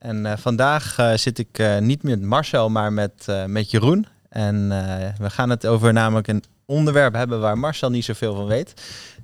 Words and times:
En 0.00 0.26
eh, 0.26 0.36
vandaag 0.36 0.98
eh, 0.98 1.12
zit 1.14 1.38
ik 1.38 1.58
eh, 1.58 1.78
niet 1.78 2.02
met 2.02 2.22
Marcel, 2.22 2.68
maar 2.68 2.92
met, 2.92 3.26
met 3.46 3.70
Jeroen. 3.70 4.06
En 4.28 4.68
we 5.18 5.30
gaan 5.30 5.50
het 5.50 5.66
over 5.66 5.92
namelijk 5.92 6.28
een 6.28 6.44
onderwerp 6.64 7.14
hebben 7.14 7.40
waar 7.40 7.58
Marcel 7.58 7.90
niet 7.90 8.04
zoveel 8.04 8.34
van 8.34 8.46
weet. 8.46 8.82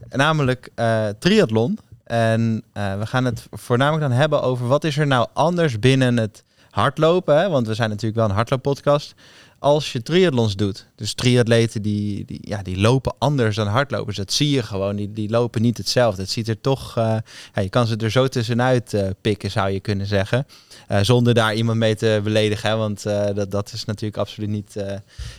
Namelijk 0.09 0.71
triathlon. 1.19 1.79
En 2.05 2.63
we 2.73 3.07
gaan 3.07 3.25
het 3.25 3.47
voornamelijk 3.51 4.09
dan 4.09 4.19
hebben 4.19 4.43
over 4.43 4.67
wat 4.67 4.85
is 4.85 4.99
er 4.99 5.07
nou 5.07 5.27
anders 5.33 5.79
binnen 5.79 6.17
het 6.17 6.45
hardlopen. 6.71 7.39
Hè? 7.39 7.49
Want 7.49 7.67
we 7.67 7.75
zijn 7.75 7.89
natuurlijk 7.89 8.17
wel 8.17 8.29
een 8.29 8.35
hardlooppodcast. 8.35 9.15
Als 9.59 9.93
je 9.93 10.03
triathlons 10.03 10.57
doet. 10.57 10.87
Dus 10.97 11.15
triatleten 11.15 11.83
die, 11.83 12.25
die, 12.25 12.39
ja, 12.43 12.63
die 12.63 12.81
lopen 12.81 13.15
anders 13.19 13.57
dan 13.57 13.67
hardlopers. 13.67 14.17
Dat 14.17 14.33
zie 14.33 14.51
je 14.51 14.63
gewoon. 14.63 14.97
Die, 14.97 15.13
die 15.13 15.31
lopen 15.31 15.63
niet 15.63 15.77
hetzelfde. 15.79 16.23
Het 16.23 16.31
ziet 16.31 16.49
er 16.49 16.61
toch... 16.61 16.97
eh, 16.97 17.17
ja, 17.55 17.63
je 17.63 17.69
kan 17.69 17.87
ze 17.87 17.97
er 17.97 18.11
zo 18.11 18.29
tussenuit 18.29 18.95
eh, 18.95 19.09
pikken, 19.21 19.51
zou 19.51 19.71
je 19.71 19.81
kunnen 19.81 20.07
zeggen. 20.07 20.47
Eh, 20.89 20.99
zonder 21.03 21.35
daar 21.35 21.55
iemand 21.55 21.79
mee 21.79 21.95
te 21.95 22.21
beledigen. 22.25 22.79
Want 22.79 23.03
dat, 23.35 23.51
dat 23.51 23.73
is 23.73 23.85
natuurlijk 23.85 24.17
absoluut 24.17 24.49
niet, 24.49 24.77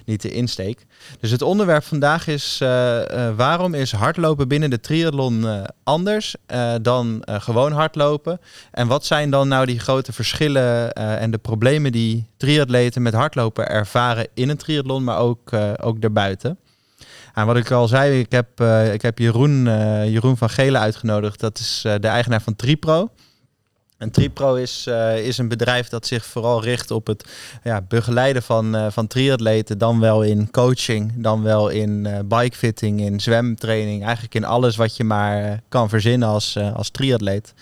niet 0.06 0.22
de 0.22 0.32
insteek. 0.32 0.86
Dus 1.20 1.32
het 1.32 1.42
onderwerp 1.42 1.84
vandaag 1.84 2.28
is... 2.28 2.58
waarom 3.36 3.74
is 3.74 3.92
hardlopen 3.92 4.48
binnen 4.48 4.70
de 4.70 4.80
triathlon 4.80 5.66
anders 5.84 6.36
dan 6.82 7.24
gewoon 7.26 7.72
hardlopen? 7.72 8.40
En 8.72 8.88
wat 8.88 9.06
zijn 9.06 9.30
dan 9.30 9.48
nou 9.48 9.66
die 9.66 9.80
grote 9.80 10.14
verschillen 10.14 10.94
en 10.94 11.32
de 11.32 11.38
problemen 11.38 11.92
die 11.92 12.26
triatleten 12.38 13.02
met 13.02 13.14
hardlopen 13.14 13.70
ervaren 13.70 14.28
in 14.34 14.50
een 14.50 14.58
triathlon, 14.58 15.04
maar 15.04 15.20
ook, 15.20 15.47
eh, 15.52 15.72
ook 15.82 16.02
daarbuiten? 16.02 16.58
En 17.38 17.46
wat 17.46 17.58
ik 17.58 17.72
al 17.72 17.88
zei, 17.88 18.20
ik 18.20 18.32
heb, 18.32 18.60
eh, 18.60 18.94
ik 18.94 19.02
heb 19.02 19.20
Jeroen, 19.20 19.68
eh, 19.68 20.10
Jeroen 20.10 20.38
van 20.38 20.50
Gelen 20.50 20.82
uitgenodigd. 20.82 21.40
Dat 21.40 21.60
is 21.60 21.80
de 21.84 22.08
eigenaar 22.08 22.42
van 22.42 22.56
Tripro. 22.56 23.10
En 23.98 24.12
Tripro 24.12 24.56
is, 24.56 24.88
is 25.16 25.38
een 25.38 25.48
bedrijf 25.48 25.90
dat 25.90 26.08
zich 26.08 26.26
vooral 26.26 26.64
richt 26.64 26.92
op 26.92 27.08
het 27.08 27.26
ja, 27.64 27.82
begeleiden 27.82 28.44
van, 28.44 28.92
van 28.92 29.08
triatleten. 29.08 29.78
Dan 29.78 30.00
wel 30.00 30.24
in 30.24 30.52
coaching, 30.52 31.14
dan 31.16 31.44
wel 31.44 31.70
in 31.70 32.06
eh, 32.06 32.20
bikefitting, 32.26 33.02
in 33.02 33.20
zwemtraining. 33.20 34.04
Eigenlijk 34.04 34.36
in 34.36 34.46
alles 34.46 34.76
wat 34.76 34.98
je 34.98 35.04
maar 35.04 35.62
kan 35.70 35.90
verzinnen 35.90 36.28
als, 36.28 36.58
als 36.76 36.90
triatleet. 36.90 37.54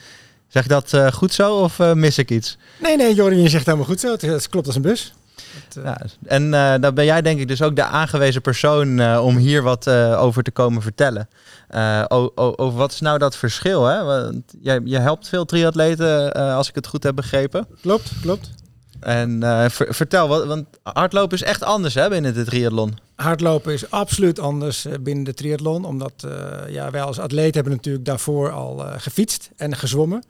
Zeg 0.47 0.63
ik 0.63 0.69
dat 0.69 1.13
goed 1.13 1.33
zo 1.33 1.55
of 1.55 1.77
mis 1.93 2.17
ik 2.17 2.31
iets? 2.31 2.57
Nee, 2.81 2.97
nee, 2.97 3.15
Jorien, 3.15 3.41
je 3.41 3.49
zegt 3.49 3.65
helemaal 3.65 3.87
goed 3.87 3.99
zo. 3.99 4.11
Het, 4.11 4.21
het 4.21 4.49
klopt 4.49 4.67
als 4.67 4.75
een 4.75 4.81
bus. 4.81 5.13
Het, 5.35 5.77
eh, 5.77 5.83
Ja, 5.83 6.01
en 6.25 6.53
eh 6.53 6.73
dan 6.79 6.93
ben 6.93 7.05
jij 7.05 7.21
denk 7.21 7.39
ik 7.39 7.47
dus 7.47 7.61
ook 7.61 7.75
de 7.75 7.83
aangewezen 7.83 8.41
persoon 8.41 8.99
eh, 8.99 9.21
om 9.25 9.37
hier 9.37 9.61
wat 9.61 9.89
over 9.89 10.43
te 10.43 10.51
komen 10.51 10.81
vertellen. 10.81 11.27
Over 12.07 12.73
wat 12.75 12.91
is 12.91 12.99
nou 12.99 13.17
dat 13.17 13.35
verschil? 13.37 13.85
Hè? 13.85 14.03
Want 14.03 14.43
jij, 14.61 14.81
je 14.83 14.97
helpt 14.99 15.27
veel 15.27 15.45
triatleten, 15.45 16.33
als 16.33 16.69
ik 16.69 16.75
het 16.75 16.87
goed 16.87 17.03
heb 17.03 17.15
begrepen. 17.15 17.67
Klopt, 17.81 18.11
klopt. 18.21 18.49
En 18.99 19.39
ver- 19.71 19.93
vertel, 19.93 20.27
wat, 20.27 20.45
want 20.45 20.65
hardlopen 20.83 21.37
is 21.37 21.43
echt 21.43 21.63
anders 21.63 21.93
hè, 21.93 22.09
binnen 22.09 22.33
de 22.33 22.43
triathlon. 22.43 22.97
Hardlopen 23.15 23.73
is 23.73 23.91
absoluut 23.91 24.39
anders 24.39 24.85
binnen 25.01 25.23
de 25.23 25.33
triathlon. 25.33 25.85
Omdat 25.85 26.27
ja, 26.69 26.91
wij 26.91 27.01
als 27.01 27.19
atleet 27.19 27.55
hebben 27.55 27.73
natuurlijk 27.73 28.05
daarvoor 28.05 28.51
al 28.51 28.77
gefietst 28.97 29.49
en 29.57 29.75
gezwommen. 29.75 30.23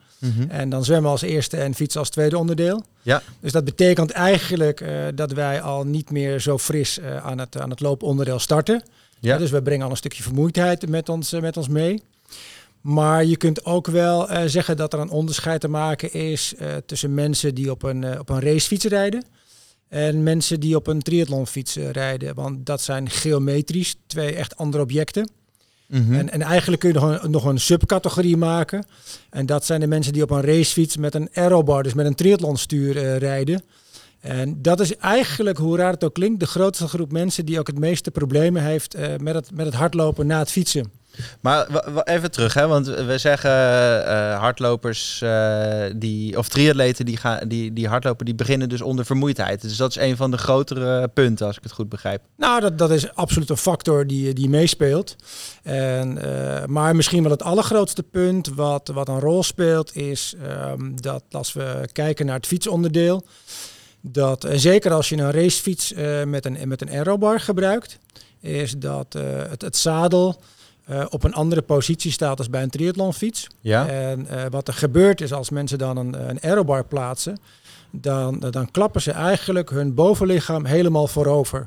En 0.47 0.69
dan 0.69 0.83
zwemmen 0.85 1.11
als 1.11 1.21
eerste 1.21 1.57
en 1.57 1.75
fietsen 1.75 1.99
als 1.99 2.09
tweede 2.09 2.37
onderdeel. 2.37 2.83
Ja. 3.01 3.21
Dus 3.39 3.51
dat 3.51 3.65
betekent 3.65 4.11
eigenlijk 4.11 4.81
eh, 4.81 4.93
dat 5.15 5.31
wij 5.31 5.61
al 5.61 5.83
niet 5.83 6.11
meer 6.11 6.39
zo 6.39 6.57
fris 6.57 6.99
eh, 6.99 7.25
aan, 7.25 7.37
het, 7.37 7.57
aan 7.59 7.69
het 7.69 7.79
looponderdeel 7.79 8.39
starten. 8.39 8.83
Ja. 9.19 9.37
dus 9.37 9.51
we 9.51 9.61
brengen 9.61 9.85
al 9.85 9.91
een 9.91 9.97
stukje 9.97 10.23
vermoeidheid 10.23 10.89
met 10.89 11.09
ons, 11.09 11.33
eh, 11.33 11.41
met 11.41 11.57
ons 11.57 11.67
mee. 11.67 12.01
Maar 12.81 13.25
je 13.25 13.37
kunt 13.37 13.65
ook 13.65 13.87
wel 13.87 14.27
zeggen 14.45 14.77
dat 14.77 14.93
er 14.93 14.99
een 14.99 15.09
onderscheid 15.09 15.61
te 15.61 15.67
maken 15.67 16.13
is 16.13 16.53
tussen 16.85 17.13
mensen 17.13 17.55
die 17.55 17.71
op 17.71 17.83
een, 17.83 18.19
op 18.19 18.29
een 18.29 18.41
racefiets 18.41 18.85
rijden. 18.85 19.25
En 19.87 20.23
mensen 20.23 20.59
die 20.59 20.75
op 20.75 20.87
een 20.87 21.01
triathlonfiets 21.01 21.75
rijden. 21.75 22.35
Want 22.35 22.65
dat 22.65 22.81
zijn 22.81 23.09
geometrisch 23.09 23.95
twee 24.07 24.35
echt 24.35 24.57
andere 24.57 24.83
objecten. 24.83 25.29
Mhm. 25.87 26.13
En, 26.13 26.31
en 26.31 26.41
eigenlijk 26.41 26.81
kun 26.81 26.93
je 26.93 26.99
nog 26.99 27.23
een, 27.23 27.31
nog 27.31 27.45
een 27.45 27.59
subcategorie 27.59 28.37
maken. 28.37 28.85
En 29.29 29.45
dat 29.45 29.65
zijn 29.65 29.79
de 29.79 29.87
mensen 29.87 30.13
die 30.13 30.23
op 30.23 30.29
een 30.29 30.41
racefiets 30.41 30.97
met 30.97 31.15
een 31.15 31.29
aerobar, 31.33 31.83
dus 31.83 31.93
met 31.93 32.05
een 32.05 32.15
triathlonstuur 32.15 32.97
eh, 32.97 33.17
rijden. 33.17 33.61
En 34.25 34.61
dat 34.61 34.79
is 34.79 34.95
eigenlijk, 34.95 35.57
hoe 35.57 35.77
raar 35.77 35.91
het 35.91 36.03
ook 36.03 36.13
klinkt, 36.13 36.39
de 36.39 36.47
grootste 36.47 36.87
groep 36.87 37.11
mensen 37.11 37.45
die 37.45 37.59
ook 37.59 37.67
het 37.67 37.79
meeste 37.79 38.11
problemen 38.11 38.63
heeft 38.63 38.93
eh, 38.93 39.17
met, 39.17 39.35
het, 39.35 39.51
met 39.53 39.65
het 39.65 39.75
hardlopen 39.75 40.27
na 40.27 40.39
het 40.39 40.51
fietsen. 40.51 40.91
Maar 41.41 41.67
even 42.03 42.31
terug, 42.31 42.53
hè? 42.53 42.67
want 42.67 42.87
we 42.87 43.17
zeggen 43.17 43.51
eh, 44.05 44.39
hardlopers 44.39 45.21
eh, 45.21 45.83
die, 45.95 46.37
of 46.37 46.49
triatleten 46.49 47.05
die, 47.05 47.17
gaan, 47.17 47.47
die, 47.47 47.73
die 47.73 47.87
hardlopen, 47.87 48.25
die 48.25 48.35
beginnen 48.35 48.69
dus 48.69 48.81
onder 48.81 49.05
vermoeidheid. 49.05 49.61
Dus 49.61 49.77
dat 49.77 49.89
is 49.89 49.95
een 49.95 50.15
van 50.15 50.31
de 50.31 50.37
grotere 50.37 51.07
punten, 51.07 51.45
als 51.45 51.57
ik 51.57 51.63
het 51.63 51.71
goed 51.71 51.89
begrijp. 51.89 52.21
Nou, 52.37 52.61
dat, 52.61 52.77
dat 52.77 52.91
is 52.91 53.13
absoluut 53.13 53.49
een 53.49 53.57
factor 53.57 54.07
die, 54.07 54.33
die 54.33 54.49
meespeelt. 54.49 55.15
En, 55.63 56.19
maar 56.65 56.95
misschien 56.95 57.21
wel 57.21 57.31
het 57.31 57.43
allergrootste 57.43 58.03
punt 58.03 58.47
wat, 58.47 58.91
wat 58.93 59.07
een 59.07 59.19
rol 59.19 59.43
speelt, 59.43 59.95
is 59.95 60.35
ehm, 60.41 60.95
dat 60.95 61.23
als 61.31 61.53
we 61.53 61.89
kijken 61.91 62.25
naar 62.25 62.35
het 62.35 62.47
fietsonderdeel, 62.47 63.25
dat 64.11 64.43
en 64.43 64.59
zeker 64.59 64.91
als 64.91 65.09
je 65.09 65.17
een 65.17 65.31
racefiets 65.31 65.93
eh, 65.93 66.23
met, 66.23 66.45
een, 66.45 66.67
met 66.67 66.81
een 66.81 66.89
aerobar 66.89 67.39
gebruikt, 67.39 67.97
is 68.39 68.71
dat 68.77 69.15
eh, 69.15 69.23
het, 69.49 69.61
het 69.61 69.77
zadel 69.77 70.41
eh, 70.85 71.05
op 71.09 71.23
een 71.23 71.33
andere 71.33 71.61
positie 71.61 72.11
staat 72.11 72.37
als 72.37 72.49
bij 72.49 72.63
een 72.63 72.69
triathlonfiets. 72.69 73.47
Ja? 73.61 73.87
En 73.87 74.27
eh, 74.27 74.43
wat 74.49 74.67
er 74.67 74.73
gebeurt 74.73 75.21
is 75.21 75.33
als 75.33 75.49
mensen 75.49 75.77
dan 75.77 75.97
een, 75.97 76.29
een 76.29 76.41
aerobar 76.41 76.85
plaatsen, 76.85 77.37
dan, 77.91 78.39
dan 78.39 78.71
klappen 78.71 79.01
ze 79.01 79.11
eigenlijk 79.11 79.69
hun 79.69 79.93
bovenlichaam 79.93 80.65
helemaal 80.65 81.07
voorover. 81.07 81.65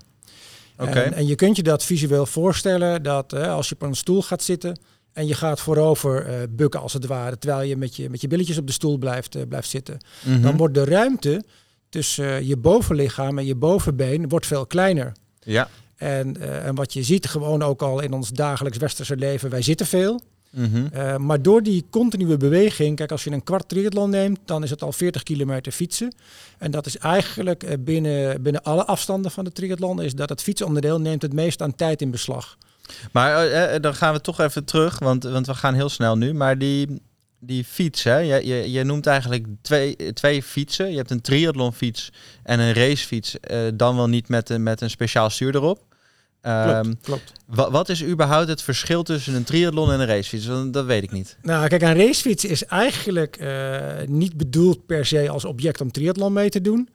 Oké. 0.79 1.01
En, 1.01 1.13
en 1.13 1.27
je 1.27 1.35
kunt 1.35 1.57
je 1.57 1.63
dat 1.63 1.85
visueel 1.85 2.27
voorstellen 2.27 3.03
dat 3.03 3.33
eh, 3.33 3.53
als 3.53 3.69
je 3.69 3.75
op 3.75 3.83
een 3.83 3.95
stoel 3.95 4.23
gaat 4.23 4.43
zitten 4.43 4.81
en 5.13 5.27
je 5.27 5.35
gaat 5.35 5.61
voorover 5.61 6.27
eh, 6.27 6.35
bukken 6.51 6.81
als 6.81 6.93
het 6.93 7.07
ware, 7.07 7.39
terwijl 7.39 7.69
je 7.69 7.77
met 7.77 7.97
je, 7.97 8.11
met 8.11 8.21
je 8.21 8.29
billetjes 8.29 8.59
op 8.59 8.67
de 8.67 8.73
stoel 8.73 8.99
blijft, 8.99 9.35
eh, 9.35 9.43
blijft 9.49 9.69
zitten, 9.69 9.99
Mhm. 10.25 10.41
dan 10.43 10.57
wordt 10.57 10.75
de 10.75 10.85
ruimte 10.85 11.45
tussen 11.89 12.37
eh, 12.37 12.49
je 12.49 12.57
bovenlichaam 12.57 13.39
en 13.39 13.47
je 13.47 13.55
bovenbeen 13.55 14.29
wordt 14.29 14.47
veel 14.47 14.67
kleiner. 14.67 15.13
Ja. 15.41 15.69
En, 15.97 16.41
eh, 16.41 16.67
en 16.67 16.75
wat 16.75 16.93
je 16.93 17.03
ziet 17.03 17.27
gewoon 17.27 17.63
ook 17.63 17.83
al 17.83 18.01
in 18.01 18.13
ons 18.13 18.31
dagelijks 18.31 18.79
westerse 18.79 19.17
leven, 19.17 19.51
wij 19.51 19.63
zitten 19.63 19.87
veel. 19.87 20.21
Mhm. 20.51 20.87
Eh, 20.93 21.17
maar 21.17 21.43
door 21.43 21.63
die 21.63 21.85
continue 21.91 22.37
beweging, 22.37 22.97
kijk 22.97 23.11
als 23.11 23.25
je 23.25 23.31
een 23.31 23.43
kwart 23.43 23.69
triathlon 23.69 24.11
neemt, 24.11 24.39
dan 24.45 24.63
is 24.63 24.71
het 24.71 24.83
al 24.83 24.93
40 24.93 25.23
kilometer 25.23 25.73
fietsen. 25.73 26.15
En 26.59 26.71
dat 26.71 26.87
is 26.87 26.99
eigenlijk 26.99 27.85
binnen, 27.85 28.43
binnen 28.43 28.63
alle 28.63 28.85
afstanden 28.85 29.31
van 29.31 29.45
de 29.45 29.53
triathlon, 29.53 30.03
is 30.03 30.15
dat 30.15 30.29
het 30.29 30.43
fietsonderdeel 30.43 31.01
neemt 31.01 31.23
het 31.23 31.33
meest 31.33 31.63
aan 31.63 31.75
tijd 31.75 32.03
in 32.03 32.11
beslag. 32.11 32.57
Maar 33.13 33.47
eh, 33.47 33.81
dan 33.81 33.95
gaan 33.95 34.13
we 34.13 34.21
toch 34.21 34.41
even 34.41 34.65
terug, 34.65 34.99
want, 34.99 35.25
want 35.25 35.47
we 35.47 35.55
gaan 35.55 35.75
heel 35.75 35.89
snel 35.89 36.17
nu. 36.17 36.35
Maar 36.35 36.59
die, 36.59 37.01
die 37.41 37.65
fiets, 37.65 38.03
hè? 38.05 38.17
Je, 38.19 38.47
je, 38.47 38.71
je 38.71 38.85
noemt 38.85 39.07
eigenlijk 39.07 39.47
twee, 39.63 40.13
twee 40.13 40.43
fietsen. 40.43 40.91
Je 40.91 40.97
hebt 40.97 41.11
een 41.11 41.21
triathlonfiets 41.21 42.13
en 42.43 42.61
een 42.61 42.73
racefiets. 42.73 43.41
eh, 43.41 43.61
dan 43.75 43.97
wel 43.97 44.09
niet 44.09 44.29
met, 44.29 44.51
een- 44.51 44.63
met 44.63 44.81
een 44.81 44.91
speciaal 44.91 45.31
stuur 45.31 45.55
erop. 45.55 45.87
Ehm, 46.41 46.83
Klopt, 46.83 47.01
klopt. 47.03 47.33
wa- 47.47 47.71
wat 47.71 47.89
is 47.89 48.05
überhaupt 48.05 48.49
het 48.49 48.63
verschil 48.63 49.03
tussen 49.03 49.35
een 49.35 49.45
triathlon 49.45 49.93
en 49.93 50.01
een 50.01 50.07
racefiets? 50.07 50.47
Want 50.47 50.73
dat 50.73 50.85
weet 50.85 51.03
ik 51.03 51.11
niet. 51.13 51.37
Nou, 51.43 51.69
kijk, 51.69 51.83
een 51.83 51.97
racefiets 51.97 52.45
is 52.45 52.65
eigenlijk 52.65 53.37
eh, 53.37 53.77
niet 54.07 54.37
bedoeld 54.37 54.87
per 54.87 55.07
se 55.07 55.29
als 55.29 55.45
object 55.45 55.81
om 55.81 55.93
triathlon 55.93 56.33
mee 56.33 56.49
te 56.49 56.61
doen. 56.61 56.89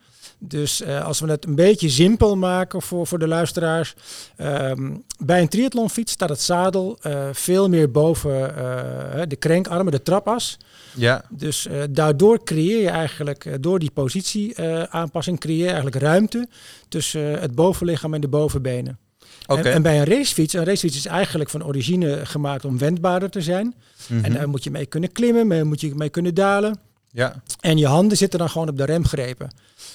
Dus 0.45 0.81
eh, 0.81 1.05
als 1.05 1.19
we 1.19 1.29
het 1.29 1.45
een 1.45 1.55
beetje 1.55 1.89
simpel 1.89 2.37
maken 2.37 2.81
voor, 2.81 3.07
voor 3.07 3.19
de 3.19 3.27
luisteraars. 3.27 3.93
ehm, 4.35 4.91
bij 5.19 5.41
een 5.41 5.47
triathlonfiets 5.47 6.11
staat 6.11 6.29
het 6.29 6.41
zadel 6.41 6.97
eh, 7.01 7.27
veel 7.31 7.69
meer 7.69 7.91
boven 7.91 8.57
eh, 8.57 9.21
de 9.27 9.35
krenkarmen, 9.35 9.91
de 9.91 10.01
trapas. 10.01 10.57
Ja, 10.95 11.25
Dus 11.29 11.67
daardoor 11.89 12.43
creëer 12.43 12.81
je 12.81 12.89
eigenlijk, 12.89 13.57
door 13.59 13.79
die 13.79 13.91
positieaanpassing, 13.91 15.39
creëer 15.39 15.57
je 15.57 15.65
eigenlijk 15.65 15.95
ruimte 15.95 16.47
tussen 16.87 17.39
het 17.39 17.55
bovenlichaam 17.55 18.13
en 18.13 18.21
de 18.21 18.27
bovenbenen. 18.27 18.97
oké. 19.45 19.61
En, 19.61 19.73
en 19.73 19.81
bij 19.81 19.99
een 19.99 20.05
racefiets, 20.05 20.53
een 20.53 20.65
racefiets 20.65 20.97
is 20.97 21.05
eigenlijk 21.05 21.49
van 21.49 21.65
origine 21.65 22.25
gemaakt 22.25 22.65
om 22.65 22.77
wendbaarder 22.77 23.29
te 23.29 23.41
zijn. 23.41 23.75
Mhm. 24.07 24.25
En 24.25 24.33
daar 24.33 24.49
moet 24.49 24.63
je 24.63 24.71
mee 24.71 24.85
kunnen 24.85 25.11
klimmen, 25.11 25.47
mee 25.47 25.63
moet 25.63 25.81
je 25.81 25.95
mee 25.95 26.09
kunnen 26.09 26.33
dalen. 26.33 26.79
Ja. 27.13 27.41
En 27.59 27.77
je 27.77 27.87
handen 27.87 28.17
zitten 28.17 28.39
dan 28.39 28.49
gewoon 28.49 28.69
op 28.69 28.77
de 28.77 28.85
remgrepen. 28.85 29.49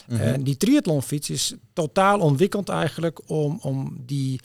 Mhm. 0.06 0.20
En 0.20 0.43
die 0.43 0.56
triathlonfiets 0.56 1.31
is 1.31 1.55
totaal 1.73 2.19
ontwikkeld 2.19 2.69
eigenlijk 2.69 3.20
om, 3.26 3.59
om, 3.62 3.97
die, 4.06 4.41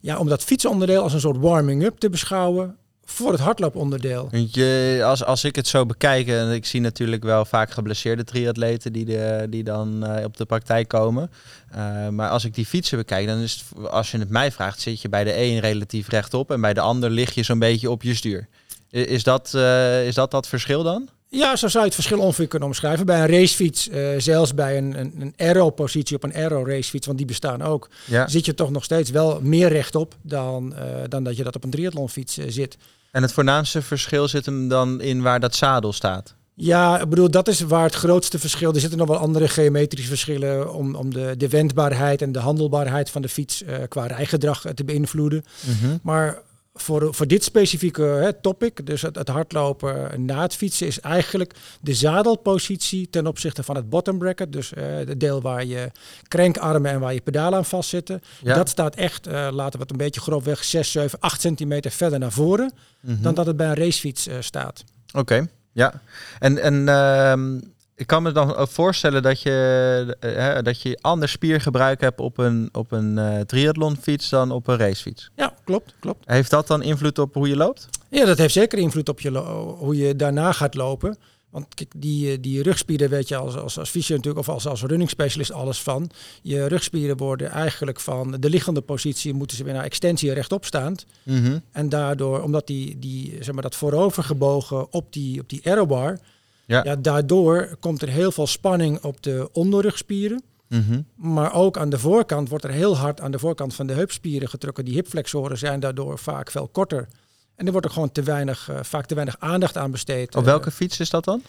ja, 0.00 0.18
om 0.18 0.28
dat 0.28 0.44
fietsonderdeel 0.44 1.02
als 1.02 1.12
een 1.12 1.20
soort 1.20 1.38
warming-up 1.38 1.98
te 1.98 2.10
beschouwen 2.10 2.76
voor 3.04 3.32
het 3.32 3.40
hardlooponderdeel. 3.40 4.28
Je, 4.30 5.02
als, 5.04 5.24
als 5.24 5.44
ik 5.44 5.56
het 5.56 5.66
zo 5.66 5.86
bekijk, 5.86 6.28
en 6.28 6.52
ik 6.52 6.66
zie 6.66 6.80
natuurlijk 6.80 7.22
wel 7.22 7.44
vaak 7.44 7.70
geblesseerde 7.70 8.24
triatleten 8.24 8.92
die, 8.92 9.04
de, 9.04 9.46
die 9.50 9.64
dan 9.64 10.06
eh, 10.06 10.24
op 10.24 10.36
de 10.36 10.44
praktijk 10.44 10.88
komen. 10.88 11.30
Uh, 11.76 12.08
maar 12.08 12.30
als 12.30 12.44
ik 12.44 12.54
die 12.54 12.66
fietsen 12.66 12.98
bekijk, 12.98 13.26
dan 13.26 13.38
is 13.38 13.64
het, 13.76 13.88
als 13.88 14.10
je 14.10 14.18
het 14.18 14.30
mij 14.30 14.52
vraagt, 14.52 14.80
zit 14.80 15.00
je 15.00 15.08
bij 15.08 15.24
de 15.24 15.36
een 15.36 15.60
relatief 15.60 16.08
rechtop 16.08 16.50
en 16.50 16.60
bij 16.60 16.74
de 16.74 16.80
ander 16.80 17.10
lig 17.10 17.34
je 17.34 17.42
zo'n 17.42 17.58
beetje 17.58 17.90
op 17.90 18.02
je 18.02 18.14
stuur. 18.14 18.48
Is 18.90 19.22
dat, 19.22 19.52
uh, 19.56 20.06
is 20.06 20.14
dat 20.14 20.30
dat 20.30 20.48
verschil 20.48 20.82
dan? 20.82 21.08
Ja, 21.34 21.56
zo 21.56 21.68
zou 21.68 21.78
je 21.78 21.90
het 21.90 21.94
verschil 21.94 22.18
ongeveer 22.18 22.46
kunnen 22.46 22.68
omschrijven. 22.68 23.06
Bij 23.06 23.20
een 23.20 23.26
racefiets, 23.28 23.88
uh, 23.88 24.08
zelfs 24.18 24.54
bij 24.54 24.78
een, 24.78 24.98
een, 24.98 25.14
een 25.18 25.34
aero-positie 25.36 26.16
op 26.16 26.22
een 26.22 26.34
aero-racefiets, 26.34 27.06
want 27.06 27.18
die 27.18 27.26
bestaan 27.26 27.62
ook, 27.62 27.88
Ja. 28.04 28.28
zit 28.28 28.44
je 28.44 28.54
toch 28.54 28.70
nog 28.70 28.84
steeds 28.84 29.10
wel 29.10 29.40
meer 29.42 29.68
rechtop 29.68 30.14
dan, 30.22 30.72
uh, 30.72 30.78
dan 31.08 31.24
dat 31.24 31.36
je 31.36 31.44
dat 31.44 31.56
op 31.56 31.64
een 31.64 31.70
triathlonfiets 31.70 32.38
uh, 32.38 32.44
zit. 32.48 32.76
En 33.10 33.22
het 33.22 33.32
voornaamste 33.32 33.82
verschil 33.82 34.28
zit 34.28 34.46
hem 34.46 34.68
dan 34.68 35.00
in 35.00 35.22
waar 35.22 35.40
dat 35.40 35.54
zadel 35.54 35.92
staat? 35.92 36.34
Ja, 36.54 37.00
ik 37.00 37.08
bedoel, 37.08 37.30
dat 37.30 37.48
is 37.48 37.60
waar 37.60 37.84
het 37.84 37.94
grootste 37.94 38.38
verschil. 38.38 38.74
Er 38.74 38.80
zitten 38.80 38.98
nog 38.98 39.08
wel 39.08 39.16
andere 39.16 39.48
geometrische 39.48 40.08
verschillen 40.08 40.74
om, 40.74 40.94
om 40.94 41.14
de, 41.14 41.34
de 41.38 41.48
wendbaarheid 41.48 42.22
en 42.22 42.32
de 42.32 42.38
handelbaarheid 42.38 43.10
van 43.10 43.22
de 43.22 43.28
fiets 43.28 43.62
qua 43.88 44.06
rijgedrag 44.06 44.64
te 44.74 44.84
beïnvloeden. 44.84 45.44
Mm 45.66 45.74
-hmm. 45.80 45.98
Maar 46.02 46.38
voor, 46.74 47.14
voor 47.14 47.26
dit 47.26 47.44
specifieke 47.44 48.02
hè, 48.02 48.32
topic, 48.32 48.86
dus 48.86 49.02
het, 49.02 49.16
het, 49.16 49.28
hardlopen 49.28 50.24
na 50.24 50.42
het 50.42 50.54
fietsen, 50.54 50.86
is 50.86 51.00
eigenlijk 51.00 51.54
de 51.80 51.94
zadelpositie 51.94 53.10
ten 53.10 53.26
opzichte 53.26 53.62
van 53.62 53.76
het 53.76 53.88
bottom 53.88 54.18
bracket. 54.18 54.52
Dus 54.52 54.72
uh, 54.72 54.84
het 54.84 55.20
deel 55.20 55.40
waar 55.40 55.64
je 55.64 55.90
krenkarmen 56.28 56.90
en 56.90 57.00
waar 57.00 57.14
je 57.14 57.20
pedalen 57.20 57.58
aan 57.58 57.64
vastzitten. 57.64 58.22
Ja. 58.42 58.54
Dat 58.54 58.68
staat 58.68 58.94
echt, 58.94 59.26
uh, 59.26 59.48
laten 59.52 59.72
we 59.72 59.82
het 59.82 59.90
een 59.90 59.96
beetje 59.96 60.20
grofweg, 60.20 60.64
6, 60.64 60.90
7, 60.90 61.20
8 61.20 61.40
centimeter 61.40 61.90
verder 61.90 62.18
naar 62.18 62.32
voren 62.32 62.72
mm 63.00 63.14
-hmm. 63.14 63.22
dan 63.22 63.34
dat 63.34 63.46
het 63.46 63.56
bij 63.56 63.68
een 63.68 63.74
racefiets 63.74 64.28
uh, 64.28 64.34
staat. 64.40 64.84
Oké, 65.08 65.18
okay. 65.18 65.48
ja. 65.72 66.00
En, 66.38 66.58
en 66.58 66.74
uh, 66.74 67.60
ik 67.96 68.06
kan 68.06 68.22
me 68.22 68.32
dan 68.32 68.68
voorstellen 68.68 69.22
dat 69.22 69.40
je, 69.40 70.16
uh, 70.20 70.62
dat 70.62 70.82
je 70.82 70.98
ander 71.00 71.28
spiergebruik 71.28 72.00
hebt 72.00 72.20
op 72.20 72.38
een, 72.38 72.68
op 72.72 72.92
een 72.92 73.16
uh, 73.16 73.40
triathlonfiets 73.40 74.28
dan 74.28 74.50
op 74.50 74.68
een 74.68 74.76
racefiets. 74.76 75.30
Ja, 75.36 75.54
klopt, 75.64 75.94
klopt. 76.00 76.24
Heeft 76.24 76.50
dat 76.50 76.66
dan 76.66 76.82
invloed 76.82 77.18
op 77.18 77.34
hoe 77.34 77.48
je 77.48 77.56
loopt? 77.56 77.88
Ja, 78.08 78.24
dat 78.24 78.38
heeft 78.38 78.54
zeker 78.54 78.78
invloed 78.78 79.08
op 79.08 79.20
je 79.20 79.38
hoe 79.78 79.96
je 79.96 80.16
daarna 80.16 80.52
gaat 80.52 80.74
lopen. 80.74 81.18
Want 81.54 81.74
kijk, 81.74 81.92
die, 81.96 82.40
die 82.40 82.62
rugspieren 82.62 83.10
weet 83.10 83.28
je 83.28 83.36
als, 83.36 83.56
als, 83.56 83.78
als 83.78 83.90
fysio 83.90 84.16
natuurlijk, 84.16 84.48
of 84.48 84.54
als, 84.54 84.66
als 84.66 84.82
running 84.82 85.10
specialist 85.10 85.52
alles 85.52 85.82
van. 85.82 86.10
Je 86.42 86.66
rugspieren 86.66 87.16
worden 87.16 87.50
eigenlijk 87.50 88.00
van 88.00 88.30
de 88.40 88.50
liggende 88.50 88.80
positie, 88.80 89.34
moeten 89.34 89.56
ze 89.56 89.64
weer 89.64 89.72
naar 89.72 89.84
extensie 89.84 90.32
rechtop 90.32 90.64
staand. 90.64 91.06
Mm 91.22 91.44
-hmm. 91.44 91.62
En 91.72 91.88
daardoor, 91.88 92.42
omdat 92.42 92.66
die, 92.66 92.98
die, 92.98 93.36
zeg 93.40 93.54
maar, 93.54 93.62
dat 93.62 93.74
voorovergebogen 93.74 94.92
op 94.92 95.12
die, 95.12 95.40
op 95.40 95.48
die 95.48 95.60
aerobar, 95.64 96.18
ja. 96.66 96.84
ja. 96.84 96.96
daardoor 96.96 97.76
komt 97.80 98.02
er 98.02 98.08
heel 98.08 98.32
veel 98.32 98.46
spanning 98.46 99.02
op 99.02 99.22
de 99.22 99.48
onderrugspieren. 99.52 100.42
Mm 100.68 100.84
-hmm. 100.88 101.06
Maar 101.32 101.54
ook 101.54 101.78
aan 101.78 101.90
de 101.90 101.98
voorkant 101.98 102.48
wordt 102.48 102.64
er 102.64 102.70
heel 102.70 102.96
hard 102.96 103.20
aan 103.20 103.30
de 103.30 103.38
voorkant 103.38 103.74
van 103.74 103.86
de 103.86 103.92
heupspieren 103.92 104.48
getrokken. 104.48 104.84
Die 104.84 104.94
hipflexoren 104.94 105.58
zijn 105.58 105.80
daardoor 105.80 106.18
vaak 106.18 106.50
veel 106.50 106.68
korter. 106.68 107.08
En 107.56 107.66
er 107.66 107.72
wordt 107.72 107.86
ook 107.86 107.92
gewoon 107.92 108.12
te 108.12 108.22
weinig, 108.22 108.68
uh, 108.70 108.78
vaak 108.82 109.06
te 109.06 109.14
weinig 109.14 109.36
aandacht 109.38 109.76
aan 109.76 109.90
besteed. 109.90 110.36
Op 110.36 110.44
welke 110.44 110.70
fiets 110.70 111.00
is 111.00 111.10
dat 111.10 111.24
dan? 111.24 111.42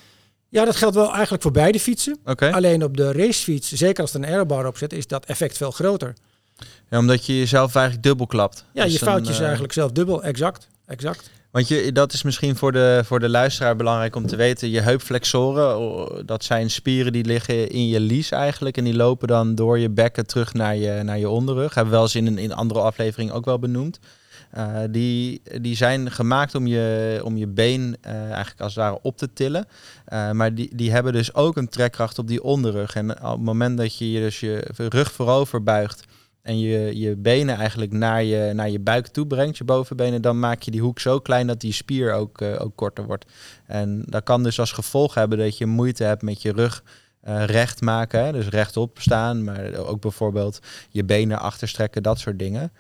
Ja, 0.50 0.66
dat 0.66 0.76
geldt 0.76 0.96
wel 0.96 1.12
eigenlijk 1.12 1.44
voor 1.44 1.52
beide 1.52 1.80
fietsen. 1.80 2.18
Okay. 2.26 2.52
Alleen 2.52 2.84
op 2.84 2.98
de 2.98 3.12
racefiets, 3.12 3.72
zeker 3.72 4.02
als 4.02 4.14
er 4.14 4.20
een 4.20 4.30
aerobar 4.30 4.68
op 4.68 4.78
zit, 4.78 4.94
is 4.94 5.08
dat 5.08 5.26
effect 5.26 5.58
veel 5.58 5.72
groter. 5.72 6.14
Ja, 6.90 6.98
omdat 6.98 7.26
je 7.26 7.38
jezelf 7.38 7.76
eigenlijk 7.76 8.06
dubbel 8.06 8.28
klapt. 8.28 8.66
Ja, 8.74 8.84
dus 8.84 8.94
je 8.94 9.00
fout 9.00 9.28
je 9.28 9.34
uh... 9.34 9.42
eigenlijk 9.42 9.74
zelf 9.74 9.92
dubbel, 9.92 10.24
exact. 10.24 10.68
exact. 10.86 11.30
Want 11.56 11.68
je, 11.68 11.92
dat 11.92 12.14
is 12.14 12.24
misschien 12.24 12.56
voor 12.56 12.72
de, 12.72 13.02
voor 13.06 13.20
de 13.20 13.30
luisteraar 13.30 13.76
belangrijk 13.76 14.16
om 14.16 14.26
te 14.26 14.36
weten. 14.36 14.70
Je 14.70 14.82
heupflexoren, 14.82 16.26
dat 16.26 16.44
zijn 16.44 16.70
spieren 16.70 17.12
die 17.12 17.26
liggen 17.26 17.70
in 17.70 17.88
je 17.88 18.00
lies 18.00 18.32
eigenlijk. 18.32 18.78
En 18.78 18.84
die 18.84 18.96
lopen 18.96 19.28
dan 19.28 19.56
door 19.56 19.80
je 19.80 19.90
bekken 19.90 20.26
terug 20.26 20.54
naar 20.54 20.76
je, 20.76 21.04
naar 21.04 21.18
je 21.18 21.30
onderrug. 21.30 21.74
Hebben 21.74 21.92
we 21.92 21.98
wel 21.98 22.06
eens 22.06 22.16
in 22.16 22.28
een 22.28 22.38
in 22.38 22.54
andere 22.54 22.80
aflevering 22.80 23.32
ook 23.32 23.46
wel 23.46 23.60
benoemd. 23.60 24.00
Uh, 24.58 24.78
die, 24.90 25.42
die 25.62 25.76
zijn 25.76 26.12
gemaakt 26.12 26.56
om 26.56 26.68
je, 26.68 27.20
om 27.24 27.38
je 27.38 27.48
been 27.48 27.98
uh, 28.06 28.12
eigenlijk 28.14 28.62
als 28.62 28.76
het 28.76 28.84
ware 28.84 29.00
op 29.02 29.18
te 29.18 29.34
tillen. 29.34 29.68
Uh, 30.14 30.32
maar 30.32 30.54
die, 30.56 30.76
die 30.76 30.92
hebben 30.92 31.14
dus 31.14 31.34
ook 31.34 31.58
een 31.58 31.70
trekkracht 31.70 32.20
op 32.20 32.28
die 32.28 32.44
onderrug. 32.44 32.96
En 32.96 33.12
op 33.12 33.32
het 33.32 33.42
moment 33.42 33.78
dat 33.78 33.98
je 33.98 34.20
dus 34.20 34.40
je 34.40 34.68
rug 34.76 35.12
voorover 35.12 35.64
buigt 35.64 36.06
en 36.46 36.60
je, 36.60 37.00
je 37.00 37.16
benen 37.16 37.56
eigenlijk 37.56 37.92
naar 37.92 38.24
je, 38.24 38.54
naar 38.54 38.70
je 38.70 38.80
buik 38.80 39.08
toe 39.08 39.28
brengt, 39.28 39.58
je 39.58 39.64
bovenbenen, 39.64 40.22
dan 40.22 40.40
maak 40.40 40.62
je 40.62 40.72
die 40.72 40.82
hoek 40.82 41.00
zo 41.00 41.20
klein 41.20 41.48
dat 41.48 41.60
die 41.60 41.74
spier 41.74 42.14
ook, 42.14 42.42
ook 42.42 42.76
korter 42.76 43.06
wordt. 43.06 43.26
En 43.66 44.04
dat 44.06 44.24
kan 44.24 44.44
dus 44.44 44.60
als 44.60 44.72
gevolg 44.72 45.14
hebben 45.14 45.38
dat 45.38 45.58
je 45.58 45.66
moeite 45.66 46.04
hebt 46.04 46.22
met 46.22 46.42
je 46.42 46.52
rug 46.52 46.84
recht 47.46 47.82
maken. 47.82 48.34
Dus 48.34 48.48
rechtop 48.48 49.00
staan, 49.00 49.44
maar 49.44 49.76
ook 49.76 50.02
bijvoorbeeld 50.02 50.60
je 50.90 51.04
benen 51.04 51.40
achterstrekken, 51.40 52.04
dat 52.04 52.20
soort 52.20 52.40
dingen. 52.40 52.72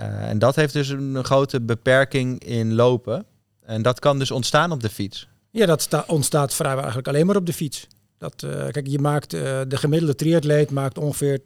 Uh, 0.00 0.28
en 0.28 0.38
dat 0.38 0.56
heeft 0.56 0.72
dus 0.72 0.88
een 0.88 1.24
grote 1.24 1.60
beperking 1.60 2.44
in 2.44 2.74
lopen. 2.74 3.24
En 3.64 3.82
dat 3.82 3.98
kan 3.98 4.18
dus 4.18 4.30
ontstaan 4.30 4.72
op 4.72 4.82
de 4.82 4.88
fiets. 4.88 5.28
Ja, 5.50 5.66
dat 5.66 6.04
ontstaat 6.06 6.54
vrijwel 6.54 6.78
eigenlijk 6.78 7.08
alleen 7.08 7.26
maar 7.26 7.36
op 7.36 7.46
de 7.46 7.52
fiets. 7.52 7.86
Dat, 8.22 8.42
uh, 8.44 8.66
kijk, 8.68 8.86
je 8.86 8.98
maakt, 8.98 9.34
uh, 9.34 9.60
de 9.68 9.76
gemiddelde 9.76 10.14
triatleet 10.14 10.70
maakt 10.70 10.98
ongeveer, 10.98 11.40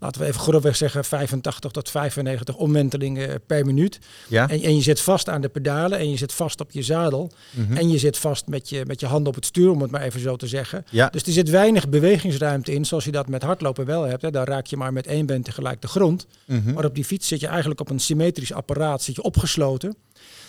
laten 0.00 0.20
we 0.20 0.26
even 0.26 0.40
grofweg 0.40 0.76
zeggen, 0.76 1.04
85 1.04 1.70
tot 1.70 1.90
95 1.90 2.56
omwentelingen 2.56 3.40
per 3.46 3.66
minuut. 3.66 3.98
Ja. 4.28 4.48
En, 4.48 4.62
en 4.62 4.74
je 4.74 4.82
zit 4.82 5.00
vast 5.00 5.28
aan 5.28 5.40
de 5.40 5.48
pedalen 5.48 5.98
en 5.98 6.10
je 6.10 6.16
zit 6.16 6.32
vast 6.32 6.60
op 6.60 6.70
je 6.70 6.82
zadel. 6.82 7.30
Mhm. 7.50 7.76
En 7.76 7.90
je 7.90 7.98
zit 7.98 8.18
vast 8.18 8.46
met 8.46 8.68
je, 8.68 8.82
met 8.86 9.00
je 9.00 9.06
handen 9.06 9.28
op 9.28 9.34
het 9.34 9.46
stuur, 9.46 9.70
om 9.70 9.82
het 9.82 9.90
maar 9.90 10.02
even 10.02 10.20
zo 10.20 10.36
te 10.36 10.46
zeggen. 10.46 10.84
Ja. 10.90 11.08
Dus 11.08 11.22
er 11.22 11.32
zit 11.32 11.50
weinig 11.50 11.88
bewegingsruimte 11.88 12.72
in, 12.72 12.84
zoals 12.84 13.04
je 13.04 13.12
dat 13.12 13.28
met 13.28 13.42
hardlopen 13.42 13.86
wel 13.86 14.02
hebt. 14.02 14.22
Hè. 14.22 14.30
Daar 14.30 14.48
raak 14.48 14.66
je 14.66 14.76
maar 14.76 14.92
met 14.92 15.06
één 15.06 15.26
been 15.26 15.42
tegelijk 15.42 15.82
de 15.82 15.88
grond. 15.88 16.26
Mhm. 16.44 16.72
Maar 16.72 16.84
op 16.84 16.94
die 16.94 17.04
fiets 17.04 17.28
zit 17.28 17.40
je 17.40 17.46
eigenlijk 17.46 17.80
op 17.80 17.90
een 17.90 18.00
symmetrisch 18.00 18.52
apparaat, 18.52 19.02
zit 19.02 19.14
je 19.14 19.22
opgesloten. 19.22 19.96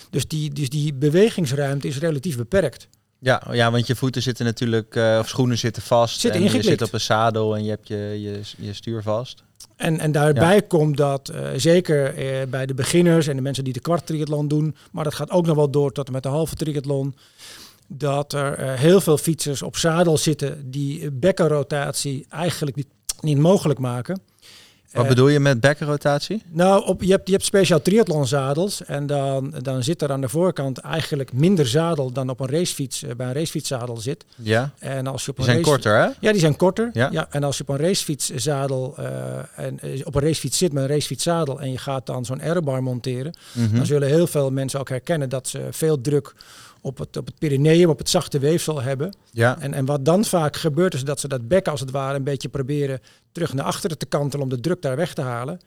Dus 0.09 0.27
die, 0.27 0.53
dus 0.53 0.69
die 0.69 0.93
bewegingsruimte 0.93 1.87
is 1.87 1.97
relatief 1.97 2.37
beperkt. 2.37 2.87
Ja, 3.23 3.41
ja, 3.51 3.71
want 3.71 3.87
je 3.87 3.95
voeten 3.95 4.21
zitten 4.21 4.45
natuurlijk, 4.45 4.95
uh, 4.95 5.17
of 5.19 5.27
schoenen 5.27 5.57
zitten 5.57 5.81
vast. 5.81 6.19
Zit 6.19 6.31
en 6.31 6.43
je 6.43 6.63
zit 6.63 6.81
op 6.81 6.93
een 6.93 7.01
zadel 7.01 7.55
en 7.55 7.63
je 7.63 7.69
hebt 7.69 7.87
je, 7.87 8.17
je, 8.21 8.41
je 8.57 8.73
stuur 8.73 9.03
vast. 9.03 9.43
En, 9.75 9.99
en 9.99 10.11
daarbij 10.11 10.55
ja. 10.55 10.61
komt 10.67 10.97
dat 10.97 11.31
uh, 11.33 11.49
zeker 11.55 12.19
uh, 12.19 12.47
bij 12.49 12.65
de 12.65 12.73
beginners 12.73 13.27
en 13.27 13.35
de 13.35 13.41
mensen 13.41 13.63
die 13.63 13.73
de 13.73 13.79
kwart 13.79 14.05
triathlon 14.05 14.47
doen, 14.47 14.75
maar 14.91 15.03
dat 15.03 15.15
gaat 15.15 15.29
ook 15.29 15.45
nog 15.45 15.55
wel 15.55 15.69
door 15.69 15.91
tot 15.91 16.07
en 16.07 16.13
met 16.13 16.23
de 16.23 16.29
halve 16.29 16.55
triathlon, 16.55 17.15
dat 17.87 18.33
er 18.33 18.77
heel 18.77 19.01
veel 19.01 19.17
fietsers 19.17 19.61
op 19.61 19.77
zadel 19.77 20.17
zitten 20.17 20.71
die 20.71 21.11
bekkenrotatie 21.11 22.25
eigenlijk 22.29 22.75
niet, 22.75 22.87
niet 23.19 23.37
mogelijk 23.37 23.79
maken. 23.79 24.21
Wat 24.91 25.07
bedoel 25.07 25.27
je 25.27 25.39
met 25.39 25.59
bekkenrotatie? 25.59 26.43
Nou, 26.49 26.85
op, 26.85 27.03
je, 27.03 27.11
hebt, 27.11 27.27
je 27.27 27.33
hebt 27.33 27.45
speciaal 27.45 27.81
triathlonzadels 27.81 28.85
en 28.85 29.07
dan, 29.07 29.53
dan 29.61 29.83
zit 29.83 30.01
er 30.01 30.11
aan 30.11 30.21
de 30.21 30.29
voorkant 30.29 30.77
eigenlijk 30.77 31.33
minder 31.33 31.67
zadel 31.67 32.11
dan 32.11 32.29
op 32.29 32.39
een 32.39 32.49
racefiets, 32.49 33.03
bij 33.17 33.27
een 33.27 33.33
racefietszadel 33.33 33.97
zit. 33.97 34.25
Ja, 34.35 34.71
en 34.79 35.07
als 35.07 35.25
je 35.25 35.31
op 35.31 35.37
die 35.37 35.45
een 35.45 35.51
zijn 35.51 35.63
race... 35.65 35.69
korter 35.71 35.97
hè? 36.01 36.09
Ja, 36.19 36.31
die 36.31 36.39
zijn 36.39 36.55
korter. 36.55 36.89
Ja. 36.93 37.09
ja 37.11 37.27
en 37.29 37.43
als 37.43 37.57
je 37.57 37.63
op 37.67 37.69
een 37.69 37.85
racefietszadel 37.85 38.95
uh, 38.99 39.05
en 39.55 39.79
op 40.03 40.15
een 40.15 40.21
racefiets 40.21 40.57
zit 40.57 40.73
met 40.73 40.83
een 40.83 40.89
racefietszadel 40.89 41.61
en 41.61 41.71
je 41.71 41.77
gaat 41.77 42.05
dan 42.05 42.25
zo'n 42.25 42.41
aerobar 42.41 42.83
monteren, 42.83 43.33
Mhm. 43.53 43.67
mm 43.69 43.75
dan 43.75 43.85
zullen 43.85 44.07
heel 44.07 44.27
veel 44.27 44.51
mensen 44.51 44.79
ook 44.79 44.89
herkennen 44.89 45.29
dat 45.29 45.47
ze 45.47 45.67
veel 45.71 46.01
druk 46.01 46.33
op 46.81 46.97
het, 46.97 47.17
op 47.17 47.25
het 47.25 47.39
perineum, 47.39 47.89
op 47.89 47.97
het 47.97 48.09
zachte 48.09 48.39
weefsel 48.39 48.81
hebben. 48.81 49.15
Ja. 49.31 49.59
En, 49.59 49.73
en 49.73 49.85
wat 49.85 50.05
dan 50.05 50.25
vaak 50.25 50.55
gebeurt 50.55 50.93
is 50.93 51.03
dat 51.03 51.19
ze 51.19 51.27
dat 51.27 51.47
bek 51.47 51.67
als 51.67 51.79
het 51.79 51.91
ware 51.91 52.17
een 52.17 52.23
beetje 52.23 52.49
proberen 52.49 52.99
terug 53.31 53.53
naar 53.53 53.65
achteren 53.65 53.97
te 53.97 54.05
kantelen 54.05 54.43
om 54.43 54.49
de 54.49 54.59
druk 54.59 54.81
daar 54.81 54.95
weg 54.95 55.13
te 55.13 55.21
halen. 55.21 55.59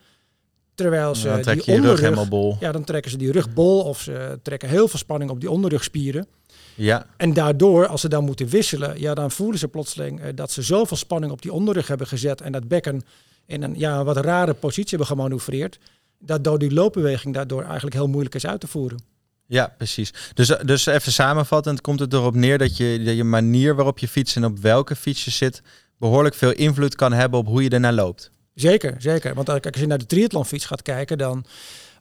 Terwijl 0.75 1.15
ze 1.15 1.27
dan 1.43 1.53
die 1.53 1.67
onderrug, 1.75 1.99
helemaal 1.99 2.27
bol. 2.27 2.57
ja, 2.59 2.71
dan 2.71 2.83
trekken 2.83 3.11
ze 3.11 3.17
die 3.17 3.31
rug 3.31 3.53
bol 3.53 3.81
of 3.81 3.99
ze 3.99 4.39
trekken 4.41 4.69
heel 4.69 4.87
veel 4.87 4.99
spanning 4.99 5.31
op 5.31 5.39
die 5.39 5.51
onderrugspieren. 5.51 6.27
Ja, 6.75 7.05
En 7.17 7.33
daardoor, 7.33 7.87
als 7.87 8.01
ze 8.01 8.09
dan 8.09 8.23
moeten 8.23 8.47
wisselen, 8.47 8.99
ja, 8.99 9.13
dan 9.13 9.31
voelen 9.31 9.59
ze 9.59 9.67
plotseling 9.67 10.21
eh, 10.21 10.29
dat 10.35 10.51
ze 10.51 10.61
zoveel 10.61 10.97
spanning 10.97 11.31
op 11.31 11.41
die 11.41 11.53
onderrug 11.53 11.87
hebben 11.87 12.07
gezet 12.07 12.41
en 12.41 12.51
dat 12.51 12.67
bekken 12.67 13.01
in 13.45 13.63
een 13.63 13.73
ja, 13.77 14.03
wat 14.03 14.17
rare 14.17 14.53
positie 14.53 14.89
hebben 14.89 15.07
gemanoeuvreerd. 15.07 15.79
Dat 16.19 16.43
door 16.43 16.59
die 16.59 16.73
loopbeweging 16.73 17.33
daardoor 17.33 17.63
eigenlijk 17.63 17.95
heel 17.95 18.07
moeilijk 18.07 18.35
is 18.35 18.45
uit 18.45 18.59
te 18.59 18.67
voeren. 18.67 19.14
Ja, 19.47 19.73
precies. 19.77 20.13
Dus, 20.33 20.47
dus 20.47 20.85
even 20.85 21.11
samenvattend 21.11 21.81
komt 21.81 21.99
het 21.99 22.13
erop 22.13 22.35
neer 22.35 22.57
dat 22.57 22.77
je, 22.77 23.01
dat 23.05 23.15
je 23.15 23.23
manier 23.23 23.75
waarop 23.75 23.99
je 23.99 24.07
fietst 24.07 24.35
en 24.35 24.45
op 24.45 24.59
welke 24.59 24.95
fiets 24.95 25.25
je 25.25 25.31
zit 25.31 25.61
behoorlijk 25.97 26.35
veel 26.35 26.51
invloed 26.51 26.95
kan 26.95 27.13
hebben 27.13 27.39
op 27.39 27.47
hoe 27.47 27.63
je 27.63 27.69
ernaar 27.69 27.93
loopt. 27.93 28.31
Zeker, 28.53 28.95
zeker. 28.97 29.33
Want 29.33 29.49
als 29.49 29.59
je 29.71 29.87
naar 29.87 29.97
de 29.97 30.05
triathlonfiets 30.05 30.65
gaat 30.65 30.81
kijken, 30.81 31.17
dan 31.17 31.45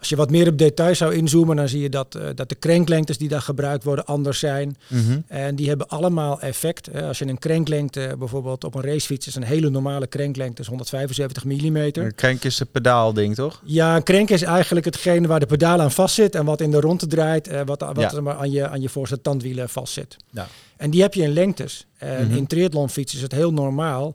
Als 0.05 0.13
je 0.13 0.19
wat 0.19 0.31
meer 0.31 0.49
op 0.49 0.59
detail 0.59 0.95
zou 0.95 1.15
inzoomen, 1.15 1.57
dan 1.57 1.69
zie 1.69 1.81
je 1.81 1.89
dat, 1.89 2.15
uh, 2.17 2.23
dat 2.35 2.49
de 2.49 2.55
krenklengtes 2.55 3.19
die 3.19 3.29
daar 3.29 3.41
gebruikt 3.41 3.85
worden 3.85 4.05
anders 4.07 4.39
zijn. 4.39 4.77
Mhm. 4.89 5.21
En 5.27 5.57
die 5.57 5.69
hebben 5.69 5.89
allemaal 5.89 6.41
effect. 6.41 7.03
Als 7.03 7.19
je 7.19 7.27
een 7.27 7.39
krenklengte 7.39 8.15
bijvoorbeeld 8.19 8.65
op 8.65 8.75
een 8.75 8.83
racefiets 8.83 9.27
is 9.27 9.35
een 9.35 9.43
hele 9.43 9.71
normale 9.71 10.07
krenklengte, 10.07 10.61
is 10.63 10.69
175 10.69 11.45
mm. 11.45 11.77
Een 11.77 12.15
krenk 12.15 12.45
is 12.45 12.59
het 12.59 12.71
pedaalding, 12.73 13.35
toch? 13.35 13.61
Ja, 13.65 13.97
een 13.97 14.03
krenk 14.03 14.31
is 14.31 14.43
eigenlijk 14.43 14.85
hetgene 14.85 15.27
waar 15.27 15.41
de 15.41 15.47
pedaal 15.47 15.81
aan 15.81 15.93
vastzit 15.93 16.35
en 16.35 16.45
wat 16.45 16.61
in 16.61 16.71
de 16.71 16.81
ronde 16.81 17.07
draait, 17.07 17.49
uh, 17.53 17.61
wat, 17.65 17.81
wat 17.81 18.11
Ja. 18.13 18.21
maar 18.21 18.35
aan, 18.37 18.51
je, 18.51 18.69
aan 18.69 18.81
je 18.81 18.89
voorste 18.89 19.21
tandwielen 19.21 19.69
vastzit. 19.69 20.17
Ja. 20.31 20.47
En 20.77 20.91
die 20.91 21.03
heb 21.03 21.15
je 21.15 21.23
in 21.23 21.33
lengtes. 21.33 21.87
En 21.99 22.27
Mhm. 22.27 22.37
in 22.37 22.47
triathlonfiets 22.47 23.15
is 23.15 23.23
het 23.23 23.33
heel 23.33 23.53
normaal 23.53 24.15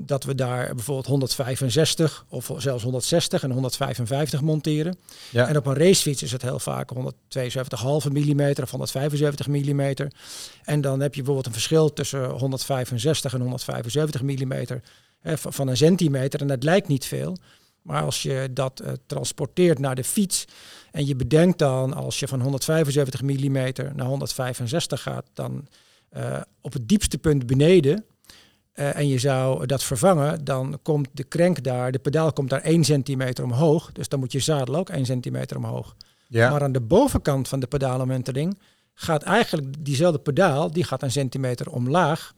dat 0.00 0.24
we 0.24 0.34
daar 0.34 0.74
bijvoorbeeld 0.74 1.06
165 1.06 2.24
of 2.28 2.52
zelfs 2.56 2.82
160 2.82 3.42
en 3.42 3.50
155 3.50 4.40
monteren. 4.40 4.98
Ja. 5.30 5.48
En 5.48 5.56
op 5.56 5.66
een 5.66 5.74
racefiets 5.74 6.22
is 6.22 6.32
het 6.32 6.42
heel 6.42 6.58
vaak 6.58 6.90
172,5 6.94 7.00
mm 8.12 8.52
of 8.62 8.70
175 8.70 9.46
mm. 9.46 9.94
En 10.64 10.80
dan 10.80 11.00
heb 11.00 11.14
je 11.14 11.22
bijvoorbeeld 11.22 11.46
een 11.46 11.52
verschil 11.52 11.92
tussen 11.92 12.30
165 12.30 13.34
en 13.34 13.40
175 13.40 14.22
mm 14.22 14.52
hè, 15.20 15.38
van 15.38 15.52
van 15.52 15.68
een 15.68 15.76
centimeter. 15.76 16.40
En 16.40 16.46
dat 16.46 16.62
lijkt 16.62 16.88
niet 16.88 17.04
veel. 17.04 17.36
Maar 17.82 18.02
als 18.02 18.22
je 18.22 18.48
dat 18.52 18.80
eh, 18.80 18.92
transporteert 19.06 19.78
naar 19.78 19.94
de 19.94 20.04
fiets 20.04 20.44
en 20.90 21.06
je 21.06 21.16
bedenkt 21.16 21.58
dan 21.58 21.94
als 21.94 22.18
je 22.18 22.28
van 22.28 22.40
175 22.40 23.22
mm 23.22 23.72
naar 23.94 24.06
165 24.06 25.02
gaat, 25.02 25.26
dan 25.34 25.68
eh, 26.08 26.40
op 26.60 26.72
het 26.72 26.88
diepste 26.88 27.18
punt 27.18 27.46
beneden 27.46 28.04
eh, 28.78 28.96
en 28.96 29.08
je 29.08 29.18
zou 29.18 29.66
dat 29.66 29.84
vervangen, 29.84 30.44
dan 30.44 30.78
komt 30.82 31.08
de 31.12 31.24
krenk 31.24 31.62
daar, 31.62 31.92
de 31.92 31.98
pedaal 31.98 32.32
komt 32.32 32.50
daar 32.50 32.60
1 32.62 32.84
centimeter 32.84 33.44
omhoog. 33.44 33.92
Dus 33.92 34.08
dan 34.08 34.18
moet 34.18 34.32
je 34.32 34.38
zadel 34.40 34.76
ook 34.76 34.88
1 34.88 35.04
centimeter 35.04 35.56
omhoog. 35.56 35.94
Ja. 36.28 36.50
Maar 36.50 36.62
aan 36.62 36.72
de 36.72 36.80
bovenkant 36.80 37.48
van 37.48 37.60
de 37.60 37.66
pedalomenteling 37.66 38.58
gaat 38.94 39.22
eigenlijk 39.22 39.66
diezelfde 39.78 40.18
pedaal, 40.18 40.70
die 40.72 40.84
gaat 40.84 41.02
een 41.02 41.10
centimeter 41.10 41.70
omlaag. 41.70 42.32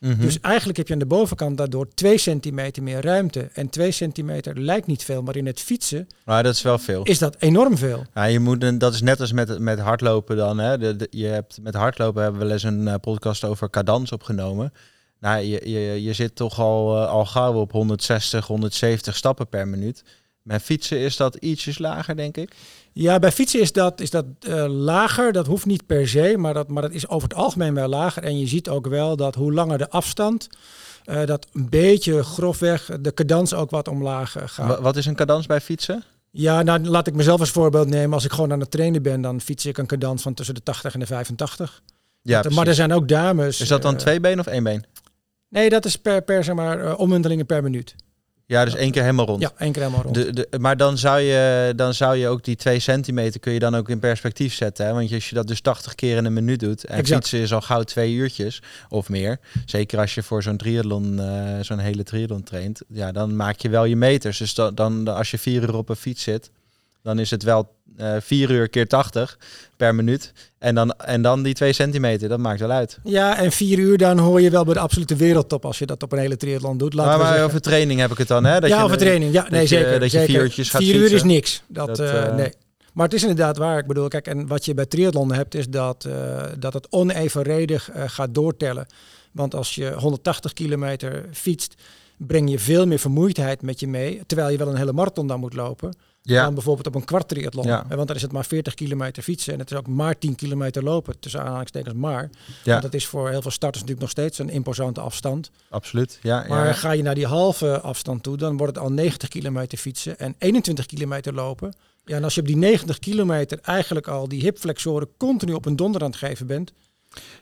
Mhm. 0.00 0.20
Dus 0.20 0.40
eigenlijk 0.40 0.78
heb 0.78 0.86
je 0.86 0.92
aan 0.92 0.98
de 0.98 1.06
bovenkant 1.06 1.56
daardoor 1.58 1.88
2 1.94 2.18
centimeter 2.18 2.82
meer 2.82 3.00
ruimte. 3.02 3.48
En 3.52 3.68
2 3.70 3.90
centimeter 3.90 4.60
lijkt 4.60 4.86
niet 4.86 5.04
veel, 5.04 5.22
maar 5.22 5.36
in 5.36 5.46
het 5.46 5.60
fietsen 5.60 6.06
Maar 6.24 6.42
dat 6.42 6.54
is 6.54 6.62
wel 6.62 6.78
veel. 6.78 7.02
is 7.02 7.18
dat 7.18 7.36
enorm 7.38 7.76
veel. 7.76 8.04
Ja, 8.14 8.24
je 8.24 8.40
moet, 8.40 8.80
dat 8.80 8.94
is 8.94 9.00
net 9.02 9.20
als 9.20 9.32
met, 9.32 9.58
met 9.58 9.78
hardlopen 9.78 10.36
dan. 10.36 10.58
Hè. 10.58 10.78
De, 10.78 10.96
de- 10.96 11.08
je 11.10 11.26
hebt, 11.26 11.58
met 11.62 11.74
hardlopen 11.74 12.22
hebben 12.22 12.40
we 12.40 12.46
wel 12.46 12.54
eens 12.54 12.62
een 12.64 12.88
eh, 12.88 12.94
podcast 13.00 13.44
over 13.44 13.70
cadans 13.70 14.12
opgenomen. 14.12 14.72
Nou, 15.20 15.42
je, 15.42 15.70
je, 15.70 16.02
je 16.02 16.12
zit 16.12 16.34
toch 16.36 16.60
al, 16.60 16.96
eh, 17.02 17.08
al 17.10 17.24
gauw 17.26 17.54
op 17.54 17.72
160, 17.72 18.46
170 18.46 19.16
stappen 19.16 19.48
per 19.48 19.68
minuut. 19.68 20.02
Met 20.42 20.62
fietsen 20.62 20.98
is 20.98 21.16
dat 21.16 21.34
ietsjes 21.34 21.78
lager, 21.78 22.16
denk 22.16 22.36
ik. 22.36 22.54
Ja, 22.92 23.18
bij 23.18 23.32
fietsen 23.32 23.60
is 23.60 23.72
dat, 23.72 24.00
is 24.00 24.10
dat 24.10 24.24
eh, 24.40 24.64
lager. 24.68 25.32
Dat 25.32 25.46
hoeft 25.46 25.66
niet 25.66 25.86
per 25.86 26.08
se, 26.08 26.34
maar 26.36 26.54
dat, 26.54 26.68
maar 26.68 26.82
dat 26.82 26.92
is 26.92 27.08
over 27.08 27.28
het 27.28 27.36
algemeen 27.38 27.74
wel 27.74 27.88
lager. 27.88 28.22
En 28.22 28.38
je 28.38 28.46
ziet 28.46 28.68
ook 28.68 28.86
wel 28.86 29.16
dat 29.16 29.34
hoe 29.34 29.52
langer 29.52 29.78
de 29.78 29.90
afstand, 29.90 30.48
eh, 31.04 31.26
dat 31.26 31.46
een 31.52 31.68
beetje 31.70 32.22
grofweg 32.24 32.90
de 33.00 33.14
cadans 33.14 33.54
ook 33.54 33.70
wat 33.70 33.88
omlaag 33.88 34.30
gaat. 34.44 34.68
Wa- 34.68 34.80
Wat 34.80 34.96
is 34.96 35.06
een 35.06 35.14
cadans 35.14 35.46
bij 35.46 35.60
fietsen? 35.60 36.02
Ja, 36.30 36.62
nou 36.62 36.84
laat 36.84 37.06
ik 37.06 37.14
mezelf 37.14 37.40
als 37.40 37.50
voorbeeld 37.50 37.88
nemen. 37.88 38.12
Als 38.14 38.24
ik 38.24 38.32
gewoon 38.32 38.52
aan 38.52 38.60
het 38.60 38.70
trainen 38.70 39.02
ben, 39.02 39.20
dan 39.20 39.40
fiets 39.40 39.66
ik 39.66 39.78
een 39.78 39.86
cadans 39.86 40.22
van 40.22 40.34
tussen 40.34 40.54
de 40.54 40.62
80 40.62 40.94
en 40.94 41.00
de 41.00 41.06
85. 41.06 41.82
Ja, 42.22 42.42
maar 42.54 42.66
er 42.66 42.74
zijn 42.74 42.92
ook 42.92 43.08
dames. 43.08 43.60
Is 43.60 43.68
dat 43.68 43.82
dan 43.82 43.96
twee 43.96 44.20
been 44.20 44.38
of 44.40 44.46
één 44.46 44.62
been? 44.64 44.84
Nee, 45.48 45.68
dat 45.68 45.84
is 45.84 45.96
per, 45.96 46.22
per 46.22 46.44
zeg 46.44 46.54
maar, 46.54 46.80
eh, 46.80 46.98
omwentelingen 46.98 47.46
per 47.46 47.62
minuut. 47.62 47.94
Ja, 48.48 48.64
dus 48.64 48.74
één 48.74 48.90
keer 48.90 49.02
helemaal 49.02 49.26
rond. 49.26 49.40
Ja, 49.42 49.52
één 49.58 49.72
keer 49.72 49.82
helemaal 49.82 50.02
rond. 50.02 50.14
De, 50.14 50.32
de, 50.32 50.58
maar 50.58 50.76
dan 50.76 50.98
zou, 50.98 51.20
je, 51.20 51.72
dan 51.76 51.94
zou 51.94 52.16
je 52.16 52.28
ook 52.28 52.44
die 52.44 52.56
twee 52.56 52.78
centimeter 52.78 53.40
kun 53.40 53.52
je 53.52 53.58
dan 53.58 53.74
ook 53.76 53.88
in 53.88 53.98
perspectief 53.98 54.54
zetten. 54.54 54.86
Hè? 54.86 54.92
Want 54.92 55.12
als 55.12 55.28
je 55.28 55.34
dat 55.34 55.46
dus 55.46 55.60
80 55.60 55.94
keer 55.94 56.16
in 56.16 56.24
een 56.24 56.32
minuut 56.32 56.60
doet. 56.60 56.84
En 56.84 56.98
Exact. 56.98 57.20
fietsen 57.20 57.40
is 57.40 57.52
al 57.52 57.60
gauw 57.60 57.82
twee 57.82 58.12
uurtjes 58.12 58.62
of 58.88 59.08
meer. 59.08 59.38
Zeker 59.64 59.98
als 59.98 60.14
je 60.14 60.22
voor 60.22 60.42
zo'n 60.42 60.56
triathlon, 60.56 61.20
eh, 61.20 61.60
zo'n 61.60 61.78
hele 61.78 62.02
triathlon 62.02 62.42
traint. 62.42 62.82
Ja, 62.88 63.12
dan 63.12 63.36
maak 63.36 63.60
je 63.60 63.68
wel 63.68 63.84
je 63.84 63.96
meters. 63.96 64.38
Dus 64.38 64.54
dan, 64.54 64.74
dan 64.74 65.08
als 65.08 65.30
je 65.30 65.38
vier 65.38 65.62
uur 65.62 65.76
op 65.76 65.88
een 65.88 65.96
fiets 65.96 66.22
zit, 66.22 66.50
dan 67.06 67.18
is 67.18 67.30
het 67.30 67.42
wel 67.42 67.74
eh 67.96 68.16
vier 68.20 68.50
uur 68.50 68.68
keer 68.68 68.86
80 68.86 69.38
per 69.76 69.94
minuut. 69.94 70.32
En 70.58 70.74
dan, 70.74 70.90
en 70.90 71.22
dan 71.22 71.42
die 71.42 71.54
twee 71.54 71.72
centimeter, 71.72 72.28
dat 72.28 72.38
maakt 72.38 72.60
wel 72.60 72.70
uit. 72.70 72.98
Ja, 73.04 73.38
en 73.38 73.52
vier 73.52 73.78
uur 73.78 73.98
dan 73.98 74.18
hoor 74.18 74.40
je 74.40 74.50
wel 74.50 74.64
bij 74.64 74.74
de 74.74 74.80
absolute 74.80 75.16
wereldtop 75.16 75.64
als 75.64 75.78
je 75.78 75.86
dat 75.86 76.02
op 76.02 76.12
een 76.12 76.18
hele 76.18 76.36
triathlon 76.36 76.78
doet. 76.78 76.94
Laten 76.94 77.18
Maar, 77.18 77.44
over 77.44 77.60
training 77.60 78.00
heb 78.00 78.10
ik 78.10 78.18
het 78.18 78.28
dan. 78.28 78.44
Hè? 78.44 78.60
Dat 78.60 78.70
ja, 78.70 78.78
je, 78.78 78.84
over 78.84 78.96
training. 78.96 79.32
Ja, 79.32 79.46
nee, 79.50 79.60
je- 79.60 79.66
zeker. 79.66 80.00
dat 80.00 80.10
je 80.10 80.24
vier 80.24 80.42
uurtjes 80.42 80.70
gaat 80.70 80.82
Vier 80.82 80.94
uur 80.94 81.12
is 81.12 81.22
niks. 81.22 81.62
Dat, 81.66 81.86
Dat, 81.86 82.00
eh, 82.00 82.26
eh, 82.26 82.34
nee. 82.34 82.52
Maar 82.92 83.04
het 83.04 83.14
is 83.14 83.22
inderdaad 83.22 83.56
waar. 83.56 83.78
Ik 83.78 83.86
bedoel, 83.86 84.08
kijk, 84.08 84.26
en 84.26 84.46
wat 84.46 84.64
je 84.64 84.74
bij 84.74 84.86
triathlon 84.86 85.32
hebt, 85.32 85.54
is 85.54 85.68
dat, 85.68 86.04
eh, 86.04 86.42
dat 86.58 86.72
het 86.72 86.86
onevenredig 86.90 87.90
gaat 87.94 88.34
doortellen. 88.34 88.86
Want 89.32 89.54
als 89.54 89.74
je 89.74 89.92
180 89.92 90.52
kilometer 90.52 91.24
fietst, 91.32 91.74
breng 92.16 92.50
je 92.50 92.58
veel 92.58 92.86
meer 92.86 92.98
vermoeidheid 92.98 93.62
met 93.62 93.80
je 93.80 93.88
mee. 93.88 94.22
Terwijl 94.26 94.50
je 94.50 94.58
wel 94.58 94.68
een 94.68 94.76
hele 94.76 94.92
marathon 94.92 95.26
dan 95.26 95.40
moet 95.40 95.54
lopen. 95.54 95.94
Ja, 96.34 96.44
Dan 96.44 96.54
bijvoorbeeld 96.54 96.86
op 96.86 96.94
een 96.94 97.04
kwart 97.04 97.28
triathlon. 97.28 97.66
Ja. 97.66 97.86
Want 97.88 98.06
dan 98.06 98.16
is 98.16 98.22
het 98.22 98.32
maar 98.32 98.44
40 98.44 98.74
kilometer 98.74 99.22
fietsen. 99.22 99.52
En 99.52 99.58
het 99.58 99.70
is 99.70 99.76
ook 99.76 99.86
maar 99.86 100.18
10 100.18 100.34
kilometer 100.34 100.82
lopen. 100.82 101.20
Tussen 101.20 101.40
aanhalingstekens 101.42 101.94
maar. 101.94 102.30
ja 102.62 102.70
Want 102.70 102.82
dat 102.82 102.94
is 102.94 103.06
voor 103.06 103.30
heel 103.30 103.42
veel 103.42 103.50
starters 103.50 103.82
natuurlijk 103.82 104.00
nog 104.00 104.10
steeds 104.10 104.38
een 104.38 104.48
imposante 104.48 105.00
afstand. 105.00 105.50
absoluut. 105.70 106.18
Ja, 106.22 106.44
Maar 106.48 106.66
ja. 106.66 106.72
ga 106.72 106.90
je 106.90 107.02
naar 107.02 107.14
die 107.14 107.26
halve 107.26 107.80
afstand 107.80 108.22
toe, 108.22 108.36
dan 108.36 108.56
wordt 108.56 108.74
het 108.74 108.84
al 108.84 108.92
90 108.92 109.28
kilometer 109.28 109.78
fietsen 109.78 110.18
en 110.18 110.34
21 110.38 110.86
kilometer 110.86 111.34
lopen. 111.34 111.74
Ja, 112.04 112.16
en 112.16 112.24
als 112.24 112.34
je 112.34 112.40
op 112.40 112.46
die 112.46 112.56
90 112.56 112.98
kilometer 112.98 113.58
eigenlijk 113.62 114.08
al 114.08 114.28
die 114.28 114.40
hipflexoren 114.40 115.08
continu 115.16 115.52
op 115.52 115.66
een 115.66 115.76
donder 115.76 116.02
aan 116.02 116.10
het 116.10 116.18
geven 116.18 116.46
bent. 116.46 116.72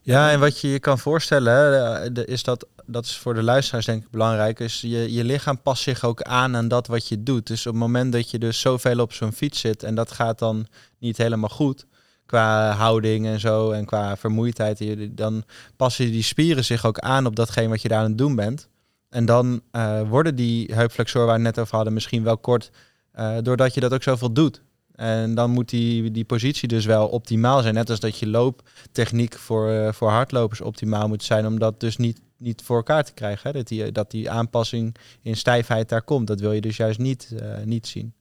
Ja, 0.03 0.31
en 0.31 0.41
wat 0.41 0.61
je 0.61 0.69
je 0.69 0.79
kan 0.79 0.99
voorstellen, 0.99 2.15
is 2.27 2.43
dat, 2.43 2.67
dat 2.87 3.05
is 3.05 3.17
voor 3.17 3.35
de 3.35 3.43
luisteraars 3.43 3.87
denk 3.87 4.03
ik 4.03 4.11
belangrijk, 4.11 4.61
is 4.61 4.81
je, 4.81 5.13
je 5.13 5.25
lichaam 5.25 5.63
past 5.63 5.83
zich 5.83 6.05
ook 6.05 6.23
aan 6.23 6.57
aan 6.57 6.69
dat 6.69 6.87
wat 6.87 7.09
je 7.09 7.23
doet. 7.23 7.47
Dus 7.47 7.67
op 7.67 7.73
het 7.73 7.83
moment 7.83 8.13
dat 8.13 8.31
je 8.31 8.39
dus 8.39 8.61
zoveel 8.61 8.99
op 8.99 9.13
zo'n 9.13 9.33
fiets 9.33 9.61
zit 9.61 9.83
en 9.83 9.95
dat 9.95 10.13
gaat 10.13 10.39
dan 10.39 10.67
niet 10.99 11.17
helemaal 11.17 11.49
goed, 11.49 11.87
qua 12.27 12.71
houding 12.71 13.27
en 13.27 13.41
zo 13.41 13.71
en 13.71 13.85
qua 13.85 14.17
vermoeidheid, 14.17 15.09
dan 15.17 15.45
passen 15.77 16.11
die 16.11 16.23
spieren 16.23 16.65
zich 16.65 16.87
ook 16.87 16.99
aan 16.99 17.27
op 17.27 17.37
datgene 17.37 17.69
wat 17.69 17.83
je 17.83 17.89
daar 17.89 17.99
aan 17.99 18.09
het 18.09 18.19
doen 18.19 18.35
bent. 18.35 18.69
En 19.09 19.25
dan 19.25 19.61
eh, 19.71 20.09
worden 20.09 20.35
die 20.35 20.75
heupflexoren 20.75 21.27
waar 21.27 21.39
we 21.39 21.45
het 21.45 21.55
net 21.55 21.65
over 21.65 21.77
hadden 21.77 21.95
misschien 21.95 22.23
wel 22.23 22.39
kort, 22.39 22.71
eh, 23.13 23.37
doordat 23.43 23.75
je 23.75 23.81
dat 23.81 23.93
ook 23.93 24.03
zoveel 24.03 24.33
doet. 24.33 24.63
En 24.95 25.35
dan 25.35 25.51
moet 25.51 25.69
die, 25.69 26.11
die 26.11 26.25
positie 26.25 26.69
dus 26.69 26.85
wel 26.85 27.09
optimaal 27.09 27.63
zijn. 27.63 27.75
Net 27.75 27.91
als 27.91 28.01
dat 28.01 28.19
je 28.19 28.27
looptechniek 28.27 29.35
voor, 29.39 29.71
eh, 29.71 29.93
voor 29.93 30.11
hardlopers 30.11 30.61
optimaal 30.61 31.09
moet 31.09 31.23
zijn. 31.23 31.47
Om 31.47 31.59
dat 31.59 31.81
dus 31.81 31.97
niet, 31.97 32.21
niet 32.37 32.63
voor 32.63 32.77
elkaar 32.77 33.05
te 33.05 33.13
krijgen. 33.13 33.51
Hè? 33.51 33.57
Dat, 33.57 33.69
die, 33.69 33.93
dat 33.93 34.11
die 34.11 34.31
aanpassing 34.31 34.97
in 35.23 35.37
stijfheid 35.37 35.89
daar 35.89 36.03
komt. 36.03 36.27
Dat 36.27 36.41
wil 36.41 36.53
je 36.53 36.61
dus 36.61 36.77
juist 36.77 36.99
niet, 36.99 37.35
eh, 37.39 37.65
niet 37.65 37.87
zien. 37.87 38.15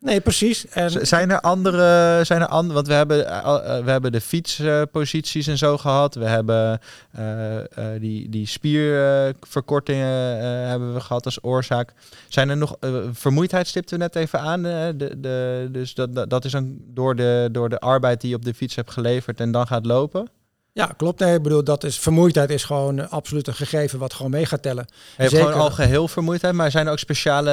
Nee, 0.00 0.20
precies. 0.20 0.66
En 0.66 1.06
Zijn 1.06 1.30
er 1.30 1.40
andere, 1.40 2.20
zijn 2.24 2.40
er 2.40 2.46
andere, 2.46 2.74
want 2.74 2.86
we 2.86 2.92
hebben, 2.92 3.26
eh, 3.26 3.38
eh, 3.38 3.84
we 3.84 3.90
hebben 3.90 4.12
de 4.12 4.20
fietsposities 4.20 5.46
en 5.46 5.58
zo 5.58 5.78
gehad. 5.78 6.14
We 6.14 6.24
hebben 6.24 6.80
eh, 7.10 7.58
die, 7.98 8.28
die 8.28 8.46
spierverkortingen 8.46 10.38
hebben 10.68 10.94
we 10.94 11.00
gehad 11.00 11.24
als 11.24 11.44
oorzaak. 11.44 11.92
Zijn 12.28 12.48
er 12.48 12.56
nog, 12.56 12.76
vermoeidheid 13.12 13.66
stipten 13.66 13.98
we 13.98 14.04
net 14.04 14.16
even 14.16 14.40
aan. 14.40 14.62
de, 14.62 15.16
de, 15.18 15.68
dus 15.72 15.94
dat, 15.94 16.14
dat, 16.14 16.30
dat 16.30 16.44
is 16.44 16.52
dan 16.52 16.78
door 16.86 17.16
de, 17.16 17.48
door 17.52 17.68
de 17.68 17.80
arbeid 17.80 18.20
die 18.20 18.30
je 18.30 18.36
op 18.36 18.44
de 18.44 18.54
fiets 18.54 18.74
hebt 18.74 18.90
geleverd 18.90 19.40
en 19.40 19.50
dan 19.50 19.66
gaat 19.66 19.86
lopen. 19.86 20.28
Ja, 20.72 20.86
klopt. 20.86 21.20
Nee, 21.20 21.34
ik 21.34 21.42
bedoel, 21.42 21.64
dat 21.64 21.84
is, 21.84 21.98
vermoeidheid 21.98 22.50
is 22.50 22.64
gewoon 22.64 22.98
eh, 22.98 23.12
absoluut 23.12 23.46
een 23.46 23.54
gegeven 23.54 23.98
wat 23.98 24.14
gewoon 24.14 24.30
mee 24.30 24.46
gaat 24.46 24.62
tellen. 24.62 24.86
Je 25.16 25.22
hebt 25.22 25.36
gewoon 25.36 25.52
algeheel 25.52 26.08
vermoeidheid, 26.08 26.54
maar 26.54 26.70
zijn 26.70 26.86
er 26.86 26.92
ook 26.92 26.98
speciale 26.98 27.50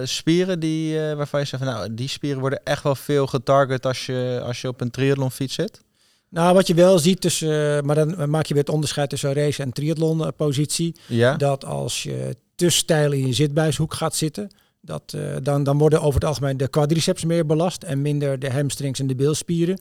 eh, 0.00 0.06
spieren 0.06 0.60
die, 0.60 1.00
eh, 1.00 1.16
waarvan 1.16 1.40
je 1.40 1.46
zegt 1.46 1.62
van 1.62 1.72
nou, 1.72 1.94
die 1.94 2.08
spieren 2.08 2.40
worden 2.40 2.60
echt 2.64 2.82
wel 2.82 2.94
veel 2.94 3.26
getarget 3.26 3.86
als 3.86 4.06
je, 4.06 4.40
als 4.44 4.60
je 4.60 4.68
op 4.68 4.80
een 4.80 4.90
triathlonfiets 4.90 5.54
zit? 5.54 5.80
Nou, 6.28 6.54
wat 6.54 6.66
je 6.66 6.74
wel 6.74 6.98
ziet 6.98 7.20
tussen, 7.20 7.84
maar 7.86 7.94
dan 7.94 8.30
maak 8.30 8.46
je 8.46 8.54
weer 8.54 8.62
het 8.62 8.72
onderscheid 8.72 9.10
tussen 9.10 9.32
race 9.32 9.62
en 9.62 9.72
triathlon 9.72 10.32
positie. 10.36 10.96
Ja. 11.06 11.36
dat 11.36 11.64
als 11.64 12.02
je 12.02 12.36
te 12.54 12.70
stijl 12.70 13.12
in 13.12 13.26
je 13.26 13.32
zitbuishoek 13.32 13.94
gaat 13.94 14.14
zitten, 14.14 14.50
dat, 14.84 15.12
eh, 15.12 15.36
dan, 15.42 15.62
dan 15.62 15.78
worden 15.78 16.00
over 16.00 16.14
het 16.20 16.28
algemeen 16.28 16.56
de 16.56 16.68
quadriceps 16.68 17.24
meer 17.24 17.46
belast 17.46 17.82
en 17.82 18.02
minder 18.02 18.38
de 18.38 18.50
hamstrings 18.50 19.00
en 19.00 19.06
de 19.06 19.14
bilspieren. 19.14 19.80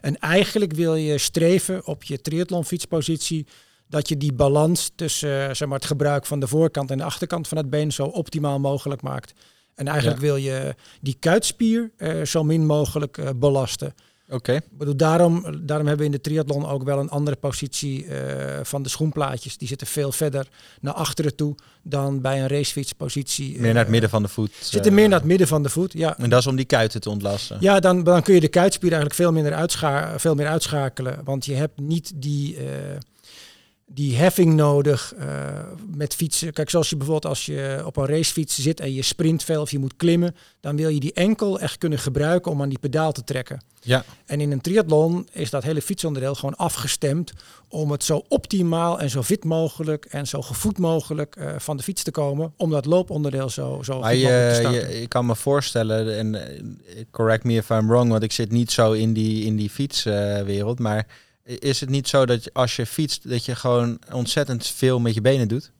En 0.00 0.18
eigenlijk 0.18 0.72
wil 0.72 0.94
je 0.94 1.18
streven 1.18 1.86
op 1.86 2.02
je 2.02 2.20
triathlonfietspositie 2.20 3.46
dat 3.88 4.08
je 4.08 4.16
die 4.16 4.32
balans 4.32 4.90
tussen 4.94 5.48
eh, 5.48 5.54
zeg 5.54 5.68
maar, 5.68 5.78
het 5.78 5.86
gebruik 5.86 6.26
van 6.26 6.40
de 6.40 6.46
voorkant 6.46 6.90
en 6.90 6.98
de 6.98 7.04
achterkant 7.04 7.48
van 7.48 7.56
het 7.56 7.70
been 7.70 7.92
zo 7.92 8.04
optimaal 8.04 8.58
mogelijk 8.58 9.02
maakt. 9.02 9.32
En 9.74 9.88
eigenlijk 9.88 10.20
wil 10.20 10.36
je 10.36 10.74
die 11.00 11.16
kuitspier 11.18 11.90
eh, 11.96 12.22
zo 12.22 12.44
min 12.44 12.66
mogelijk 12.66 13.38
belasten. 13.38 13.94
Oké. 14.34 14.60
Daarom, 14.96 15.42
daarom 15.42 15.86
hebben 15.86 15.96
we 15.96 16.04
in 16.04 16.10
de 16.10 16.20
triathlon 16.20 16.66
ook 16.66 16.82
wel 16.82 16.98
een 16.98 17.08
andere 17.08 17.36
positie 17.36 18.06
eh, 18.06 18.60
van 18.62 18.82
de 18.82 18.88
schoenplaatjes. 18.88 19.58
Die 19.58 19.68
zitten 19.68 19.86
veel 19.86 20.12
verder 20.12 20.48
naar 20.80 20.94
achteren 20.94 21.36
toe 21.36 21.54
dan 21.82 22.20
bij 22.20 22.40
een 22.40 22.48
racefietspositie. 22.48 23.60
Meer 23.60 23.60
naar 23.60 23.74
het 23.74 23.84
eh, 23.84 23.90
midden 23.90 24.10
van 24.10 24.22
de 24.22 24.28
voet. 24.28 24.52
Zitten 24.60 24.90
eh, 24.90 24.96
meer 24.96 25.08
naar 25.08 25.18
het 25.18 25.28
midden 25.28 25.48
van 25.48 25.62
de 25.62 25.68
voet, 25.68 25.92
ja. 25.92 26.18
En 26.18 26.30
dat 26.30 26.40
is 26.40 26.46
om 26.46 26.56
die 26.56 26.64
kuiten 26.64 27.00
te 27.00 27.10
ontlasten. 27.10 27.56
Ja, 27.60 27.80
dan, 27.80 28.04
dan 28.04 28.22
kun 28.22 28.34
je 28.34 28.40
de 28.40 28.48
kuitspier 28.48 28.92
eigenlijk 28.92 29.20
veel, 29.20 29.32
minder 29.32 29.52
uitscha 29.52 30.18
veel 30.18 30.34
meer 30.34 30.46
uitschakelen. 30.46 31.20
Want 31.24 31.44
je 31.44 31.54
hebt 31.54 31.80
niet 31.80 32.12
die, 32.14 32.56
die 33.86 34.16
heffing 34.16 34.54
nodig 34.54 35.14
eh, 35.14 35.26
met 35.94 36.14
fietsen. 36.14 36.52
Kijk, 36.52 36.70
zoals 36.70 36.90
je 36.90 36.96
bijvoorbeeld 36.96 37.32
als 37.32 37.46
je 37.46 37.82
op 37.86 37.96
een 37.96 38.06
racefiets 38.06 38.58
zit 38.58 38.80
en 38.80 38.94
je 38.94 39.02
sprint 39.02 39.42
veel 39.42 39.60
of 39.60 39.70
je 39.70 39.78
moet 39.78 39.96
klimmen, 39.96 40.34
dan 40.60 40.76
wil 40.76 40.88
je 40.88 41.00
die 41.00 41.12
enkel 41.12 41.60
echt 41.60 41.78
kunnen 41.78 41.98
gebruiken 41.98 42.50
om 42.50 42.62
aan 42.62 42.68
die 42.68 42.78
pedaal 42.78 43.12
te 43.12 43.24
trekken. 43.24 43.62
Ja. 43.80 44.04
En 44.26 44.40
in 44.40 44.52
een 44.52 44.60
triathlon 44.60 45.28
is 45.32 45.50
dat 45.50 45.62
hele 45.62 45.82
fietsonderdeel 45.82 46.34
gewoon 46.34 46.56
afgestemd 46.56 47.32
om 47.68 47.90
het 47.90 48.04
zo 48.04 48.24
optimaal 48.28 49.00
en 49.00 49.10
zo 49.10 49.22
fit 49.22 49.44
mogelijk 49.44 50.04
en 50.04 50.26
zo 50.26 50.42
gevoed 50.42 50.78
mogelijk 50.78 51.36
eh, 51.36 51.54
van 51.58 51.76
de 51.76 51.82
fiets 51.82 52.02
te 52.02 52.10
komen, 52.10 52.52
om 52.56 52.70
dat 52.70 52.84
looponderdeel 52.84 53.50
zo, 53.50 53.82
zo 53.82 54.00
Maar 54.00 54.12
te 54.12 54.50
starten. 54.60 54.72
je, 54.72 55.00
ik 55.00 55.08
kan 55.08 55.26
me 55.26 55.36
voorstellen, 55.36 56.18
en 56.18 56.34
eh, 56.34 57.04
correct 57.10 57.44
me 57.44 57.54
if 57.54 57.70
I'm 57.70 57.88
wrong, 57.88 58.10
want 58.10 58.22
ik 58.22 58.32
zit 58.32 58.50
niet 58.50 58.72
zo 58.72 58.92
in 58.92 59.12
die, 59.12 59.44
in 59.44 59.56
die 59.56 59.70
fietswereld, 59.70 60.78
maar 60.78 61.06
is 61.44 61.80
het 61.80 61.88
niet 61.88 62.08
zo 62.08 62.26
dat 62.26 62.44
je, 62.44 62.50
als 62.52 62.76
je 62.76 62.86
fietst, 62.86 63.28
dat 63.28 63.44
je 63.44 63.54
gewoon 63.54 63.98
ontzettend 64.12 64.66
veel 64.66 65.00
met 65.00 65.14
je 65.14 65.20
benen 65.20 65.48
doet? 65.48 65.72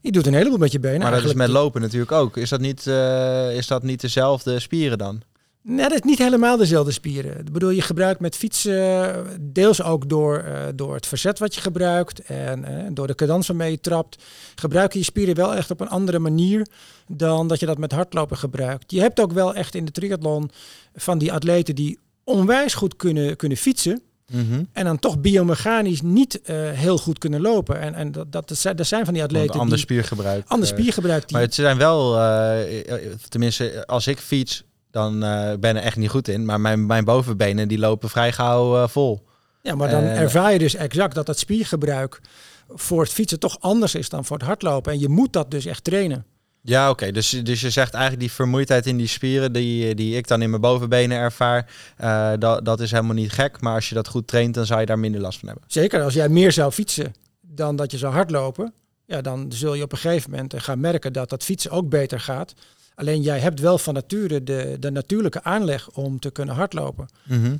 Je 0.00 0.12
doet 0.12 0.26
een 0.26 0.34
heleboel 0.34 0.58
met 0.58 0.72
je 0.72 0.80
benen. 0.80 1.00
maar 1.00 1.10
dat 1.10 1.24
is 1.24 1.34
met 1.34 1.48
lopen 1.48 1.80
natuurlijk 1.80 2.12
ook. 2.12 2.36
Is 2.36 2.48
dat 2.48 2.60
niet, 2.60 2.86
eh, 2.86 3.56
is 3.56 3.66
dat 3.66 3.82
niet 3.82 4.00
dezelfde 4.00 4.58
spieren 4.58 4.98
dan? 4.98 5.22
Nee, 5.62 5.88
dat 5.88 5.92
is 5.92 6.00
niet 6.00 6.18
helemaal 6.18 6.56
dezelfde 6.56 6.92
spieren. 6.92 7.38
Ik 7.38 7.52
bedoel, 7.52 7.70
je 7.70 7.82
gebruikt 7.82 8.20
met 8.20 8.36
fietsen 8.36 9.14
eh, 9.14 9.20
deels 9.40 9.82
ook 9.82 10.08
door, 10.08 10.38
eh, 10.38 10.66
door 10.74 10.94
het 10.94 11.06
verzet 11.06 11.38
wat 11.38 11.54
je 11.54 11.60
gebruikt 11.60 12.20
en 12.20 12.90
door 12.94 13.06
de 13.06 13.14
cadans 13.14 13.46
waarmee 13.46 13.70
je 13.70 13.80
trapt, 13.80 14.22
gebruik 14.54 14.92
je 14.92 14.98
je 14.98 15.04
spieren 15.04 15.34
wel 15.34 15.54
echt 15.54 15.70
op 15.70 15.80
een 15.80 15.88
andere 15.88 16.18
manier 16.18 16.66
dan 17.06 17.48
dat 17.48 17.60
je 17.60 17.66
dat 17.66 17.78
met 17.78 17.92
hardlopen 17.92 18.36
gebruikt. 18.36 18.90
Je 18.90 19.00
hebt 19.00 19.20
ook 19.20 19.32
wel 19.32 19.54
echt 19.54 19.74
in 19.74 19.84
de 19.84 19.92
triathlon 19.92 20.50
van 20.94 21.18
die 21.18 21.32
atleten 21.32 21.74
die 21.74 21.98
onwijs 22.24 22.74
goed 22.74 22.96
kunnen, 22.96 23.36
kunnen 23.36 23.58
fietsen 23.58 24.02
Mhm. 24.32 24.62
en 24.72 24.84
dan 24.84 24.98
toch 24.98 25.20
biomechanisch 25.20 26.02
niet 26.02 26.40
eh, 26.40 26.70
heel 26.70 26.98
goed 26.98 27.18
kunnen 27.18 27.40
lopen. 27.40 27.80
En, 27.80 27.94
en 27.94 28.12
dat, 28.12 28.32
dat, 28.32 28.50
er 28.50 28.84
zijn 28.84 29.04
van 29.04 29.14
die 29.14 29.22
Want 29.22 29.34
atleten 29.34 29.60
ander 29.60 29.76
die 29.76 29.84
spiergebruik. 29.84 30.44
ander 30.46 30.68
eh, 30.68 30.74
spiergebruik 30.74 31.22
die 31.22 31.32
Maar 31.32 31.46
het 31.46 31.54
zijn 31.54 31.78
wel, 31.78 32.20
eh, 32.20 33.02
tenminste, 33.28 33.86
als 33.86 34.06
ik 34.06 34.18
fiets, 34.18 34.64
dan 34.90 35.18
ben 35.60 35.70
ik 35.70 35.76
er 35.76 35.76
echt 35.76 35.96
niet 35.96 36.10
goed 36.10 36.28
in. 36.28 36.44
Maar 36.44 36.60
mijn, 36.60 36.86
mijn 36.86 37.04
bovenbenen 37.04 37.68
die 37.68 37.78
lopen 37.78 38.10
vrij 38.10 38.32
gauw 38.32 38.88
vol. 38.88 39.26
Ja, 39.62 39.74
maar 39.74 39.90
dan 39.90 40.02
ervaar 40.02 40.52
je 40.52 40.58
dus 40.58 40.74
exact 40.74 41.14
dat 41.14 41.26
het 41.26 41.38
spiergebruik 41.38 42.20
voor 42.68 43.02
het 43.02 43.12
fietsen 43.12 43.38
toch 43.38 43.60
anders 43.60 43.94
is 43.94 44.08
dan 44.08 44.24
voor 44.24 44.36
het 44.36 44.46
hardlopen. 44.46 44.92
En 44.92 45.00
je 45.00 45.08
moet 45.08 45.32
dat 45.32 45.50
dus 45.50 45.66
echt 45.66 45.84
trainen. 45.84 46.26
Ja, 46.66 46.90
oké. 46.90 47.12
Dus, 47.12 47.28
dus 47.28 47.60
je 47.60 47.70
zegt 47.70 47.92
eigenlijk 47.92 48.22
die 48.22 48.32
vermoeidheid 48.32 48.86
in 48.86 48.96
die 48.96 49.06
spieren, 49.06 49.52
die, 49.52 49.94
die 49.94 50.16
ik 50.16 50.28
dan 50.28 50.42
in 50.42 50.50
mijn 50.50 50.62
bovenbenen 50.62 51.18
ervaar, 51.18 51.70
eh, 51.96 52.32
dat, 52.38 52.64
dat 52.64 52.80
is 52.80 52.90
helemaal 52.90 53.14
niet 53.14 53.32
gek. 53.32 53.60
Maar 53.60 53.74
als 53.74 53.88
je 53.88 53.94
dat 53.94 54.08
goed 54.08 54.26
traint, 54.26 54.54
dan 54.54 54.66
zou 54.66 54.80
je 54.80 54.86
daar 54.86 54.98
minder 54.98 55.20
last 55.20 55.38
van 55.38 55.48
hebben. 55.48 55.64
Zeker 55.68 56.02
als 56.02 56.14
jij 56.14 56.28
meer 56.28 56.52
zou 56.52 56.72
fietsen 56.72 57.14
dan 57.40 57.76
dat 57.76 57.90
je 57.90 57.98
zou 57.98 58.12
hardlopen. 58.12 58.72
Ja, 59.06 59.20
dan 59.20 59.52
zul 59.52 59.74
je 59.74 59.82
op 59.82 59.92
een 59.92 59.98
gegeven 59.98 60.30
moment 60.30 60.54
gaan 60.56 60.80
merken 60.80 61.12
dat 61.12 61.30
dat 61.30 61.44
fietsen 61.44 61.70
ook 61.70 61.88
beter 61.88 62.20
gaat. 62.20 62.54
Alleen 62.94 63.22
jij 63.22 63.38
hebt 63.38 63.60
wel 63.60 63.78
van 63.78 63.94
nature 63.94 64.42
de, 64.42 64.76
de 64.80 64.90
natuurlijke 64.90 65.42
aanleg 65.42 65.90
om 65.90 66.18
te 66.18 66.30
kunnen 66.30 66.54
hardlopen. 66.54 67.08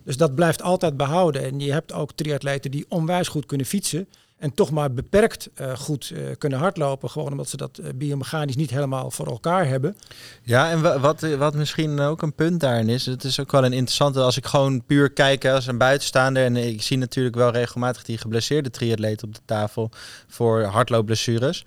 Dus 0.04 0.16
dat 0.16 0.34
blijft 0.34 0.62
altijd 0.62 0.96
behouden. 0.96 1.42
En 1.42 1.60
je 1.60 1.72
hebt 1.72 1.92
ook 1.92 2.12
triatleten 2.12 2.70
die 2.70 2.86
onwijs 2.88 3.28
goed 3.28 3.46
kunnen 3.46 3.66
fietsen. 3.66 4.08
En 4.44 4.54
toch 4.54 4.70
maar 4.70 4.92
beperkt 4.92 5.48
eh, 5.54 5.76
goed 5.76 6.10
eh, 6.14 6.22
kunnen 6.38 6.58
hardlopen. 6.58 7.10
Gewoon 7.10 7.30
omdat 7.30 7.48
ze 7.48 7.56
dat 7.56 7.78
eh, 7.78 7.88
biomechanisch 7.94 8.56
niet 8.56 8.70
helemaal 8.70 9.10
voor 9.10 9.26
elkaar 9.26 9.66
hebben. 9.66 9.96
Ja, 10.42 10.70
en 10.70 10.82
wa- 10.82 10.98
wat, 11.00 11.20
wat 11.20 11.54
misschien 11.54 12.00
ook 12.00 12.22
een 12.22 12.32
punt 12.34 12.60
daarin 12.60 12.88
is, 12.88 13.06
het 13.06 13.24
is 13.24 13.40
ook 13.40 13.52
wel 13.52 13.64
een 13.64 13.72
interessante, 13.72 14.20
als 14.20 14.36
ik 14.36 14.46
gewoon 14.46 14.84
puur 14.84 15.10
kijk 15.12 15.44
als 15.46 15.66
een 15.66 15.78
buitenstaander, 15.78 16.44
en 16.44 16.56
ik 16.56 16.82
zie 16.82 16.98
natuurlijk 16.98 17.34
wel 17.36 17.50
regelmatig 17.50 18.02
die 18.04 18.18
geblesseerde 18.18 18.70
triatleet 18.70 19.22
op 19.22 19.34
de 19.34 19.40
tafel 19.44 19.90
voor 20.28 20.62
hardloopblessures, 20.62 21.64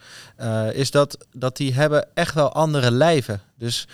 is 0.71 0.91
dat, 0.91 1.25
dat 1.33 1.57
die 1.57 1.73
hebben 1.73 2.07
echt 2.13 2.33
wel 2.33 2.51
andere 2.53 2.91
lijven. 2.91 3.41
Dus 3.57 3.87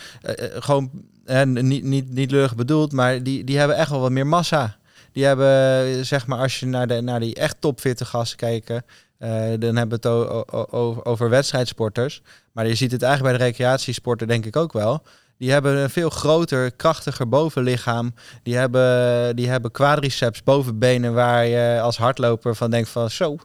gewoon, 0.60 0.90
eh, 1.26 1.44
niet, 1.44 1.84
niet, 1.84 2.10
niet 2.14 2.56
bedoeld, 2.56 2.92
maar 2.92 3.24
die, 3.24 3.44
die 3.44 3.58
hebben 3.58 3.78
echt 3.78 3.90
wel 3.90 4.00
wat 4.00 4.12
meer 4.12 4.28
massa. 4.28 4.78
Die 5.14 5.26
hebben, 5.26 6.06
zeg 6.06 6.28
maar, 6.28 6.40
als 6.40 6.60
je 6.60 6.66
naar, 6.66 6.88
de, 6.88 7.02
naar 7.02 7.20
die 7.20 7.36
echt 7.36 7.56
topfitte 7.60 8.06
gasten 8.06 8.38
kijken, 8.38 8.86
eh, 9.24 9.30
dan 9.60 9.76
hebben 9.76 10.02
we 10.02 10.10
het 10.10 11.06
over 11.06 11.30
wedstrijdsporters. 11.30 12.22
Maar 12.52 12.68
je 12.68 12.76
ziet 12.76 12.92
het 12.92 13.02
eigenlijk 13.02 13.38
bij 13.38 13.46
de 13.46 13.52
recreatiesporten 13.52 14.28
denk 14.28 14.46
ik 14.46 14.56
ook 14.56 14.74
wel. 14.74 15.04
Die 15.38 15.52
hebben 15.52 15.78
een 15.78 15.90
veel 15.90 16.10
groter, 16.10 16.72
krachtiger 16.72 17.30
bovenlichaam. 17.30 18.14
Die 18.44 18.56
hebben, 18.56 19.36
die 19.36 19.50
hebben 19.50 19.72
quadriceps 19.72 20.44
bovenbenen 20.44 21.14
waar 21.14 21.46
je 21.46 21.80
als 21.82 21.98
hardloper 21.98 22.56
van 22.56 22.72
denkt 22.72 22.90
van 22.90 23.10
zo, 23.10 23.38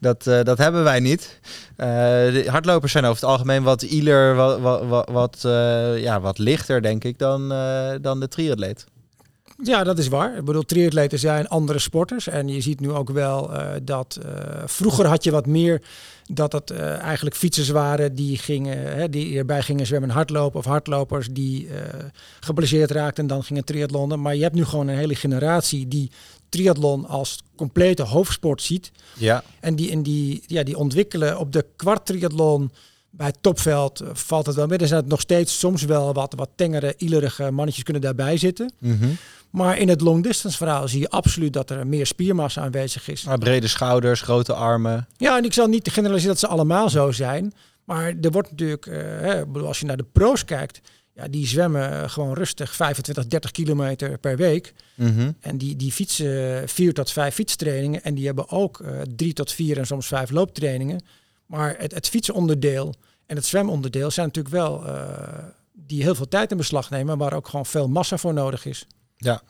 dat, 0.00 0.26
eh, 0.26 0.42
dat 0.42 0.58
hebben 0.58 0.84
wij 0.84 1.00
niet. 1.00 1.40
De 1.76 2.44
hardlopers 2.46 2.92
zijn 2.92 3.04
over 3.04 3.20
het 3.20 3.30
algemeen 3.30 3.62
wat 3.62 3.82
ieler, 3.82 4.34
wat, 4.34 4.60
wat, 4.60 5.10
wat, 5.10 5.38
ja, 5.96 6.20
wat 6.20 6.38
lichter 6.38 6.82
denk 6.82 7.04
ik 7.04 7.18
dan, 7.18 7.48
dan 8.00 8.20
de 8.20 8.28
triatleet. 8.28 8.86
Ja, 9.62 9.84
dat 9.84 9.98
is 9.98 10.08
waar. 10.08 10.36
Ik 10.36 10.44
bedoel, 10.44 10.62
triatleten 10.62 11.18
zijn 11.18 11.48
andere 11.48 11.78
sporters. 11.78 12.28
En 12.28 12.48
je 12.48 12.60
ziet 12.60 12.80
nu 12.80 12.90
ook 12.90 13.10
wel 13.10 13.52
eh, 13.52 13.70
dat 13.82 14.18
eh, 14.22 14.62
vroeger 14.66 15.06
had 15.06 15.24
je 15.24 15.30
wat 15.30 15.46
meer 15.46 15.82
dat 16.32 16.52
het 16.52 16.70
eh, 16.70 16.98
eigenlijk 16.98 17.36
fietsers 17.36 17.68
waren 17.68 18.14
die, 18.14 18.38
gingen, 18.38 18.96
hè, 18.96 19.08
die 19.08 19.38
erbij 19.38 19.62
gingen 19.62 19.86
zwemmen 19.86 20.08
en 20.08 20.14
hardlopen. 20.14 20.58
Of 20.58 20.64
hardlopers 20.64 21.28
die 21.30 21.68
geblesseerd 22.40 22.90
raakten 22.90 23.22
en 23.22 23.28
dan 23.28 23.44
gingen 23.44 23.64
triathlonnen. 23.64 24.20
Maar 24.20 24.34
je 24.34 24.42
hebt 24.42 24.54
nu 24.54 24.64
gewoon 24.64 24.88
een 24.88 24.96
hele 24.96 25.14
generatie 25.14 25.88
die 25.88 26.10
triathlon 26.48 27.06
als 27.06 27.42
complete 27.56 28.02
hoofdsport 28.02 28.62
ziet. 28.62 28.90
Ja, 29.18 29.42
En 29.60 29.76
die, 29.76 29.90
en 29.90 30.02
die, 30.02 30.42
ja, 30.46 30.62
die 30.62 30.76
ontwikkelen 30.76 31.38
op 31.38 31.52
de 31.52 31.66
kwart 31.76 32.06
triathlon 32.06 32.70
bij 33.10 33.26
het 33.26 33.38
topveld 33.40 34.02
valt 34.12 34.46
het 34.46 34.56
wel 34.56 34.66
mee. 34.66 34.78
Er 34.78 34.86
zijn 34.86 35.00
het 35.00 35.10
nog 35.10 35.20
steeds 35.20 35.58
soms 35.58 35.84
wel 35.84 36.12
wat, 36.12 36.34
wat 36.36 36.50
tengere, 36.54 36.94
ielerige 36.96 37.50
mannetjes 37.50 37.84
kunnen 37.84 38.02
daarbij 38.02 38.36
zitten. 38.36 38.72
Mhm. 38.78 39.08
Maar 39.54 39.78
in 39.78 39.88
het 39.88 40.00
long 40.00 40.22
distance 40.22 40.56
verhaal 40.56 40.88
zie 40.88 41.00
je 41.00 41.08
absoluut 41.08 41.52
dat 41.52 41.70
er 41.70 41.86
meer 41.86 42.06
spiermassa 42.06 42.62
aanwezig 42.62 43.08
is. 43.08 43.24
maar 43.24 43.38
brede 43.38 43.68
schouders, 43.68 44.20
grote 44.20 44.54
armen. 44.54 45.08
Ja, 45.16 45.36
en 45.36 45.44
ik 45.44 45.52
zal 45.52 45.66
niet 45.66 45.90
generaliseren 45.90 46.32
dat 46.32 46.44
ze 46.44 46.46
allemaal 46.46 46.90
zo 46.90 47.10
zijn. 47.12 47.52
Maar 47.84 48.14
er 48.20 48.30
wordt 48.30 48.50
natuurlijk, 48.50 48.86
eh, 48.86 49.62
als 49.66 49.80
je 49.80 49.86
naar 49.86 49.96
de 49.96 50.06
pro's 50.12 50.44
kijkt, 50.44 50.80
ja, 51.12 51.28
die 51.28 51.46
zwemmen 51.46 52.10
gewoon 52.10 52.34
rustig 52.34 52.74
25, 52.74 53.26
30 53.26 53.50
kilometer 53.50 54.18
per 54.18 54.36
week. 54.36 54.74
Mhm. 54.94 55.30
En 55.40 55.58
die, 55.58 55.76
die 55.76 55.92
fietsen 55.92 56.68
vier 56.68 56.94
tot 56.94 57.10
vijf 57.10 57.34
fietstrainingen. 57.34 58.02
En 58.02 58.14
die 58.14 58.26
hebben 58.26 58.48
ook 58.50 58.80
eh, 58.80 59.00
drie 59.16 59.32
tot 59.32 59.52
vier 59.52 59.78
en 59.78 59.86
soms 59.86 60.06
vijf 60.06 60.30
looptrainingen. 60.30 61.04
Maar 61.46 61.74
het, 61.78 61.94
het 61.94 62.08
fietsenonderdeel 62.08 62.94
en 63.26 63.36
het 63.36 63.46
zwemonderdeel 63.46 64.10
zijn 64.10 64.26
natuurlijk 64.26 64.54
wel 64.54 64.86
eh, 64.86 65.38
die 65.72 66.02
heel 66.02 66.14
veel 66.14 66.28
tijd 66.28 66.50
in 66.50 66.56
beslag 66.56 66.90
nemen, 66.90 67.18
waar 67.18 67.32
ook 67.32 67.48
gewoon 67.48 67.66
veel 67.66 67.88
massa 67.88 68.16
voor 68.16 68.34
nodig 68.34 68.66
is. 68.66 68.86
Ja. 69.24 69.40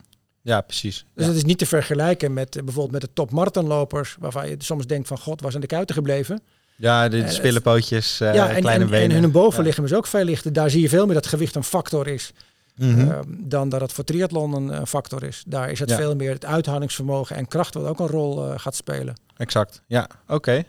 ja, 0.41 0.61
precies. 0.61 1.05
Dus 1.13 1.23
Ja. 1.23 1.29
het 1.29 1.37
is 1.37 1.45
niet 1.45 1.57
te 1.57 1.65
vergelijken 1.65 2.33
met 2.33 2.55
eh, 2.55 2.63
bijvoorbeeld 2.63 2.93
met 2.93 3.01
de 3.01 3.13
topmarathonlopers, 3.13 4.15
waarvan 4.19 4.49
je 4.49 4.55
soms 4.57 4.87
denkt 4.87 5.07
van 5.07 5.17
god, 5.17 5.41
waar 5.41 5.49
zijn 5.51 5.61
de 5.63 5.67
kuiten 5.69 5.95
gebleven? 5.95 6.41
Ja, 6.77 7.09
de 7.09 7.21
Eh, 7.23 7.29
spillepootjes, 7.29 8.19
eh, 8.21 8.33
ja, 8.33 8.49
en, 8.49 8.61
kleine 8.61 8.83
en, 8.83 8.89
benen. 8.89 9.15
en 9.15 9.21
hun 9.21 9.31
bovenlichaam 9.31 9.85
is 9.85 9.93
ook 9.93 10.07
veel 10.07 10.23
lichter. 10.23 10.53
Daar 10.53 10.69
zie 10.69 10.81
je 10.81 10.89
veel 10.89 11.05
meer 11.05 11.13
dat 11.15 11.27
gewicht 11.27 11.55
een 11.55 11.63
factor 11.63 12.07
is. 12.07 12.31
Mhm. 12.75 12.99
eh, 13.11 13.19
dan 13.27 13.69
dat 13.69 13.81
het 13.81 13.91
voor 13.93 14.03
triathlon 14.03 14.53
een 14.73 14.87
factor 14.87 15.23
is. 15.23 15.43
Daar 15.47 15.71
is 15.71 15.79
het 15.79 15.89
Ja. 15.89 15.95
veel 15.95 16.15
meer 16.15 16.31
het 16.33 16.45
uithoudingsvermogen 16.45 17.35
en 17.35 17.47
kracht 17.47 17.73
wat 17.73 17.85
ook 17.85 17.99
een 17.99 18.07
rol 18.07 18.57
gaat 18.57 18.75
spelen. 18.75 19.15
Exact, 19.37 19.81
ja, 19.87 20.07
oké. 20.27 20.63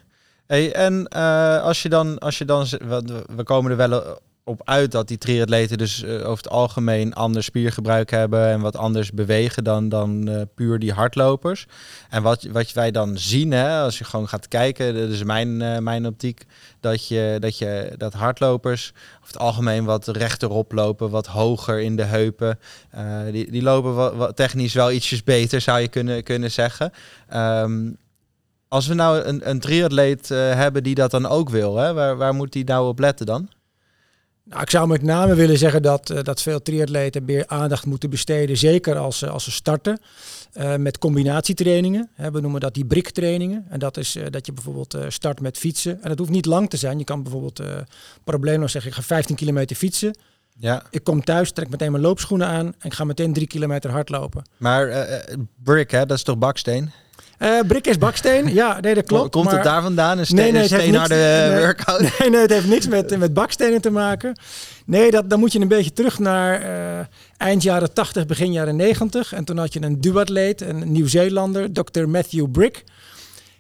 Hey, 0.47 0.73
en 0.73 1.09
als 1.63 1.83
je 1.83 1.89
dan, 1.89 2.19
als 2.19 2.39
je 2.39 2.45
dan, 2.45 2.67
wat- 2.85 3.13
we 3.37 3.43
komen 3.43 3.71
er 3.71 3.77
wel 3.77 4.19
op 4.49 4.61
uit 4.65 4.93
dat 4.93 5.09
die 5.09 5.19
triatleten 5.19 5.79
dus 5.79 6.03
eh, 6.03 6.15
over 6.15 6.37
het 6.45 6.49
algemeen 6.49 7.15
ander 7.15 7.43
spiergebruik 7.43 8.11
hebben 8.11 8.49
en 8.49 8.61
wat 8.61 8.77
anders 8.77 9.13
bewegen 9.13 9.65
dan, 9.65 9.89
dan 9.89 10.29
eh, 10.29 10.43
puur 10.55 10.79
die 10.79 10.93
hardlopers. 10.93 11.67
En 12.11 12.23
wat, 12.23 12.43
wat 12.53 12.73
wij 12.73 12.91
dan 12.91 13.19
zien, 13.19 13.51
hè, 13.53 13.81
als 13.81 13.99
je 13.99 14.05
gewoon 14.05 14.29
gaat 14.29 14.49
kijken, 14.49 14.95
dat 14.95 15.11
is 15.11 15.23
mijn, 15.23 15.63
eh, 15.63 15.79
mijn 15.79 16.07
optiek, 16.07 16.45
dat, 16.81 17.09
je, 17.09 17.37
dat, 17.41 17.59
je, 17.59 17.95
dat 17.97 18.13
hardlopers 18.13 18.93
over 19.17 19.27
het 19.27 19.39
algemeen 19.39 19.85
wat 19.85 20.07
rechterop 20.07 20.73
lopen, 20.73 21.11
wat 21.11 21.27
hoger 21.27 21.81
in 21.81 21.97
de 21.97 22.05
heupen. 22.05 22.59
Die, 23.31 23.51
die 23.51 23.63
lopen 23.63 24.17
wat, 24.17 24.37
technisch 24.37 24.75
wel 24.75 24.93
ietsjes 24.93 25.25
beter, 25.25 25.61
zou 25.61 25.81
je 25.81 25.89
kunnen, 25.89 26.23
kunnen 26.23 26.51
zeggen. 26.51 26.91
Ehm, 27.29 27.91
als 28.69 28.87
we 28.87 28.95
nou 28.95 29.23
een, 29.23 29.51
een 29.51 29.61
triatleet 29.61 30.29
hebben 30.29 30.83
die 30.83 30.95
dat 30.95 31.11
dan 31.11 31.27
ook 31.27 31.51
wil, 31.51 31.77
hè, 31.77 31.95
waar, 31.95 32.17
waar 32.17 32.35
moet 32.35 32.53
die 32.53 32.65
nou 32.65 32.89
op 32.89 32.99
letten 32.99 33.27
dan? 33.27 33.49
Nou, 34.49 34.63
ik 34.63 34.71
zou 34.71 34.89
met 34.89 35.03
name 35.03 35.35
willen 35.35 35.59
zeggen 35.59 35.83
dat, 35.83 36.11
uh, 36.11 36.23
dat 36.23 36.43
veel 36.43 36.63
triatleten 36.63 37.25
meer 37.25 37.45
aandacht 37.47 37.87
moeten 37.87 38.11
besteden, 38.11 38.57
zeker 38.57 38.97
als, 38.97 39.27
als 39.27 39.45
ze 39.45 39.51
starten. 39.51 40.01
Uh, 40.55 40.77
met 40.77 40.99
combinatietrainingen. 40.99 42.11
Hè, 42.15 42.31
we 42.31 42.41
noemen 42.41 42.61
dat 42.61 42.75
die 42.75 42.85
BRIC-trainingen. 42.85 43.65
En 43.69 43.79
dat 43.79 43.97
is 43.97 44.17
uh, 44.17 44.25
dat 44.31 44.47
je 44.47 44.53
bijvoorbeeld 44.53 44.97
start 45.09 45.41
met 45.41 45.59
fietsen. 45.59 46.03
En 46.03 46.09
dat 46.09 46.19
hoeft 46.19 46.31
niet 46.31 46.47
lang 46.47 46.71
te 46.71 46.77
zijn. 46.77 46.99
Je 46.99 47.05
kan 47.05 47.23
bijvoorbeeld 47.23 47.63
probleemloos 48.25 48.73
zeggen, 48.73 48.91
ik 48.91 48.97
ga 48.97 49.03
15 49.03 49.37
kilometer 49.37 49.77
fietsen. 49.77 50.19
Ja. 50.59 50.83
Ik 50.91 51.05
kom 51.05 51.25
thuis, 51.25 51.53
trek 51.53 51.69
meteen 51.69 51.91
mijn 51.91 52.03
loopschoenen 52.03 52.47
aan 52.47 52.67
en 52.67 52.75
ik 52.83 52.95
ga 52.95 53.05
meteen 53.05 53.33
drie 53.33 53.47
kilometer 53.47 53.91
hardlopen. 53.91 54.45
Maar 54.57 55.09
BRIC, 55.63 55.91
hè, 55.91 56.07
dat 56.07 56.17
is 56.17 56.23
toch 56.23 56.39
baksteen? 56.39 56.91
Uh, 57.39 57.61
brik 57.67 57.87
is 57.87 57.99
baksteen. 57.99 58.55
Ja, 58.55 58.81
nee, 58.81 58.95
dat 58.95 59.05
klopt. 59.05 59.31
Komt 59.31 59.51
het 59.51 59.63
daar 59.63 59.83
vandaan? 59.83 60.19
Een, 60.19 60.27
nee, 60.29 60.53
nee, 60.53 60.65
steenharde 60.65 61.49
niks, 61.49 61.61
workout? 61.61 62.01
Nee, 62.19 62.31
nee, 62.31 62.41
het 62.41 62.51
heeft 62.51 62.69
niks 62.69 62.87
met, 62.87 63.19
met 63.19 63.35
bakstenen 63.35 63.81
te 63.81 63.91
maken. 63.91 64.39
Nee, 64.87 65.11
dat, 65.11 65.31
dan 65.31 65.39
moet 65.39 65.53
je 65.53 65.61
een 65.61 65.69
beetje 65.69 65.93
terug 65.93 66.19
naar 66.19 66.63
uh, 66.63 67.07
eind 67.37 67.63
jaren 67.63 67.93
80, 67.93 68.27
begin 68.27 68.53
jaren 68.53 68.77
90. 68.77 69.33
En 69.33 69.45
toen 69.45 69.59
had 69.59 69.73
je 69.73 69.83
een 69.83 70.01
duatleet, 70.01 70.61
een 70.61 70.93
Nieuw-Zeelander, 70.93 71.73
Dr. 71.73 72.07
Matthew 72.07 72.51
Brick. 72.51 72.85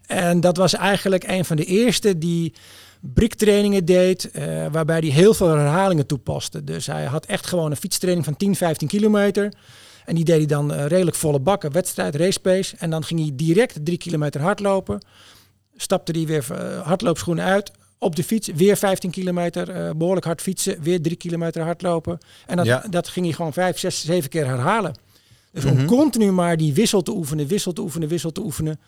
En 0.07 0.41
dat 0.41 0.57
was 0.57 0.75
eigenlijk 0.75 1.25
een 1.27 1.45
van 1.45 1.57
de 1.57 1.65
eerste 1.65 2.19
die 2.19 2.53
briktrainingen 3.01 3.85
deed, 3.85 4.31
uh, 4.33 4.67
waarbij 4.73 4.99
hij 4.99 5.09
heel 5.09 5.35
veel 5.35 5.49
herhalingen 5.49 6.07
toepaste. 6.07 6.65
Dus 6.65 6.87
hij 6.87 7.05
had 7.05 7.27
echt 7.27 7.47
gewoon 7.47 7.71
een 7.71 7.77
fietstraining 7.77 8.25
van 8.25 8.37
10, 8.37 8.57
15 8.57 8.89
kilometer. 8.89 9.53
En 10.07 10.14
die 10.14 10.25
deed 10.25 10.37
hij 10.37 10.47
dan 10.47 10.73
uh, 10.73 10.87
redelijk 10.87 11.16
volle 11.16 11.40
bakken, 11.40 11.73
wedstrijd, 11.73 12.14
race 12.14 12.40
pace. 12.40 12.77
En 12.79 12.90
dan 12.90 13.05
ging 13.05 13.21
hij 13.21 13.31
direct 13.35 13.85
drie 13.85 13.99
kilometer 13.99 14.40
hardlopen. 14.40 15.01
Stapte 15.77 16.12
hij 16.12 16.27
weer 16.27 16.47
uh, 16.53 16.81
hardloopschoenen 16.87 17.45
uit. 17.45 17.71
Op 17.99 18.16
de 18.16 18.25
fiets 18.25 18.49
weer 18.55 18.77
15 18.77 19.11
kilometer 19.11 19.69
uh, 19.69 19.90
behoorlijk 19.97 20.27
hard 20.27 20.42
fietsen. 20.42 20.83
Weer 20.83 21.03
drie 21.03 21.16
kilometer 21.16 21.62
hardlopen. 21.62 22.19
En 22.47 22.57
dat, 22.57 22.66
ja. 22.66 22.85
dat 22.90 23.09
ging 23.09 23.27
hij 23.27 23.35
gewoon 23.35 23.53
vijf, 23.53 23.79
zes, 23.79 24.05
zeven 24.05 24.31
keer 24.31 24.47
herhalen. 24.47 24.95
Dus 25.53 25.64
mm 25.64 25.71
-hmm. 25.71 25.81
om 25.81 25.87
continu 25.87 26.33
maar 26.33 26.57
die 26.57 26.75
wissel 26.75 27.03
te 27.03 27.11
oefenen, 27.11 27.47
wissel 27.47 27.73
te 27.73 27.81
oefenen, 27.81 28.09
wissel 28.09 28.33
te 28.33 28.40
oefenen. 28.40 28.81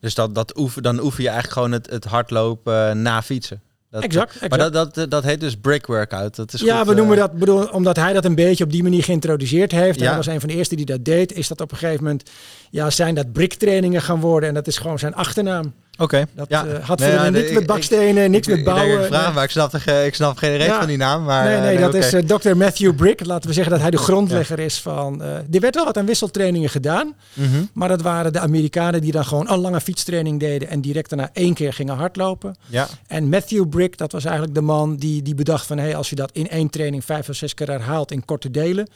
Dus 0.00 0.14
dat, 0.14 0.34
dat 0.34 0.58
oefen, 0.58 0.82
dan 0.82 1.00
oefen 1.00 1.22
je 1.22 1.28
eigenlijk 1.28 1.58
gewoon 1.58 1.72
het, 1.72 1.90
het 1.90 2.04
hardlopen 2.04 3.02
na 3.02 3.22
fietsen? 3.22 3.62
Dat, 3.96 4.04
exact, 4.04 4.32
exact, 4.32 4.50
Maar 4.50 4.70
dat, 4.70 4.94
dat, 4.94 5.10
dat 5.10 5.24
heet 5.24 5.40
dus 5.40 5.56
brick 5.56 5.86
workout. 5.86 6.36
Dat 6.36 6.52
is 6.52 6.60
ja, 6.60 6.78
goed, 6.78 6.88
we 6.88 6.94
noemen 6.94 7.16
uh, 7.16 7.22
dat, 7.22 7.32
bedoel, 7.32 7.66
omdat 7.68 7.96
hij 7.96 8.12
dat 8.12 8.24
een 8.24 8.34
beetje 8.34 8.64
op 8.64 8.72
die 8.72 8.82
manier 8.82 9.04
geïntroduceerd 9.04 9.72
heeft. 9.72 10.00
Ja. 10.00 10.06
Hij 10.06 10.16
was 10.16 10.26
een 10.26 10.40
van 10.40 10.48
de 10.48 10.54
eerste 10.54 10.76
die 10.76 10.86
dat 10.86 11.04
deed. 11.04 11.32
Is 11.32 11.48
dat 11.48 11.60
op 11.60 11.72
een 11.72 11.78
gegeven 11.78 12.04
moment, 12.04 12.30
ja, 12.70 12.90
zijn 12.90 13.14
dat 13.14 13.32
brick 13.32 13.54
trainingen 13.54 14.02
gaan 14.02 14.20
worden. 14.20 14.48
En 14.48 14.54
dat 14.54 14.66
is 14.66 14.78
gewoon 14.78 14.98
zijn 14.98 15.14
achternaam. 15.14 15.74
Oké. 15.98 16.02
Okay. 16.02 16.26
Dat 16.34 16.48
ja. 16.48 16.66
uh, 16.66 16.84
had 16.84 16.98
nee, 16.98 17.12
ja, 17.12 17.28
niks 17.28 17.50
met 17.50 17.66
bakstenen, 17.66 18.24
ik, 18.24 18.30
niks 18.30 18.48
ik, 18.48 18.54
met 18.54 18.64
bouwen. 18.64 19.00
Ik, 19.00 19.06
vraag, 19.06 19.24
nee. 19.24 19.34
maar 19.34 19.44
ik 19.44 19.50
snap, 19.50 19.70
de, 19.70 20.04
ik 20.06 20.14
snap 20.14 20.36
geen 20.36 20.60
ja. 20.60 20.78
van 20.78 20.86
die 20.86 20.96
naam. 20.96 21.24
Maar, 21.24 21.44
nee, 21.44 21.60
nee, 21.60 21.74
uh, 21.74 21.80
dat 21.80 21.94
okay. 21.94 22.00
is 22.00 22.14
uh, 22.14 22.20
Dr. 22.20 22.56
Matthew 22.56 22.94
Brick. 22.94 23.26
Laten 23.26 23.48
we 23.48 23.54
zeggen 23.54 23.72
dat 23.72 23.80
hij 23.80 23.90
de 23.90 23.96
grondlegger 23.96 24.58
is 24.58 24.80
van... 24.80 25.22
Er 25.22 25.60
werd 25.60 25.74
wel 25.74 25.84
wat 25.84 25.96
aan 25.96 26.06
wisseltrainingen 26.06 26.70
gedaan. 26.70 27.14
Mm 27.32 27.50
-hmm. 27.50 27.70
Maar 27.72 27.88
dat 27.88 28.02
waren 28.02 28.32
de 28.32 28.40
Amerikanen 28.40 29.00
die 29.00 29.12
dan 29.12 29.24
gewoon 29.24 29.50
een 29.50 29.58
lange 29.58 29.80
fietstraining 29.80 30.40
deden... 30.40 30.68
en 30.68 30.80
direct 30.80 31.08
daarna 31.08 31.30
één 31.32 31.54
keer 31.54 31.72
gingen 31.72 31.96
hardlopen. 31.96 32.56
Ja. 32.66 32.88
En 33.06 33.28
Matthew 33.28 33.68
Brick, 33.68 33.98
dat 33.98 34.12
was 34.12 34.24
eigenlijk 34.24 34.54
de 34.54 34.60
man 34.60 34.96
die, 34.96 35.22
die 35.22 35.34
bedacht 35.34 35.66
van... 35.66 35.78
Hey, 35.78 35.96
als 35.96 36.10
je 36.10 36.16
dat 36.16 36.30
in 36.32 36.48
één 36.48 36.70
training 36.70 37.04
vijf 37.04 37.28
of 37.28 37.36
zes 37.36 37.54
keer 37.54 37.70
herhaalt 37.70 38.10
in 38.10 38.24
korte 38.24 38.50
delen 38.50 38.88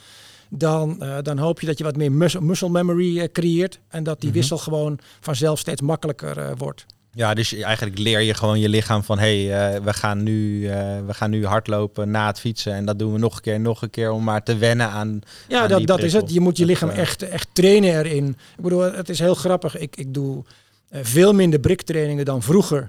dan, 0.50 0.96
uh, 1.00 1.16
dan 1.22 1.38
hoop 1.38 1.60
je 1.60 1.66
dat 1.66 1.78
je 1.78 1.84
wat 1.84 1.96
meer 1.96 2.12
muscle, 2.12 2.40
muscle 2.40 2.68
memory 2.68 3.18
uh, 3.18 3.24
creëert. 3.32 3.80
En 3.88 4.02
dat 4.02 4.20
die 4.20 4.28
mm 4.28 4.34
-hmm. 4.34 4.40
wissel 4.40 4.58
gewoon 4.58 4.98
vanzelf 5.20 5.58
steeds 5.58 5.80
makkelijker 5.80 6.38
uh, 6.38 6.50
wordt. 6.56 6.86
Ja, 7.12 7.34
dus 7.34 7.54
eigenlijk 7.54 7.98
leer 7.98 8.20
je 8.20 8.34
gewoon 8.34 8.60
je 8.60 8.68
lichaam 8.68 9.02
van 9.02 9.18
hé, 9.18 9.46
hey, 9.46 9.76
uh, 9.76 9.84
we, 9.84 9.92
gaan 9.92 10.22
nu, 10.22 10.68
we 11.06 11.14
gaan 11.14 11.30
nu 11.30 11.46
hardlopen 11.46 12.10
na 12.10 12.26
het 12.26 12.40
fietsen. 12.40 12.72
En 12.72 12.84
dat 12.84 12.98
doen 12.98 13.12
we 13.12 13.18
nog 13.18 13.36
een 13.36 13.42
keer, 13.42 13.60
nog 13.60 13.82
een 13.82 13.90
keer 13.90 14.10
om 14.10 14.24
maar 14.24 14.42
te 14.42 14.56
wennen 14.56 14.88
aan. 14.88 15.20
Ja, 15.48 15.62
aan 15.62 15.68
dat, 15.68 15.86
dat 15.86 16.02
is 16.02 16.12
het. 16.12 16.32
Je 16.32 16.40
moet 16.40 16.56
je 16.56 16.64
lichaam 16.64 16.88
echt, 16.88 17.22
echt 17.22 17.48
trainen 17.52 17.98
erin. 17.98 18.28
Ik 18.56 18.62
bedoel, 18.62 18.80
het 18.80 19.08
is 19.08 19.18
heel 19.18 19.34
grappig. 19.34 19.78
Ik, 19.78 19.96
ik 19.96 20.14
doe 20.14 20.44
veel 20.90 21.32
minder 21.32 21.60
briktrainingen 21.60 22.24
dan 22.24 22.42
vroeger. 22.42 22.86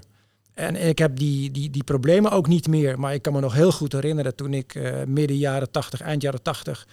En 0.54 0.88
ik 0.88 0.98
heb 0.98 1.16
die, 1.16 1.50
die, 1.50 1.70
die 1.70 1.84
problemen 1.84 2.30
ook 2.30 2.48
niet 2.48 2.68
meer. 2.68 3.00
Maar 3.00 3.14
ik 3.14 3.22
kan 3.22 3.32
me 3.32 3.40
nog 3.40 3.54
heel 3.54 3.72
goed 3.72 3.92
herinneren 3.92 4.34
toen 4.34 4.54
ik 4.54 4.80
midden 5.06 5.36
jaren 5.36 5.70
80, 5.70 6.00
eind 6.00 6.22
jaren 6.22 6.42
80 6.42 6.86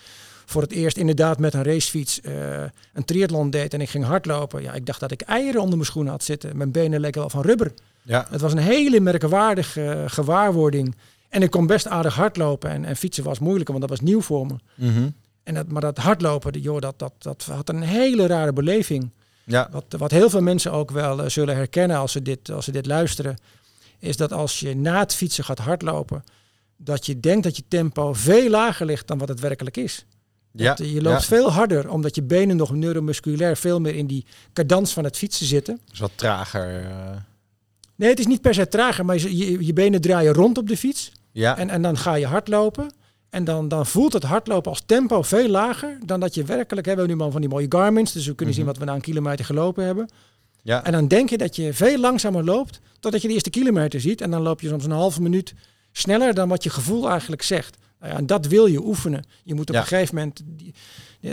voor 0.49 0.61
het 0.61 0.71
eerst 0.71 0.97
inderdaad 0.97 1.39
met 1.39 1.53
een 1.53 1.63
racefiets 1.63 2.19
uh, 2.23 2.63
een 2.93 3.05
triathlon 3.05 3.49
deed 3.49 3.73
en 3.73 3.81
ik 3.81 3.89
ging 3.89 4.05
hardlopen. 4.05 4.61
Ja, 4.61 4.73
ik 4.73 4.85
dacht 4.85 4.99
dat 4.99 5.11
ik 5.11 5.21
eieren 5.21 5.61
onder 5.61 5.75
mijn 5.75 5.89
schoenen 5.89 6.11
had 6.11 6.23
zitten. 6.23 6.57
Mijn 6.57 6.71
benen 6.71 6.99
leken 6.99 7.19
wel 7.19 7.29
van 7.29 7.41
rubber. 7.41 7.73
Ja. 8.01 8.27
Het 8.29 8.41
was 8.41 8.51
een 8.51 8.57
hele 8.57 8.99
merkwaardige 8.99 9.81
uh, 9.81 10.03
gewaarwording. 10.05 10.95
En 11.29 11.41
ik 11.41 11.49
kon 11.49 11.67
best 11.67 11.87
aardig 11.87 12.15
hardlopen 12.15 12.69
en, 12.69 12.85
en 12.85 12.95
fietsen 12.95 13.23
was 13.23 13.39
moeilijker, 13.39 13.73
want 13.73 13.89
dat 13.89 13.97
was 13.99 14.07
nieuw 14.07 14.21
voor 14.21 14.45
me. 14.45 14.55
Mm 14.75 14.93
-hmm. 14.93 15.13
en 15.43 15.53
dat, 15.53 15.67
maar 15.67 15.81
dat 15.81 15.97
hardlopen, 15.97 16.59
joh, 16.59 16.79
dat, 16.79 16.99
dat, 16.99 17.13
dat 17.17 17.43
had 17.43 17.69
een 17.69 17.81
hele 17.81 18.27
rare 18.27 18.53
beleving. 18.53 19.09
Ja. 19.43 19.69
Wat, 19.71 19.85
wat 19.97 20.11
heel 20.11 20.29
veel 20.29 20.41
mensen 20.41 20.71
ook 20.71 20.91
wel 20.91 21.19
uh, 21.19 21.29
zullen 21.29 21.55
herkennen 21.55 21.97
als 21.97 22.11
ze, 22.11 22.21
dit, 22.21 22.51
als 22.51 22.65
ze 22.65 22.71
dit 22.71 22.85
luisteren, 22.85 23.37
is 23.99 24.17
dat 24.17 24.33
als 24.33 24.59
je 24.59 24.75
na 24.75 24.99
het 24.99 25.15
fietsen 25.15 25.43
gaat 25.43 25.59
hardlopen, 25.59 26.23
dat 26.77 27.05
je 27.05 27.19
denkt 27.19 27.43
dat 27.43 27.55
je 27.55 27.63
tempo 27.67 28.13
veel 28.13 28.49
lager 28.49 28.85
ligt 28.85 29.07
dan 29.07 29.17
wat 29.17 29.27
het 29.27 29.39
werkelijk 29.39 29.77
is. 29.77 30.05
Ja, 30.63 30.73
dat, 30.73 30.89
je 30.89 31.01
loopt 31.01 31.21
ja. 31.21 31.27
veel 31.27 31.51
harder, 31.51 31.89
omdat 31.89 32.15
je 32.15 32.23
benen 32.23 32.55
nog 32.55 32.71
neuromusculair 32.71 33.57
veel 33.57 33.79
meer 33.79 33.95
in 33.95 34.07
die 34.07 34.25
cadans 34.53 34.93
van 34.93 35.03
het 35.03 35.17
fietsen 35.17 35.45
zitten. 35.45 35.79
Dus 35.89 35.99
wat 35.99 36.11
trager. 36.15 36.81
Uh... 36.81 36.89
Nee, 37.95 38.09
het 38.09 38.19
is 38.19 38.27
niet 38.27 38.41
per 38.41 38.53
se 38.53 38.67
trager, 38.67 39.05
maar 39.05 39.15
je, 39.15 39.37
je, 39.37 39.65
je, 39.65 39.73
benen 39.73 40.01
draaien 40.01 40.33
rond 40.33 40.57
op 40.57 40.67
de 40.67 40.77
fiets. 40.77 41.11
Ja. 41.31 41.57
En, 41.57 41.69
en 41.69 41.81
dan 41.81 41.97
ga 41.97 42.13
je 42.13 42.25
hardlopen. 42.25 42.91
En 43.29 43.43
dan, 43.43 43.67
dan 43.67 43.85
voelt 43.85 44.13
het 44.13 44.23
hardlopen 44.23 44.71
als 44.71 44.81
tempo 44.85 45.21
veel 45.21 45.47
lager 45.47 45.97
dan 46.05 46.19
dat 46.19 46.33
je 46.33 46.43
werkelijk... 46.43 46.87
Hè, 46.87 46.93
we 46.93 46.99
hebben 46.99 47.17
nu 47.17 47.23
maar 47.23 47.31
van 47.31 47.41
die 47.41 47.49
mooie 47.49 47.65
Garmin's, 47.69 48.11
dus 48.11 48.25
we 48.25 48.35
kunnen 48.35 48.55
mm 48.55 48.61
-hmm. 48.61 48.65
zien 48.65 48.65
wat 48.65 48.77
we 48.77 48.85
na 48.85 48.95
een 48.95 49.01
kilometer 49.01 49.45
gelopen 49.45 49.85
hebben. 49.85 50.09
Ja. 50.63 50.83
En 50.83 50.91
dan 50.91 51.07
denk 51.07 51.29
je 51.29 51.37
dat 51.37 51.55
je 51.55 51.73
veel 51.73 51.97
langzamer 51.97 52.43
loopt, 52.43 52.79
totdat 52.99 53.21
je 53.21 53.27
de 53.27 53.33
eerste 53.33 53.49
kilometer 53.49 54.01
ziet. 54.01 54.21
En 54.21 54.31
dan 54.31 54.41
loop 54.41 54.61
je 54.61 54.67
soms 54.67 54.85
een 54.85 54.91
halve 54.91 55.21
minuut 55.21 55.53
sneller 55.91 56.33
dan 56.33 56.49
wat 56.49 56.63
je 56.63 56.69
gevoel 56.69 57.09
eigenlijk 57.09 57.41
zegt. 57.41 57.77
Nou 57.99 58.11
ja, 58.11 58.17
en 58.17 58.25
dat 58.25 58.45
wil 58.45 58.65
je 58.65 58.85
oefenen. 58.85 59.25
Je 59.43 59.53
moet 59.55 59.69
op 59.69 59.75
Ja. 59.75 59.81
een 59.81 59.87
gegeven 59.87 60.15
moment 60.15 60.41
die, 60.45 60.73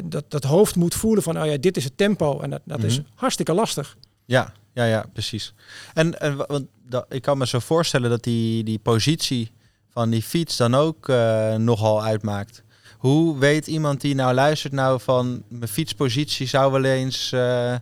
dat, 0.05 0.25
dat 0.31 0.45
hoofd 0.45 0.77
moet 0.77 0.95
voelen 0.95 1.23
van, 1.23 1.39
oh 1.41 1.47
ja, 1.47 1.57
dit 1.57 1.77
is 1.77 1.85
het 1.85 1.97
tempo. 1.97 2.41
En 2.41 2.51
dat, 2.51 2.61
dat 2.65 2.83
is 2.83 2.99
Mhm. 2.99 3.07
hartstikke 3.15 3.53
lastig. 3.53 3.97
Ja, 4.25 4.53
ja, 4.73 4.85
ja, 4.85 5.05
precies. 5.13 5.55
En, 5.95 6.21
en 6.21 6.37
wa- 6.37 6.45
want 6.49 6.67
dat, 6.89 7.07
ik 7.09 7.23
kan 7.23 7.39
me 7.39 7.47
zo 7.47 7.59
voorstellen 7.59 8.11
dat 8.11 8.23
die, 8.23 8.65
die 8.65 8.79
positie 8.79 9.51
van 9.91 10.11
die 10.11 10.23
fiets 10.23 10.57
dan 10.57 10.75
ook 10.75 11.09
eh, 11.09 11.55
nogal 11.55 12.03
uitmaakt. 12.05 12.63
Hoe 12.99 13.39
weet 13.39 13.67
iemand 13.67 14.01
die 14.01 14.15
nou 14.15 14.35
luistert 14.35 14.73
nou 14.73 15.01
van 15.01 15.43
mijn 15.49 15.69
fietspositie 15.71 16.47
zou 16.47 16.73
wel 16.73 16.85
eens 16.85 17.33
eh, 17.33 17.75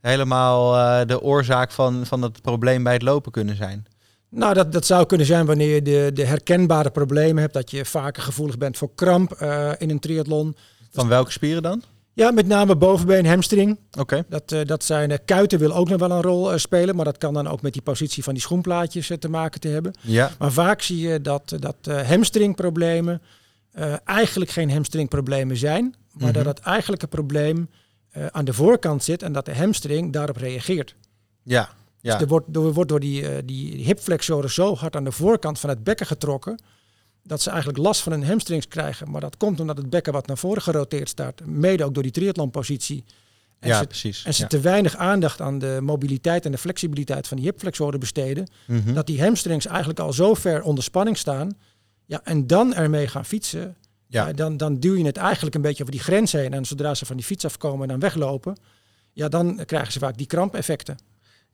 helemaal 0.00 0.76
eh, 0.76 1.06
de 1.06 1.20
oorzaak 1.20 1.70
van, 1.70 2.06
van 2.06 2.22
het 2.22 2.42
probleem 2.42 2.82
bij 2.82 2.92
het 2.92 3.02
lopen 3.02 3.32
kunnen 3.32 3.56
zijn? 3.56 3.86
Nou, 4.34 4.54
dat, 4.54 4.72
dat 4.72 4.86
zou 4.86 5.06
kunnen 5.06 5.26
zijn 5.26 5.46
wanneer 5.46 5.74
je 5.74 5.82
de, 5.82 6.10
de 6.14 6.24
herkenbare 6.24 6.90
problemen 6.90 7.42
hebt. 7.42 7.54
Dat 7.54 7.70
je 7.70 7.84
vaker 7.84 8.22
gevoelig 8.22 8.58
bent 8.58 8.76
voor 8.76 8.90
kramp 8.94 9.32
eh, 9.32 9.72
in 9.78 9.90
een 9.90 9.98
triathlon. 9.98 10.56
Van 10.90 11.08
welke 11.08 11.30
spieren 11.30 11.62
dan? 11.62 11.82
Ja, 12.12 12.30
met 12.30 12.46
name 12.46 12.76
bovenbeen, 12.76 13.26
hamstring. 13.26 13.78
Oké. 13.98 14.24
Dat, 14.28 14.52
eh, 14.52 14.60
dat 14.64 14.84
zijn, 14.84 15.10
eh, 15.10 15.18
kuiten 15.24 15.58
wil 15.58 15.74
ook 15.74 15.88
nog 15.88 16.00
wel 16.00 16.10
een 16.10 16.22
rol 16.22 16.58
spelen. 16.58 16.96
Maar 16.96 17.04
dat 17.04 17.18
kan 17.18 17.34
dan 17.34 17.48
ook 17.48 17.62
met 17.62 17.72
die 17.72 17.82
positie 17.82 18.22
van 18.22 18.32
die 18.32 18.42
schoenplaatjes 18.42 19.10
te 19.18 19.28
maken 19.28 19.60
te 19.60 19.68
hebben. 19.68 19.94
Ja. 20.00 20.30
Maar 20.38 20.52
vaak 20.52 20.82
zie 20.82 21.08
je 21.08 21.20
dat, 21.20 21.54
dat 21.58 22.06
hamstringproblemen 22.06 23.22
eigenlijk 24.04 24.50
geen 24.50 24.70
hamstringproblemen 24.70 25.56
zijn. 25.56 25.94
Maar 26.12 26.28
Mhm. 26.28 26.32
dat 26.32 26.44
het 26.46 26.60
eigenlijke 26.60 27.06
probleem 27.06 27.70
aan 28.30 28.44
de 28.44 28.52
voorkant 28.52 29.04
zit 29.04 29.22
en 29.22 29.32
dat 29.32 29.44
de 29.44 29.54
hamstring 29.54 30.12
daarop 30.12 30.36
reageert. 30.36 30.94
Ja. 31.42 31.68
Ja. 32.02 32.12
Dus 32.12 32.22
er 32.22 32.28
wordt, 32.28 32.56
er 32.56 32.72
wordt 32.72 32.90
door 32.90 33.00
die, 33.00 33.28
eh, 33.28 33.42
die 33.44 33.84
hipflexoren 33.84 34.50
zo 34.50 34.74
hard 34.74 34.96
aan 34.96 35.04
de 35.04 35.12
voorkant 35.12 35.58
van 35.58 35.70
het 35.70 35.84
bekken 35.84 36.06
getrokken. 36.06 36.58
Dat 37.22 37.42
ze 37.42 37.50
eigenlijk 37.50 37.78
last 37.78 38.00
van 38.00 38.12
hun 38.12 38.24
hamstrings 38.24 38.68
krijgen. 38.68 39.10
Maar 39.10 39.20
dat 39.20 39.36
komt 39.36 39.60
omdat 39.60 39.76
het 39.76 39.90
bekken 39.90 40.12
wat 40.12 40.26
naar 40.26 40.38
voren 40.38 40.62
geroteerd 40.62 41.08
staat. 41.08 41.44
Mede 41.44 41.84
ook 41.84 41.94
door 41.94 42.02
die 42.02 42.12
triathlonpositie. 42.12 43.04
En 43.58 43.68
ja, 43.68 43.78
ze, 43.78 43.86
precies. 43.86 44.24
en 44.24 44.34
ze 44.34 44.42
ja. 44.42 44.48
te 44.48 44.60
weinig 44.60 44.96
aandacht 44.96 45.40
aan 45.40 45.58
de 45.58 45.78
mobiliteit 45.82 46.44
en 46.44 46.50
de 46.52 46.58
flexibiliteit 46.58 47.28
van 47.28 47.36
die 47.36 47.46
hipflexoren 47.46 48.00
besteden. 48.00 48.48
Mhm. 48.66 48.92
Dat 48.92 49.06
die 49.06 49.22
hamstrings 49.22 49.66
eigenlijk 49.66 49.98
al 49.98 50.12
zo 50.12 50.34
ver 50.34 50.62
onder 50.62 50.84
spanning 50.84 51.18
staan. 51.18 51.58
Ja, 52.06 52.20
en 52.24 52.46
dan 52.46 52.74
ermee 52.74 53.08
gaan 53.08 53.24
fietsen. 53.24 53.76
Ja. 54.06 54.26
Ja, 54.26 54.32
dan, 54.32 54.56
dan 54.56 54.80
duw 54.80 54.94
je 54.94 55.04
het 55.04 55.16
eigenlijk 55.16 55.54
een 55.54 55.62
beetje 55.62 55.82
over 55.82 55.94
die 55.94 56.04
grens 56.04 56.32
heen. 56.32 56.52
En 56.52 56.64
zodra 56.64 56.94
ze 56.94 57.06
van 57.06 57.16
die 57.16 57.24
fiets 57.24 57.44
afkomen 57.44 57.82
en 57.82 57.88
dan 57.88 58.00
weglopen. 58.00 58.56
Ja, 59.12 59.28
dan 59.28 59.64
krijgen 59.64 59.92
ze 59.92 59.98
vaak 59.98 60.16
die 60.16 60.26
krampeffecten. 60.26 60.96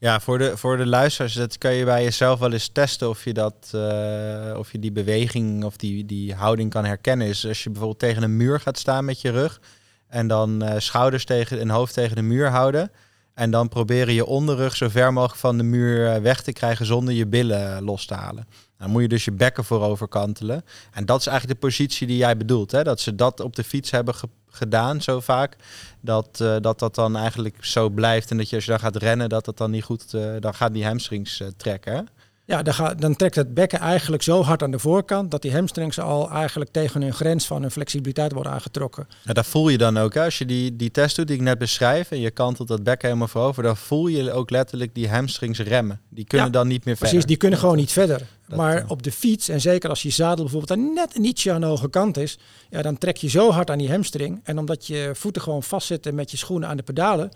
Ja, 0.01 0.21
voor 0.21 0.39
de, 0.39 0.57
voor 0.57 0.77
de 0.77 0.87
luisteraars, 0.87 1.35
dat 1.35 1.59
kan 1.59 1.75
je 1.75 1.85
bij 1.85 2.03
jezelf 2.03 2.39
wel 2.39 2.53
eens 2.53 2.69
testen 2.69 3.09
of 3.09 3.25
je, 3.25 3.33
dat, 3.33 3.71
eh, 3.73 4.59
of 4.59 4.73
je 4.73 4.79
die 4.79 4.93
beweging 4.93 5.65
of 5.65 5.77
die, 5.77 6.05
die 6.05 6.35
houding 6.35 6.71
kan 6.71 6.85
herkennen. 6.85 7.27
Is 7.27 7.47
als 7.47 7.63
je 7.63 7.71
bijvoorbeeld 7.71 8.01
tegen 8.01 8.23
een 8.23 8.37
muur 8.37 8.61
gaat 8.61 8.79
staan 8.79 9.05
met 9.05 9.21
je 9.21 9.31
rug 9.31 9.61
en 10.09 10.27
dan 10.27 10.63
eh, 10.63 10.81
schouders 10.81 11.25
tegen 11.25 11.61
en 11.61 11.69
hoofd 11.69 11.95
tegen 11.95 12.17
de 12.17 12.23
muur 12.23 12.49
houden. 12.49 12.91
En 13.35 13.51
dan 13.51 13.69
proberen 13.69 14.15
je 14.15 14.27
onderrug 14.27 14.77
zo 14.77 14.89
ver 14.89 15.13
mogelijk 15.13 15.41
van 15.41 15.57
de 15.57 15.63
muur 15.63 16.13
eh, 16.13 16.21
weg 16.21 16.43
te 16.43 16.53
krijgen 16.53 16.87
zonder 16.87 17.15
je 17.15 17.27
billen 17.27 17.83
los 17.83 18.07
te 18.07 18.15
halen. 18.15 18.47
Dan 18.79 18.91
moet 18.91 19.03
je 19.03 19.09
dus 19.09 19.25
je 19.25 19.33
bekken 19.33 19.65
voorover 19.65 20.09
kantelen. 20.09 20.65
En 20.93 21.07
dat 21.07 21.21
is 21.21 21.27
eigenlijk 21.27 21.61
de 21.61 21.67
positie 21.67 22.07
die 22.07 22.17
jij 22.17 22.37
bedoelt. 22.37 22.71
Hè? 22.71 22.83
Dat 22.83 23.01
ze 23.01 23.15
dat 23.15 23.41
op 23.41 23.57
de 23.57 23.65
fiets 23.65 23.91
hebben 23.91 24.15
gedaan 24.51 25.03
zo 25.03 25.21
vaak. 25.21 25.57
Dat, 26.01 26.39
uh, 26.43 26.57
dat 26.61 26.79
dat 26.79 26.95
dan 26.95 27.17
eigenlijk 27.17 27.65
zo 27.65 27.89
blijft. 27.89 28.31
En 28.31 28.37
dat 28.37 28.49
je 28.49 28.57
als 28.57 28.65
je 28.65 28.71
dan 28.71 28.81
gaat 28.81 28.97
rennen, 28.97 29.29
dat 29.29 29.45
dat 29.45 29.59
dan 29.59 29.71
niet 29.71 29.85
goed... 29.85 30.15
Uh, 30.15 30.35
dan 30.41 30.55
gaat 30.55 30.73
die 30.73 30.85
hamstrings 30.85 31.41
uh, 31.41 31.49
trekken. 31.57 32.09
Ja, 32.49 32.63
dan, 32.63 32.75
ga, 32.75 32.95
dan 32.95 33.17
trekt 33.17 33.35
het 33.35 33.55
bekken 33.55 33.79
eigenlijk 33.79 34.23
zo 34.23 34.43
hard 34.43 34.63
aan 34.63 34.71
de 34.71 34.79
voorkant 34.79 35.31
dat 35.31 35.43
die 35.43 35.53
hamstrings 35.53 36.01
al 36.01 36.31
eigenlijk 36.31 36.71
tegen 36.71 37.03
hun 37.03 37.13
grens 37.13 37.47
van 37.47 37.63
hun 37.63 37.71
flexibiliteit 37.71 38.33
worden 38.33 38.53
aangetrokken. 38.53 39.09
Ja, 39.25 39.33
dat 39.33 39.47
voel 39.47 39.69
je 39.69 39.79
dan 39.79 39.99
ook. 39.99 40.15
Hè? 40.15 40.25
Als 40.25 40.39
je 40.39 40.47
die, 40.47 40.77
die 40.77 40.91
test 40.91 41.17
doet 41.17 41.27
die 41.27 41.37
ik 41.37 41.43
net 41.43 41.59
beschrijf 41.59 42.11
en 42.11 42.21
je 42.21 42.31
kantelt 42.31 42.69
dat 42.69 42.83
bekken 42.83 43.07
helemaal 43.07 43.29
voorover, 43.29 43.63
dan 43.63 43.77
voel 43.77 44.07
je 44.07 44.33
ook 44.33 44.51
letterlijk 44.51 44.95
die 44.95 45.09
hamstrings 45.09 45.59
remmen. 45.59 46.01
Die 46.09 46.25
kunnen 46.25 46.53
dan 46.53 46.67
niet 46.67 46.85
meer 46.85 46.97
verder. 46.97 47.09
Precies, 47.09 47.29
die 47.29 47.37
kunnen 47.37 47.59
gewoon 47.59 47.77
niet 47.77 47.93
verder. 47.93 48.27
maar 48.47 48.85
op 48.87 49.03
de 49.03 49.13
fiets, 49.13 49.49
en 49.49 49.61
zeker 49.61 49.91
als 49.91 50.03
je 50.03 50.11
zadel 50.11 50.45
bijvoorbeeld 50.45 50.81
dan 50.81 50.93
net 50.93 51.17
een 51.17 51.25
ietsje 51.25 51.53
aan 51.53 51.61
de 51.61 51.67
hoge 51.67 51.91
kant 51.91 52.17
is, 52.17 52.39
ja, 52.71 52.83
dan 52.83 52.99
trek 52.99 53.17
je 53.17 53.29
zo 53.29 53.51
hard 53.51 53.71
aan 53.71 53.79
die 53.79 53.91
hamstring. 53.91 54.41
En 54.45 54.59
omdat 54.59 54.87
je 54.87 55.11
voeten 55.15 55.43
gewoon 55.43 55.63
vastzitten 55.63 56.15
met 56.15 56.31
je 56.31 56.37
schoenen 56.37 56.69
aan 56.69 56.77
de 56.77 56.83
pedalen, 56.83 57.31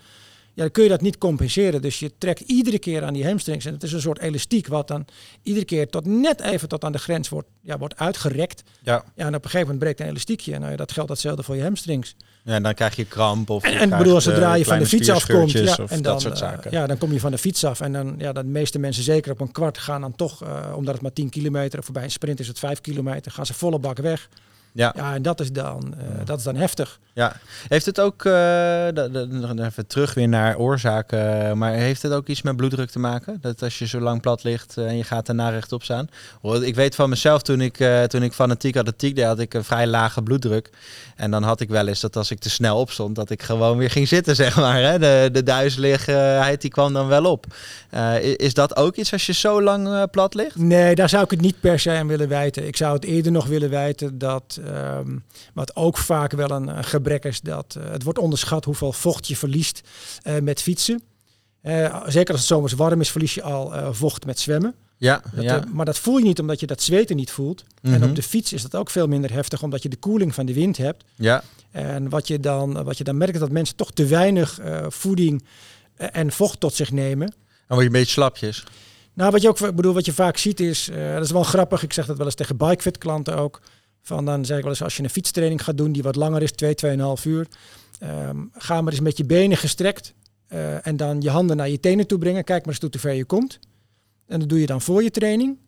ja, 0.55 0.63
dan 0.63 0.71
kun 0.71 0.83
je 0.83 0.89
dat 0.89 1.01
niet 1.01 1.19
compenseren. 1.19 1.83
Dus 1.83 1.99
je 1.99 2.13
trekt 2.19 2.41
iedere 2.41 2.79
keer 2.79 3.05
aan 3.05 3.13
die 3.13 3.27
hamstrings. 3.27 3.65
En 3.65 3.73
het 3.73 3.83
is 3.83 3.93
een 3.93 4.01
soort 4.01 4.19
elastiek 4.19 4.67
wat 4.67 4.89
dan 4.89 5.05
iedere 5.43 5.65
keer 5.65 5.89
tot 5.89 6.07
net 6.07 6.41
even 6.41 6.69
tot 6.69 6.85
aan 6.85 6.93
de 6.93 6.99
grens 6.99 7.29
wordt, 7.29 7.49
ja, 7.61 7.79
wordt 7.79 7.97
uitgerekt. 7.97 8.63
Ja. 8.83 9.05
ja, 9.15 9.27
en 9.27 9.35
op 9.35 9.35
een 9.35 9.51
gegeven 9.51 9.61
moment 9.61 9.79
breekt 9.79 10.01
een 10.01 10.07
elastiekje. 10.07 10.53
En 10.53 10.59
nou, 10.59 10.71
ja, 10.71 10.77
dat 10.77 10.93
geldt 10.93 11.11
hetzelfde 11.11 11.43
voor 11.43 11.57
je 11.57 11.63
hamstrings. 11.63 12.17
Ja, 12.45 12.55
en 12.55 12.63
dan 12.63 12.75
krijg 12.75 12.97
je 12.97 13.05
kramp 13.05 13.51
of 13.51 13.65
En, 13.65 13.79
en 13.79 13.99
bedoel, 13.99 14.21
zodra 14.21 14.55
je 14.55 14.65
van 14.65 14.79
de 14.79 14.87
fiets 14.87 15.11
afkomt, 15.11 15.51
ja, 15.51 15.77
en 15.77 15.87
dan, 15.89 16.03
dat 16.03 16.21
soort 16.21 16.39
zaken. 16.39 16.71
ja, 16.71 16.87
dan 16.87 16.99
kom 16.99 17.13
je 17.13 17.21
van 17.21 17.31
de 17.31 17.39
fiets 17.39 17.65
af. 17.65 17.81
En 17.81 17.93
dan, 17.93 18.15
ja, 18.19 18.33
de 18.33 18.45
meeste 18.45 18.79
mensen, 18.79 19.03
zeker 19.03 19.33
op 19.33 19.41
een 19.41 19.53
kwart, 19.53 19.79
gaan 19.79 20.01
dan 20.01 20.17
toch, 20.17 20.43
uh, 20.43 20.73
omdat 20.77 20.95
het 20.95 21.03
maar 21.03 21.13
10 21.13 21.29
kilometer, 21.29 21.79
of 21.79 21.93
bij 21.93 22.03
een 22.03 22.11
sprint 22.11 22.41
is 22.41 22.49
het 22.49 22.59
5 22.59 22.81
kilometer, 22.81 23.33
gaan 23.33 23.47
ze 23.47 23.55
volle 23.55 23.79
bak 23.79 23.99
weg. 23.99 24.29
Ja. 24.73 24.93
ja, 24.97 25.15
en 25.15 25.23
dat 25.23 25.41
is 25.41 25.53
dan, 25.53 25.95
uh, 25.99 26.05
dat 26.25 26.39
is 26.39 26.45
dan 26.45 26.57
heftig. 26.57 27.01
Ja, 27.15 27.37
heeft 27.69 27.87
het 27.87 28.01
ook, 28.01 28.25
uh, 28.25 28.87
even 29.65 29.87
terug 29.87 30.15
weer 30.15 30.29
naar 30.29 30.59
oorzaken, 30.59 31.59
maar 31.59 31.73
heeft 31.73 32.03
het 32.03 32.13
ook 32.13 32.27
iets 32.27 32.43
met 32.43 32.57
bloeddruk 32.57 32.91
te 32.91 32.99
maken? 32.99 33.39
Dat 33.41 33.63
als 33.63 33.79
je 33.79 33.87
zo 33.87 34.01
lang 34.01 34.21
plat 34.21 34.43
ligt 34.43 34.77
en 34.77 34.97
je 34.97 35.05
gaat 35.05 35.27
daarna 35.27 35.49
rechtop 35.49 35.83
staan? 35.83 36.09
Ik 36.63 36.75
weet 36.75 36.95
van 36.95 37.09
mezelf, 37.09 37.43
toen 37.43 37.61
ik, 37.61 37.81
uh, 37.81 38.03
toen 38.03 38.23
ik 38.23 38.33
fanatiek 38.33 38.77
atletiek 38.77 39.17
deed, 39.17 39.25
had 39.25 39.39
ik 39.39 39.55
een 39.55 39.65
vrij 39.65 39.87
lage 39.87 40.23
bloeddruk. 40.23 40.71
En 41.17 41.31
dan 41.31 41.43
had 41.43 41.61
ik 41.61 41.69
wel 41.69 41.89
eens 41.89 42.01
dat 42.01 42.17
als 42.17 42.31
ik 42.31 42.39
te 42.39 42.51
snel 42.51 42.79
opstond, 42.79 43.17
dat 43.17 43.31
ik 43.31 43.43
gewoon 43.43 43.77
weer 43.77 43.91
ging 43.91 44.09
zitten, 44.09 44.37
zeg 44.45 44.57
maar. 44.57 44.83
Hè? 44.83 44.99
De, 44.99 45.29
de 45.33 45.43
duizeligheid 45.43 46.61
die 46.61 46.71
kwam 46.71 46.93
dan 46.93 47.07
wel 47.07 47.25
op. 47.25 47.47
is 48.37 48.55
dat 48.55 48.77
ook 48.77 48.97
iets 48.97 49.13
als 49.13 49.27
je 49.27 49.33
zo 49.33 49.63
lang 49.63 50.11
plat 50.11 50.35
ligt? 50.35 50.57
Nee, 50.57 50.95
daar 50.95 51.09
zou 51.09 51.25
ik 51.25 51.31
het 51.31 51.41
niet 51.41 51.61
per 51.61 51.81
se 51.81 51.91
aan 51.91 52.07
willen 52.07 52.29
wijten. 52.29 52.67
Ik 52.67 52.77
zou 52.77 52.95
het 52.95 53.05
eerder 53.05 53.33
nog 53.33 53.47
willen 53.47 53.71
wijten 53.71 54.19
dat, 54.19 54.61
um, 54.65 55.25
wat 55.55 55.77
ook 55.77 55.97
vaak 55.97 56.33
wel 56.33 56.51
een, 56.51 56.85
gebrek 56.85 57.25
is 57.25 57.41
dat 57.41 57.77
uh, 57.79 57.91
het 57.91 58.03
wordt 58.03 58.19
onderschat 58.19 58.65
hoeveel 58.65 58.93
vocht 58.93 59.27
je 59.29 59.37
verliest 59.37 59.81
uh, 60.25 60.39
met 60.39 60.63
fietsen. 60.63 61.03
Uh, 61.63 62.03
zeker 62.07 62.31
als 62.31 62.41
het 62.41 62.49
zomers 62.49 62.73
warm 62.73 63.01
is, 63.01 63.11
verlies 63.11 63.35
je 63.35 63.43
al 63.43 63.95
vocht 63.95 64.27
met 64.27 64.41
zwemmen. 64.41 64.75
Ja, 64.97 65.23
dat, 65.35 65.45
ja. 65.45 65.65
maar 65.73 65.85
dat 65.85 65.99
voel 65.99 66.19
je 66.19 66.25
niet 66.25 66.41
omdat 66.41 66.61
je 66.61 66.67
dat 66.67 66.83
zweten 66.83 67.17
niet 67.17 67.31
voelt. 67.31 67.65
Mm 67.65 67.93
-hmm. 67.93 68.03
En 68.03 68.09
op 68.09 68.17
de 68.17 68.23
fiets 68.23 68.53
is 68.53 68.63
dat 68.63 68.75
ook 68.75 68.91
veel 68.91 69.07
minder 69.07 69.33
heftig 69.33 69.63
omdat 69.63 69.83
je 69.83 69.89
de 69.89 69.97
koeling 69.97 70.35
van 70.35 70.47
de 70.47 70.55
wind 70.55 70.77
hebt. 70.77 71.05
Ja. 71.15 71.43
En 71.71 72.09
wat 72.09 72.29
je 72.29 72.41
dan, 72.41 72.85
wat 72.85 72.99
je 72.99 73.05
dan 73.05 73.17
merkt 73.17 73.35
is 73.35 73.41
dat 73.41 73.51
mensen 73.51 73.77
toch 73.77 73.93
te 73.93 74.07
weinig 74.07 74.59
voeding 74.89 75.45
en 75.97 76.33
vocht 76.33 76.61
tot 76.61 76.75
zich 76.75 76.93
nemen. 76.93 77.27
Dan 77.29 77.37
word 77.67 77.81
je 77.81 77.87
een 77.87 77.93
beetje 77.93 78.13
slapjes. 78.13 78.65
Nou, 79.15 79.31
wat 79.31 79.43
je 79.43 79.49
ook 79.49 79.75
bedoel, 79.75 79.95
wat 79.95 80.05
je 80.05 80.13
vaak 80.13 80.37
ziet 80.37 80.61
is, 80.61 80.91
dat 81.15 81.25
is 81.25 81.31
wel 81.31 81.43
grappig. 81.43 81.83
Ik 81.83 81.93
zeg 81.93 82.07
dat 82.07 82.17
wel 82.17 82.27
eens 82.27 82.35
tegen 82.35 82.57
bikefit 82.57 82.99
klanten 82.99 83.37
ook. 83.37 83.61
Van 84.03 84.25
dan 84.25 84.45
zeg 84.45 84.57
ik 84.57 84.63
wel 84.63 84.73
eens, 84.73 84.83
als 84.83 84.97
je 84.97 85.03
een 85.03 85.11
fietstraining 85.11 85.65
gaat 85.65 85.77
doen 85.77 85.93
die 85.93 86.03
wat 86.03 86.17
langer 86.17 86.43
is, 86.43 86.53
2, 86.53 86.75
2,5 86.87 87.23
uur, 87.25 87.47
um, 88.03 88.51
ga 88.55 88.81
maar 88.81 88.93
eens 88.93 89.03
met 89.03 89.17
je 89.17 89.25
benen 89.25 89.57
gestrekt 89.57 90.15
uh, 90.53 90.87
en 90.87 90.97
dan 90.97 91.21
je 91.21 91.31
handen 91.31 91.57
naar 91.57 91.69
je 91.69 91.81
tenen 91.81 92.07
toe 92.07 92.19
brengen. 92.19 92.45
Kijk 92.45 92.65
maar 92.65 92.75
eens 92.75 92.91
hoe 92.93 93.01
ver 93.01 93.13
je 93.13 93.25
komt. 93.25 93.59
En 94.27 94.41
dat 94.41 94.49
doe 94.49 94.61
je 94.61 94.67
dan 94.67 94.81
voor 94.81 95.03
je 95.03 95.11
training. 95.11 95.59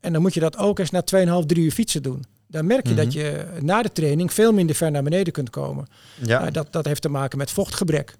En 0.00 0.12
dan 0.12 0.22
moet 0.22 0.34
je 0.34 0.40
dat 0.40 0.56
ook 0.56 0.78
eens 0.78 0.90
na 0.90 1.02
2,5, 1.40 1.46
3 1.46 1.64
uur 1.64 1.72
fietsen 1.72 2.02
doen. 2.02 2.24
Dan 2.46 2.66
merk 2.66 2.86
je 2.86 2.92
mm 2.92 2.98
-hmm. 2.98 3.04
dat 3.04 3.14
je 3.14 3.46
na 3.60 3.82
de 3.82 3.92
training 3.92 4.32
veel 4.32 4.52
minder 4.52 4.76
ver 4.76 4.90
naar 4.90 5.02
beneden 5.02 5.32
kunt 5.32 5.50
komen. 5.50 5.86
Ja. 6.24 6.46
Uh, 6.46 6.52
dat, 6.52 6.72
dat 6.72 6.84
heeft 6.84 7.02
te 7.02 7.08
maken 7.08 7.38
met 7.38 7.50
vochtgebrek. 7.50 8.16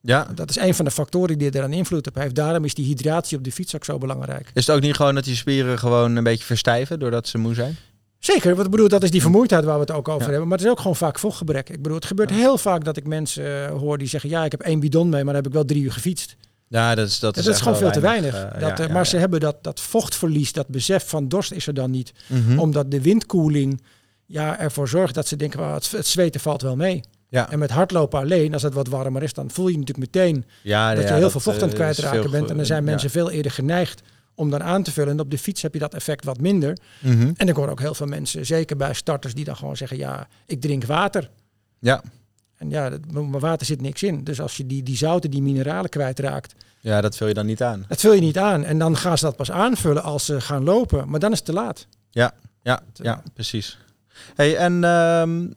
Ja. 0.00 0.28
Dat 0.34 0.50
is 0.50 0.56
een 0.56 0.74
van 0.74 0.84
de 0.84 0.90
factoren 0.90 1.38
die 1.38 1.54
eraan 1.54 1.72
invloed 1.72 2.06
op 2.06 2.14
heeft. 2.14 2.34
Daarom 2.34 2.64
is 2.64 2.74
die 2.74 2.86
hydratie 2.86 3.38
op 3.38 3.44
de 3.44 3.52
fiets 3.52 3.74
ook 3.74 3.84
zo 3.84 3.98
belangrijk. 3.98 4.50
Is 4.54 4.66
het 4.66 4.76
ook 4.76 4.82
niet 4.82 4.94
gewoon 4.94 5.14
dat 5.14 5.24
die 5.24 5.36
spieren 5.36 5.78
gewoon 5.78 6.16
een 6.16 6.24
beetje 6.24 6.44
verstijven 6.44 6.98
doordat 6.98 7.28
ze 7.28 7.38
moe 7.38 7.54
zijn? 7.54 7.76
Zeker, 8.24 8.56
wat 8.56 8.64
ik 8.64 8.70
bedoel, 8.70 8.88
dat 8.88 9.02
is 9.02 9.10
die 9.10 9.20
vermoeidheid 9.20 9.64
waar 9.64 9.74
we 9.74 9.80
het 9.80 9.90
ook 9.90 10.08
over 10.08 10.22
ja. 10.22 10.28
hebben. 10.28 10.48
Maar 10.48 10.58
het 10.58 10.66
is 10.66 10.72
ook 10.72 10.80
gewoon 10.80 10.96
vaak 10.96 11.18
vochtgebrek. 11.18 11.68
Ik 11.68 11.82
bedoel, 11.82 11.96
het 11.96 12.06
gebeurt 12.06 12.30
ja. 12.30 12.36
heel 12.36 12.58
vaak 12.58 12.84
dat 12.84 12.96
ik 12.96 13.06
mensen 13.06 13.44
uh, 13.44 13.78
hoor 13.78 13.98
die 13.98 14.08
zeggen: 14.08 14.30
Ja, 14.30 14.44
ik 14.44 14.50
heb 14.50 14.60
één 14.60 14.80
bidon 14.80 15.08
mee, 15.08 15.24
maar 15.24 15.34
dan 15.34 15.42
heb 15.42 15.46
ik 15.46 15.52
wel 15.52 15.64
drie 15.64 15.82
uur 15.82 15.92
gefietst. 15.92 16.36
Ja, 16.68 16.94
dat 16.94 17.08
is, 17.08 17.18
dat 17.18 17.36
is, 17.36 17.44
dat 17.44 17.54
is 17.54 17.60
gewoon 17.60 17.78
veel 17.78 17.90
te 17.90 18.00
weinig. 18.00 18.34
Uh, 18.34 18.60
dat, 18.60 18.78
ja, 18.78 18.88
maar 18.88 19.06
ze 19.06 19.16
hebben 19.16 19.40
dat, 19.40 19.56
dat 19.62 19.80
vochtverlies, 19.80 20.52
dat 20.52 20.68
besef 20.68 21.08
van 21.08 21.28
dorst 21.28 21.52
is 21.52 21.66
er 21.66 21.74
dan 21.74 21.90
niet. 21.90 22.12
Mm 22.26 22.46
-hmm. 22.46 22.58
Omdat 22.58 22.90
de 22.90 23.00
windkoeling 23.00 23.82
ja, 24.26 24.58
ervoor 24.58 24.88
zorgt 24.88 25.14
dat 25.14 25.28
ze 25.28 25.36
denken: 25.36 25.60
well, 25.60 25.72
het, 25.72 25.90
het 25.90 26.06
zweten 26.06 26.40
valt 26.40 26.62
wel 26.62 26.76
mee. 26.76 27.00
Ja. 27.28 27.50
En 27.50 27.58
met 27.58 27.70
hardlopen 27.70 28.20
alleen, 28.20 28.52
als 28.52 28.62
het 28.62 28.74
wat 28.74 28.88
warmer 28.88 29.22
is, 29.22 29.32
dan 29.32 29.50
voel 29.50 29.68
je 29.68 29.78
natuurlijk 29.78 30.14
meteen 30.14 30.44
ja, 30.62 30.94
dat 30.94 31.02
je 31.02 31.12
heel 31.12 31.20
dat, 31.20 31.30
veel 31.30 31.40
vocht 31.40 31.62
aan 31.62 31.68
het 31.68 31.78
uh, 31.78 31.84
kwijtraken 31.84 32.30
bent. 32.30 32.50
En 32.50 32.56
dan 32.56 32.66
zijn 32.66 32.84
mensen 32.84 33.10
veel 33.10 33.30
eerder 33.30 33.52
geneigd 33.52 34.02
om 34.34 34.50
dan 34.50 34.62
aan 34.62 34.82
te 34.82 34.92
vullen. 34.92 35.12
En 35.12 35.20
op 35.20 35.30
de 35.30 35.38
fiets 35.38 35.62
heb 35.62 35.72
je 35.72 35.78
dat 35.78 35.94
effect 35.94 36.24
wat 36.24 36.40
minder. 36.40 36.78
Mm 37.00 37.20
-hmm. 37.20 37.32
En 37.36 37.48
ik 37.48 37.56
hoor 37.56 37.68
ook 37.68 37.80
heel 37.80 37.94
veel 37.94 38.06
mensen, 38.06 38.46
zeker 38.46 38.76
bij 38.76 38.94
starters, 38.94 39.34
die 39.34 39.44
dan 39.44 39.56
gewoon 39.56 39.76
zeggen: 39.76 39.96
ja, 39.96 40.28
ik 40.46 40.60
drink 40.60 40.84
water. 40.84 41.30
Ja. 41.78 42.02
En 42.56 42.70
ja, 42.70 42.90
dat, 42.90 43.12
maar 43.12 43.40
water 43.40 43.66
zit 43.66 43.80
niks 43.80 44.02
in. 44.02 44.24
Dus 44.24 44.40
als 44.40 44.56
je 44.56 44.66
die, 44.66 44.82
die 44.82 44.96
zouten, 44.96 45.30
die 45.30 45.42
mineralen 45.42 45.90
kwijtraakt. 45.90 46.54
Ja, 46.80 47.00
dat 47.00 47.16
vul 47.16 47.26
je 47.26 47.34
dan 47.34 47.46
niet 47.46 47.62
aan. 47.62 47.84
Dat 47.88 48.00
vul 48.00 48.12
je 48.12 48.20
niet 48.20 48.38
aan. 48.38 48.64
En 48.64 48.78
dan 48.78 48.96
gaan 48.96 49.18
ze 49.18 49.24
dat 49.24 49.36
pas 49.36 49.50
aanvullen 49.50 50.02
als 50.02 50.24
ze 50.24 50.40
gaan 50.40 50.64
lopen. 50.64 51.08
Maar 51.08 51.20
dan 51.20 51.30
is 51.32 51.36
het 51.36 51.46
te 51.46 51.52
laat. 51.52 51.86
Ja, 52.10 52.34
ja, 52.62 52.82
ja 52.92 53.22
precies. 53.34 53.78
Hey, 54.34 54.56
en 54.56 54.84
um, 54.84 55.54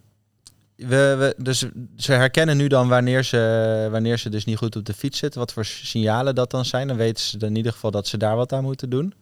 we, 0.77 1.15
we, 1.17 1.35
dus 1.37 1.65
ze 1.95 2.11
herkennen 2.11 2.57
nu 2.57 2.67
dan 2.67 2.87
wanneer 2.87 3.23
ze, 3.23 3.87
wanneer 3.91 4.17
ze 4.17 4.29
dus 4.29 4.45
niet 4.45 4.57
goed 4.57 4.75
op 4.75 4.85
de 4.85 4.93
fiets 4.93 5.17
zitten, 5.19 5.39
wat 5.39 5.53
voor 5.53 5.65
signalen 5.65 6.35
dat 6.35 6.51
dan 6.51 6.65
zijn. 6.65 6.87
Dan 6.87 6.97
weten 6.97 7.23
ze 7.23 7.37
in 7.37 7.55
ieder 7.55 7.71
geval 7.71 7.91
dat 7.91 8.07
ze 8.07 8.17
daar 8.17 8.35
wat 8.35 8.53
aan 8.53 8.63
moeten 8.63 8.89
doen. 8.89 9.13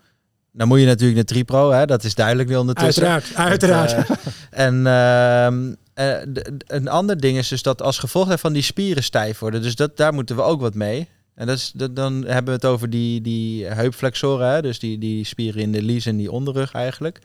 Dan 0.51 0.67
moet 0.67 0.79
je 0.79 0.85
natuurlijk 0.85 1.19
de 1.19 1.33
Tripro, 1.33 1.71
hè, 1.71 1.85
dat 1.85 2.03
is 2.03 2.15
duidelijk 2.15 2.49
weer 2.49 2.59
ondertussen. 2.59 3.07
Uiteraard, 3.07 3.49
uiteraard. 3.49 4.09
Uh, 4.09 4.15
en 4.65 4.75
uh, 4.75 6.07
uh, 6.07 6.23
de, 6.27 6.57
een 6.67 6.87
ander 6.87 7.19
ding 7.19 7.37
is 7.37 7.47
dus 7.47 7.61
dat 7.61 7.81
als 7.81 7.97
gevolg 7.97 8.39
van 8.39 8.53
die 8.53 8.61
spieren 8.61 9.03
stijf 9.03 9.39
worden. 9.39 9.61
Dus 9.61 9.75
dat, 9.75 9.97
daar 9.97 10.13
moeten 10.13 10.35
we 10.35 10.41
ook 10.41 10.61
wat 10.61 10.73
mee. 10.73 11.09
En 11.35 11.47
dat 11.47 11.57
is, 11.57 11.71
dat, 11.75 11.95
dan 11.95 12.13
hebben 12.13 12.45
we 12.45 12.51
het 12.51 12.65
over 12.65 12.89
die, 12.89 13.21
die 13.21 13.65
heupflexoren, 13.65 14.49
hè? 14.49 14.61
dus 14.61 14.79
die, 14.79 14.97
die 14.97 15.25
spieren 15.25 15.61
in 15.61 15.71
de 15.71 15.81
lies 15.81 16.05
en 16.05 16.17
die 16.17 16.31
onderrug 16.31 16.71
eigenlijk. 16.71 17.19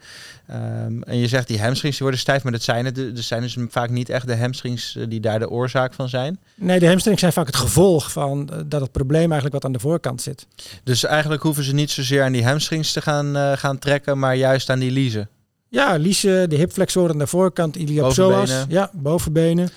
Um, 0.49 1.03
en 1.03 1.17
je 1.17 1.27
zegt 1.27 1.47
die 1.47 1.61
hamstrings 1.61 1.95
die 1.95 2.05
worden 2.05 2.19
stijf, 2.19 2.43
maar 2.43 2.51
dat 2.51 2.61
zijn 2.61 2.85
het 2.85 2.95
dus 2.95 3.27
zijn 3.27 3.41
dus 3.41 3.57
vaak 3.69 3.89
niet 3.89 4.09
echt 4.09 4.27
de 4.27 4.37
hamstrings 4.37 4.97
die 5.07 5.19
daar 5.19 5.39
de 5.39 5.49
oorzaak 5.49 5.93
van 5.93 6.09
zijn. 6.09 6.39
Nee, 6.55 6.79
de 6.79 6.87
hamstrings 6.87 7.19
zijn 7.19 7.33
vaak 7.33 7.45
het 7.45 7.55
gevolg 7.55 8.11
van 8.11 8.49
dat 8.65 8.81
het 8.81 8.91
probleem 8.91 9.31
eigenlijk 9.31 9.53
wat 9.53 9.65
aan 9.65 9.71
de 9.71 9.79
voorkant 9.79 10.21
zit. 10.21 10.47
Dus 10.83 11.03
eigenlijk 11.03 11.43
hoeven 11.43 11.63
ze 11.63 11.73
niet 11.73 11.91
zozeer 11.91 12.23
aan 12.23 12.31
die 12.31 12.45
hamstrings 12.45 12.91
te 12.91 13.01
gaan, 13.01 13.37
uh, 13.37 13.51
gaan 13.51 13.79
trekken, 13.79 14.19
maar 14.19 14.35
juist 14.35 14.69
aan 14.69 14.79
die 14.79 14.91
liezen. 14.91 15.29
Ja, 15.67 15.95
liezen, 15.95 16.49
de 16.49 16.55
hipflexoren 16.55 17.11
aan 17.11 17.17
de 17.17 17.27
voorkant, 17.27 17.75
iliopsoas, 17.75 18.65
ja, 18.67 18.89
bovenbenen. 18.93 19.69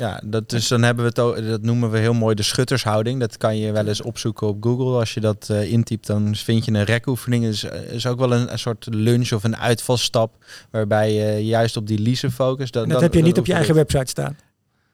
Ja, 0.00 0.20
dat, 0.24 0.50
dus 0.50 0.68
dan 0.68 0.82
hebben 0.82 1.04
we 1.04 1.10
het 1.10 1.18
ook, 1.18 1.46
dat 1.46 1.62
noemen 1.62 1.90
we 1.90 1.98
heel 1.98 2.14
mooi 2.14 2.34
de 2.34 2.42
schuttershouding. 2.42 3.20
Dat 3.20 3.36
kan 3.36 3.58
je 3.58 3.72
wel 3.72 3.86
eens 3.86 4.02
opzoeken 4.02 4.46
op 4.46 4.62
Google. 4.62 4.98
Als 4.98 5.14
je 5.14 5.20
dat 5.20 5.48
uh, 5.50 5.72
intypt, 5.72 6.06
dan 6.06 6.36
vind 6.36 6.64
je 6.64 6.72
een 6.72 6.84
rekoefening. 6.84 7.44
Het 7.44 7.52
is, 7.52 7.64
is 7.90 8.06
ook 8.06 8.18
wel 8.18 8.32
een, 8.32 8.52
een, 8.52 8.58
soort 8.58 8.86
lunch 8.90 9.32
of 9.32 9.44
een 9.44 9.56
uitvalstap, 9.56 10.44
waarbij 10.70 11.12
je 11.12 11.44
juist 11.46 11.76
op 11.76 11.86
die 11.86 11.98
liezen 11.98 12.32
focust. 12.32 12.72
Dat, 12.72 12.88
dat 12.88 13.00
heb 13.00 13.14
je 13.14 13.22
niet 13.22 13.38
op 13.38 13.46
je 13.46 13.52
eigen 13.52 13.74
website 13.74 14.06
staan. 14.06 14.36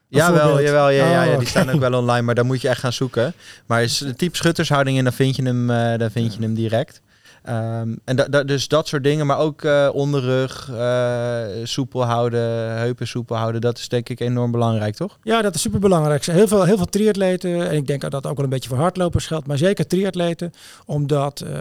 Jawel, 0.07 0.61
jawel, 0.61 0.89
ja, 0.89 1.11
ja, 1.11 1.23
ja, 1.23 1.29
die 1.29 1.45
oh, 1.45 1.45
staan 1.45 1.69
ook 1.69 1.79
wel 1.79 1.93
online, 1.93 2.21
maar 2.21 2.35
dan 2.35 2.45
moet 2.45 2.61
je 2.61 2.69
echt 2.69 2.79
gaan 2.79 2.93
zoeken. 2.93 3.33
Maar 3.65 3.87
type 4.15 4.35
schuttershouding 4.35 4.97
en 4.97 5.03
dan 5.03 5.13
vind 5.13 5.35
je 5.35 5.43
hem, 5.43 5.69
uh, 5.69 5.97
dan 5.97 6.11
vind 6.11 6.33
je 6.33 6.41
hem 6.41 6.53
direct. 6.53 7.01
Um, 7.49 7.99
en 8.03 8.45
dus 8.45 8.67
dat 8.67 8.87
soort 8.87 9.03
dingen, 9.03 9.25
maar 9.25 9.39
ook 9.39 9.61
uh, 9.61 9.89
onderrug, 9.93 10.69
uh, 10.71 11.41
soepel 11.63 12.03
houden, 12.03 12.41
heupen 12.77 13.07
soepel 13.07 13.35
houden, 13.35 13.61
dat 13.61 13.77
is 13.77 13.89
denk 13.89 14.09
ik 14.09 14.19
enorm 14.19 14.51
belangrijk, 14.51 14.95
toch? 14.95 15.17
Ja, 15.23 15.41
dat 15.41 15.55
is 15.55 15.61
super 15.61 15.79
belangrijk. 15.79 16.25
Heel 16.25 16.47
veel, 16.47 16.63
heel 16.63 16.77
veel 16.77 16.85
triatleten, 16.85 17.69
en 17.69 17.75
ik 17.75 17.87
denk 17.87 18.01
dat 18.01 18.11
dat 18.11 18.25
ook 18.25 18.35
wel 18.35 18.45
een 18.45 18.51
beetje 18.51 18.69
voor 18.69 18.77
hardlopers 18.77 19.27
geldt, 19.27 19.47
maar 19.47 19.57
zeker 19.57 19.87
triatleten, 19.87 20.53
omdat 20.85 21.43
uh, 21.47 21.53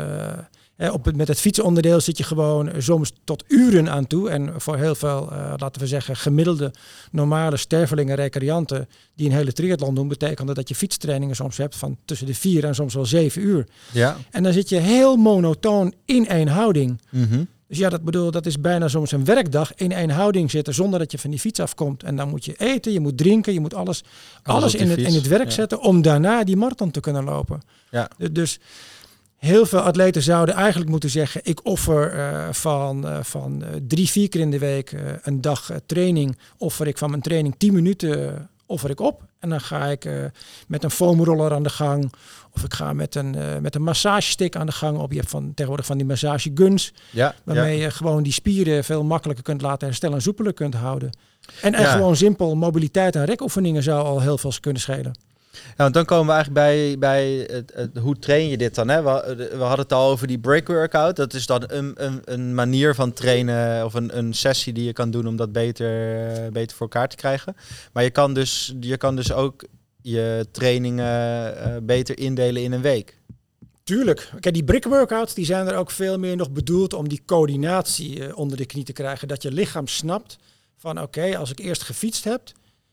Eh, 0.76 0.92
op 0.92 1.04
het, 1.04 1.16
met 1.16 1.28
het 1.28 1.40
fietsonderdeel 1.40 2.00
zit 2.00 2.18
je 2.18 2.24
gewoon 2.24 2.70
soms 2.78 3.12
tot 3.24 3.44
uren 3.48 3.90
aan 3.90 4.06
toe. 4.06 4.30
En 4.30 4.52
voor 4.56 4.76
heel 4.76 4.94
veel, 4.94 5.32
eh, 5.32 5.52
laten 5.56 5.80
we 5.80 5.86
zeggen, 5.86 6.16
gemiddelde 6.16 6.72
normale 7.10 7.56
stervelingen, 7.56 8.14
recreanten 8.16 8.88
die 9.14 9.26
een 9.28 9.34
hele 9.36 9.52
triathlon 9.52 9.94
doen, 9.94 10.08
betekent 10.08 10.54
dat 10.54 10.68
je 10.68 10.74
fietstrainingen 10.74 11.36
soms 11.36 11.56
hebt 11.56 11.76
van 11.76 11.96
tussen 12.04 12.26
de 12.26 12.34
vier 12.34 12.64
en 12.64 12.74
soms 12.74 12.94
wel 12.94 13.06
zeven 13.06 13.42
uur. 13.42 13.66
Ja. 13.92 14.16
En 14.30 14.42
dan 14.42 14.52
zit 14.52 14.68
je 14.68 14.76
heel 14.76 15.16
monotoon 15.16 15.94
in 16.04 16.28
één 16.28 16.48
houding. 16.48 17.00
Mhm. 17.10 17.44
Dus 17.68 17.78
ja, 17.78 17.88
dat 17.88 18.02
bedoel, 18.02 18.30
dat 18.30 18.46
is 18.46 18.60
bijna 18.60 18.88
soms 18.88 19.12
een 19.12 19.24
werkdag 19.24 19.74
in 19.74 19.92
één 19.92 20.10
houding 20.10 20.50
zitten 20.50 20.74
zonder 20.74 20.98
dat 20.98 21.12
je 21.12 21.18
van 21.18 21.30
die 21.30 21.38
fiets 21.38 21.60
afkomt. 21.60 22.02
En 22.02 22.16
dan 22.16 22.28
moet 22.28 22.44
je 22.44 22.54
eten, 22.56 22.92
je 22.92 23.00
moet 23.00 23.16
drinken, 23.18 23.52
je 23.52 23.60
moet 23.60 23.74
alles, 23.74 24.04
Alles 24.42 24.74
in, 24.74 24.90
het, 24.90 24.98
in 24.98 25.14
het 25.14 25.26
werk 25.28 25.44
ja. 25.44 25.50
zetten 25.50 25.80
om 25.80 26.02
daarna 26.02 26.44
die 26.44 26.56
marathon 26.56 26.90
te 26.90 27.00
kunnen 27.00 27.24
lopen. 27.24 27.60
Ja. 27.90 28.08
Du- 28.18 28.32
Dus 28.32 28.58
heel 29.38 29.66
veel 29.66 29.80
atleten 29.80 30.22
zouden 30.22 30.54
eigenlijk 30.54 30.90
moeten 30.90 31.10
zeggen: 31.10 31.40
ik 31.44 31.64
offer 31.64 32.12
eh, 32.12 32.52
van, 32.52 33.06
eh, 33.08 33.18
van 33.22 33.64
eh, 33.64 33.68
drie, 33.88 34.08
vier 34.08 34.28
keer 34.28 34.40
in 34.40 34.50
de 34.50 34.58
week 34.58 34.94
een 35.22 35.40
dag 35.40 35.70
training, 35.86 36.38
offer 36.58 36.86
ik 36.86 36.98
van 36.98 37.10
mijn 37.10 37.22
training 37.22 37.54
10 37.58 37.72
minuten 37.72 38.48
offer 38.66 38.90
ik 38.90 39.00
op. 39.00 39.22
En 39.38 39.48
dan 39.48 39.60
ga 39.60 39.86
ik 39.86 40.08
met 40.68 40.84
een 40.84 40.90
foamroller 40.90 41.52
aan 41.52 41.62
de 41.62 41.68
gang. 41.68 42.12
Of 42.52 42.64
ik 42.64 42.74
ga 42.74 42.92
met 42.92 43.14
een, 43.14 43.36
met 43.62 43.74
een 43.74 43.82
massagestick 43.82 44.56
aan 44.56 44.66
de 44.66 44.72
gang. 44.72 44.98
Op 44.98 45.12
je 45.12 45.18
hebt 45.18 45.30
van, 45.30 45.48
tegenwoordig 45.48 45.86
van 45.86 45.96
die 45.96 46.06
massageguns. 46.06 46.92
Ja. 47.10 47.34
Waarmee 47.44 47.78
je 47.78 47.90
gewoon 47.90 48.22
die 48.22 48.32
spieren 48.32 48.84
veel 48.84 49.04
makkelijker 49.04 49.44
kunt 49.44 49.62
laten 49.62 49.86
herstellen 49.86 50.16
en 50.16 50.22
soepeler 50.22 50.52
kunt 50.52 50.74
houden. 50.74 51.10
En, 51.62 51.74
en 51.74 51.82
Ja. 51.82 51.92
gewoon 51.92 52.16
simpel 52.16 52.56
mobiliteit 52.56 53.16
en 53.16 53.24
rekoefeningen 53.24 53.82
zou 53.82 54.04
al 54.04 54.20
heel 54.20 54.38
veel 54.38 54.52
kunnen 54.60 54.82
schelen. 54.82 55.14
Ja, 55.66 55.74
want 55.76 55.94
dan 55.94 56.04
komen 56.04 56.26
we 56.26 56.32
eigenlijk 56.32 56.66
bij, 56.66 56.98
bij 56.98 57.48
het, 57.72 57.90
hoe 57.98 58.18
train 58.18 58.48
je 58.48 58.56
dit 58.56 58.74
dan? 58.74 58.88
Hè? 58.88 59.02
We, 59.02 59.34
we 59.36 59.62
hadden 59.62 59.78
het 59.78 59.92
al 59.92 60.10
over 60.10 60.26
die 60.26 60.38
break 60.38 60.66
workout. 60.66 61.16
Dat 61.16 61.34
is 61.34 61.46
dan 61.46 61.64
een, 61.66 61.92
een, 61.96 62.20
een 62.24 62.54
manier 62.54 62.94
van 62.94 63.12
trainen 63.12 63.84
of 63.84 63.94
een, 63.94 64.18
een 64.18 64.34
sessie 64.34 64.72
die 64.72 64.84
je 64.84 64.92
kan 64.92 65.10
doen 65.10 65.26
om 65.26 65.36
dat 65.36 65.52
beter, 65.52 66.26
eh, 66.26 66.52
beter 66.52 66.76
voor 66.76 66.86
elkaar 66.86 67.08
te 67.08 67.16
krijgen. 67.16 67.56
Maar 67.92 68.02
je 68.02 68.10
kan 68.10 68.34
dus, 68.34 68.74
je 68.80 68.96
kan 68.96 69.16
dus 69.16 69.32
ook 69.32 69.64
je 70.02 70.46
trainingen 70.50 71.56
eh, 71.58 71.76
beter 71.82 72.18
indelen 72.18 72.62
in 72.62 72.72
een 72.72 72.80
week. 72.80 73.18
Tuurlijk. 73.84 74.30
Kijk, 74.40 74.54
die 74.54 74.64
brick 74.64 74.84
workouts 74.84 75.34
die 75.34 75.44
zijn 75.44 75.66
er 75.66 75.76
ook 75.76 75.90
veel 75.90 76.18
meer 76.18 76.36
nog 76.36 76.50
bedoeld 76.50 76.92
om 76.92 77.08
die 77.08 77.22
coördinatie 77.26 78.26
eh, 78.26 78.38
onder 78.38 78.56
de 78.56 78.66
knie 78.66 78.84
te 78.84 78.92
krijgen. 78.92 79.28
Dat 79.28 79.42
je 79.42 79.52
lichaam 79.52 79.86
snapt 79.86 80.38
van 80.76 81.02
oké, 81.02 81.36
als 81.36 81.50
ik 81.50 81.58
eerst 81.58 81.82
gefietst 81.82 82.24
heb 82.24 82.42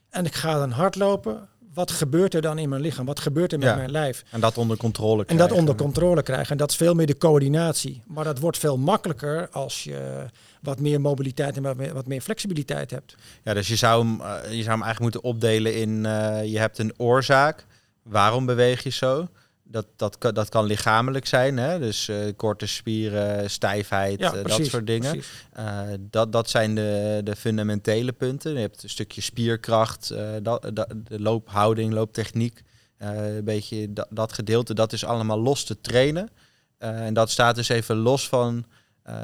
en 0.10 0.26
ik 0.26 0.34
ga 0.34 0.58
dan 0.58 0.72
hardlopen, 0.72 1.50
wat 1.74 1.92
gebeurt 1.92 2.34
er 2.34 2.42
dan 2.42 2.58
in 2.58 2.70
mijn 2.70 2.82
lichaam? 2.82 3.06
Wat 3.06 3.20
gebeurt 3.20 3.52
er 3.52 3.60
met 3.60 3.68
Ja. 3.68 3.76
mijn 3.76 3.92
lijf? 3.92 4.24
En 4.30 4.40
dat 4.40 4.58
onder 4.58 4.78
controle 4.78 5.20
En 5.20 5.26
krijgen. 5.26 5.48
dat 5.48 5.58
onder 5.58 5.76
controle 5.76 6.24
krijgen. 6.24 6.50
En 6.52 6.58
dat 6.58 6.70
is 6.70 6.76
veel 6.76 6.94
meer 6.94 7.06
de 7.06 7.18
coördinatie. 7.18 8.02
Maar 8.08 8.24
dat 8.24 8.40
wordt 8.40 8.58
veel 8.58 8.78
makkelijker 8.78 9.50
als 9.52 9.84
je 9.84 10.26
wat 10.62 10.80
meer 10.80 11.02
mobiliteit 11.02 11.58
en 11.58 11.64
wat 11.64 11.78
meer, 11.78 11.94
wat 11.94 12.08
meer 12.08 12.22
flexibiliteit 12.22 12.92
hebt. 12.92 13.16
Ja, 13.44 13.54
dus 13.54 13.68
je 13.68 13.76
zou, 13.76 14.06
hem, 14.06 14.22
eh, 14.22 14.28
je 14.44 14.64
zou 14.64 14.70
hem 14.78 14.84
eigenlijk 14.84 15.00
moeten 15.00 15.24
opdelen 15.24 15.76
in... 15.76 16.06
eh, 16.06 16.46
je 16.52 16.60
hebt 16.60 16.78
een 16.78 16.94
oorzaak. 16.98 17.66
Waarom 18.04 18.46
beweeg 18.46 18.84
je 18.84 18.90
zo? 18.90 19.28
Dat, 19.66 19.86
dat, 19.96 20.18
kan, 20.18 20.34
dat 20.34 20.50
kan 20.50 20.66
lichamelijk 20.66 21.26
zijn, 21.26 21.58
hè? 21.58 21.80
dus 21.80 22.08
eh, 22.08 22.18
korte 22.36 22.66
spieren, 22.66 23.50
stijfheid, 23.50 24.20
Ja, 24.20 24.34
eh, 24.34 24.46
dat 24.46 24.66
soort 24.66 24.88
dingen. 24.88 25.22
Eh, 25.54 25.82
dat, 26.00 26.32
dat 26.32 26.50
zijn 26.50 26.76
de, 26.76 27.22
de 27.24 27.36
fundamentele 27.36 28.12
punten. 28.12 28.54
Je 28.54 28.60
hebt 28.60 28.84
een 28.84 28.90
stukje 28.90 29.22
spierkracht, 29.22 30.14
dat, 30.42 30.72
dat, 30.74 30.94
de 31.04 31.20
loophouding, 31.20 31.94
looptechniek. 31.94 32.62
een 32.98 33.44
beetje 33.44 33.94
dat, 33.94 34.08
dat 34.10 34.34
gedeelte, 34.34 34.74
dat 34.74 34.94
is 34.94 35.06
allemaal 35.06 35.40
los 35.40 35.64
te 35.64 35.82
trainen. 35.82 36.30
En 36.78 37.14
dat 37.14 37.30
staat 37.30 37.56
dus 37.56 37.70
even 37.70 37.96
los 37.96 38.28
van, 38.28 38.66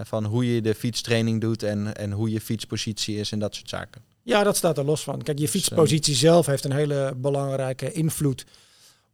van 0.04 0.26
hoe 0.26 0.54
je 0.54 0.62
de 0.62 0.76
fietstraining 0.76 1.42
doet 1.42 1.64
en, 1.64 1.96
en 1.96 2.12
hoe 2.12 2.32
je 2.32 2.42
fietspositie 2.42 3.18
is 3.18 3.32
en 3.32 3.40
dat 3.40 3.56
soort 3.56 3.70
zaken. 3.70 4.02
Ja, 4.24 4.44
dat 4.44 4.58
staat 4.58 4.78
er 4.78 4.86
los 4.86 5.04
van. 5.04 5.22
Kijk, 5.22 5.40
je 5.40 5.48
fietspositie 5.48 6.16
zelf 6.16 6.46
heeft 6.46 6.66
een 6.66 6.74
hele 6.74 7.14
belangrijke 7.18 7.92
invloed 7.92 8.46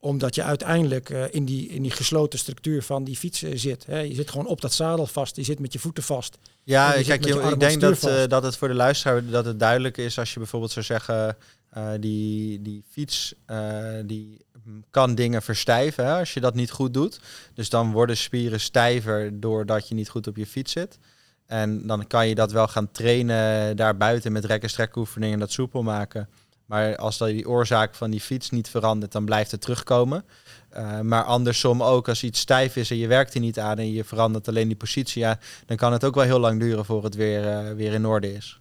omdat 0.06 0.36
je 0.36 0.44
uiteindelijk 0.44 1.10
eh, 1.10 1.24
in, 1.30 1.46
die, 1.46 1.68
in 1.68 1.82
die 1.82 1.92
gesloten 1.92 2.40
structuur 2.40 2.84
van 2.84 3.04
die 3.04 3.16
fiets 3.16 3.44
eh, 3.44 3.52
zit. 3.56 3.86
Hè. 3.86 4.00
Je 4.00 4.14
zit 4.14 4.30
gewoon 4.30 4.46
op 4.48 4.62
dat 4.62 4.74
zadel 4.74 5.08
vast, 5.08 5.36
je 5.36 5.44
zit 5.44 5.60
met 5.60 5.74
je 5.74 5.80
voeten 5.80 6.04
vast. 6.04 6.38
Ja, 6.64 6.96
je 6.96 7.04
kijk, 7.04 7.26
je, 7.26 7.34
je 7.34 7.42
ik 7.42 7.60
denk 7.60 7.82
dat, 7.82 8.04
eh, 8.04 8.28
dat 8.28 8.44
het 8.44 8.58
voor 8.58 8.68
de 8.68 8.74
luisteraar 8.74 9.26
dat 9.26 9.46
het 9.46 9.60
duidelijk 9.60 9.98
is 9.98 10.20
als 10.20 10.34
je 10.34 10.40
bijvoorbeeld 10.40 10.72
zou 10.72 10.86
zeggen, 10.86 11.38
die, 12.00 12.62
die 12.62 12.84
fiets 12.90 13.34
die 14.06 14.46
kan 14.90 15.16
dingen 15.16 15.42
verstijven 15.42 16.06
hè, 16.06 16.20
als 16.20 16.34
je 16.34 16.40
dat 16.40 16.56
niet 16.56 16.72
goed 16.72 16.94
doet. 16.94 17.20
Dus 17.54 17.70
dan 17.70 17.92
worden 17.92 18.18
spieren 18.18 18.60
stijver 18.60 19.40
doordat 19.40 19.88
je 19.88 19.96
niet 19.96 20.10
goed 20.10 20.28
op 20.28 20.36
je 20.36 20.46
fiets 20.46 20.72
zit. 20.72 20.98
En 21.46 21.88
dan 21.88 22.08
kan 22.08 22.28
je 22.28 22.36
dat 22.36 22.52
wel 22.52 22.68
gaan 22.68 22.92
trainen 22.92 23.76
daarbuiten 23.78 24.32
met 24.32 24.46
rek- 24.46 24.64
en 24.64 24.70
strekoefeningen 24.70 25.34
en 25.34 25.40
dat 25.40 25.52
soepel 25.52 25.84
maken. 25.84 26.30
Maar 26.66 26.96
als 26.96 27.18
dat 27.18 27.28
die 27.28 27.50
oorzaak 27.50 27.96
van 27.96 28.12
die 28.12 28.22
fiets 28.22 28.50
niet 28.50 28.70
verandert, 28.70 29.12
dan 29.12 29.26
blijft 29.26 29.52
het 29.52 29.62
terugkomen. 29.62 30.26
Eh, 30.70 31.00
maar 31.00 31.24
andersom 31.24 31.84
ook, 31.84 32.10
als 32.10 32.24
iets 32.24 32.40
stijf 32.40 32.76
is 32.76 32.92
en 32.92 32.98
je 32.98 33.08
werkt 33.08 33.34
er 33.34 33.40
niet 33.40 33.60
aan 33.60 33.78
en 33.78 33.92
je 33.92 34.04
verandert 34.04 34.48
alleen 34.48 34.68
die 34.68 34.78
positie, 34.78 35.22
ja, 35.22 35.40
dan 35.66 35.78
kan 35.78 35.92
het 35.92 36.04
ook 36.04 36.16
wel 36.16 36.24
heel 36.24 36.40
lang 36.40 36.60
duren 36.60 36.86
voor 36.86 37.04
het 37.04 37.16
weer, 37.16 37.48
eh, 37.48 37.72
weer 37.72 37.94
in 37.94 38.06
orde 38.06 38.34
is. 38.34 38.60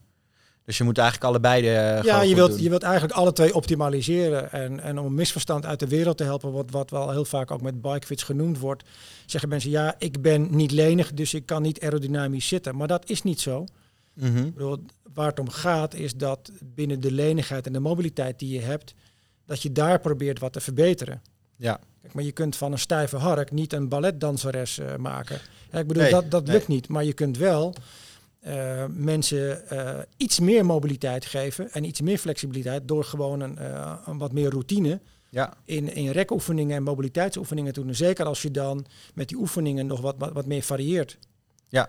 Dus 0.65 0.79
je 0.79 0.85
moet 0.85 0.99
eigenlijk 0.99 1.29
allebei 1.29 1.63
de. 1.63 1.69
eh, 1.69 2.03
ja, 2.03 2.23
je 2.23 2.35
wilt, 2.35 2.51
doen. 2.51 2.63
je 2.63 2.69
wilt 2.69 2.83
eigenlijk 2.83 3.15
alle 3.15 3.33
twee 3.33 3.55
optimaliseren. 3.55 4.53
En, 4.53 4.81
en 4.81 4.99
om 4.99 5.07
een 5.07 5.15
misverstand 5.15 5.67
uit 5.67 5.81
de 5.81 5.89
wereld 5.89 6.17
te 6.17 6.25
helpen, 6.25 6.53
wat, 6.53 6.71
wat 6.71 6.91
wel 6.91 7.11
heel 7.11 7.25
vaak 7.25 7.51
ook 7.51 7.63
met 7.63 7.83
bikefits 7.83 8.23
genoemd 8.23 8.59
wordt, 8.59 8.85
zeggen 9.27 9.49
mensen, 9.49 9.71
ja, 9.71 9.95
ik 9.99 10.23
ben 10.23 10.57
niet 10.57 10.71
lenig, 10.71 11.13
dus 11.13 11.35
ik 11.35 11.47
kan 11.47 11.63
niet 11.63 11.81
aerodynamisch 11.81 12.49
zitten. 12.49 12.77
Maar 12.77 12.89
dat 12.89 13.11
is 13.11 13.23
niet 13.23 13.41
zo. 13.41 13.65
Mhm. 14.15 14.51
Bedoel, 14.51 14.85
waar 15.15 15.27
het 15.29 15.39
om 15.39 15.49
gaat 15.51 15.95
is 15.95 16.15
dat 16.17 16.53
binnen 16.65 17.01
de 17.01 17.13
lenigheid 17.13 17.67
en 17.67 17.73
de 17.73 17.81
mobiliteit 17.81 18.39
die 18.39 18.53
je 18.53 18.61
hebt, 18.61 18.95
dat 19.47 19.63
je 19.63 19.73
daar 19.73 20.01
probeert 20.01 20.39
wat 20.39 20.53
te 20.53 20.61
verbeteren. 20.61 21.23
Ja. 21.57 21.81
Kijk, 22.01 22.15
maar 22.15 22.25
je 22.25 22.33
kunt 22.33 22.57
van 22.57 22.73
een 22.73 22.79
stijve 22.79 23.17
hark 23.17 23.51
niet 23.51 23.73
een 23.73 23.89
balletdanseres 23.89 24.79
eh, 24.79 24.97
maken. 24.97 25.39
Hè, 25.71 25.81
ik 25.81 25.87
bedoel, 25.87 26.03
Nee, 26.03 26.13
dat, 26.13 26.31
dat 26.31 26.45
nee. 26.47 26.55
lukt 26.57 26.69
niet. 26.69 26.89
Maar 26.89 27.05
je 27.05 27.13
kunt 27.13 27.37
wel 27.39 27.75
eh, 28.41 28.85
mensen 28.91 29.69
eh, 29.69 29.99
iets 30.17 30.41
meer 30.41 30.67
mobiliteit 30.67 31.25
geven 31.27 31.71
en 31.73 31.85
iets 31.85 32.01
meer 32.01 32.19
flexibiliteit 32.19 32.89
door 32.89 33.05
gewoon 33.05 33.41
een, 33.41 33.59
een 34.11 34.19
wat 34.19 34.33
meer 34.33 34.51
routine 34.51 35.01
Ja. 35.31 35.55
in, 35.65 35.95
in 35.95 36.11
rekoefeningen 36.11 36.77
en 36.77 36.83
mobiliteitsoefeningen 36.83 37.73
te 37.73 37.81
doen. 37.83 37.95
Zeker 37.95 38.25
als 38.27 38.43
je 38.43 38.51
dan 38.51 38.87
met 39.15 39.29
die 39.29 39.39
oefeningen 39.39 39.87
nog 39.87 40.01
wat, 40.01 40.15
wat, 40.19 40.33
wat 40.33 40.47
meer 40.47 40.63
varieert. 40.63 41.19
Ja, 41.69 41.89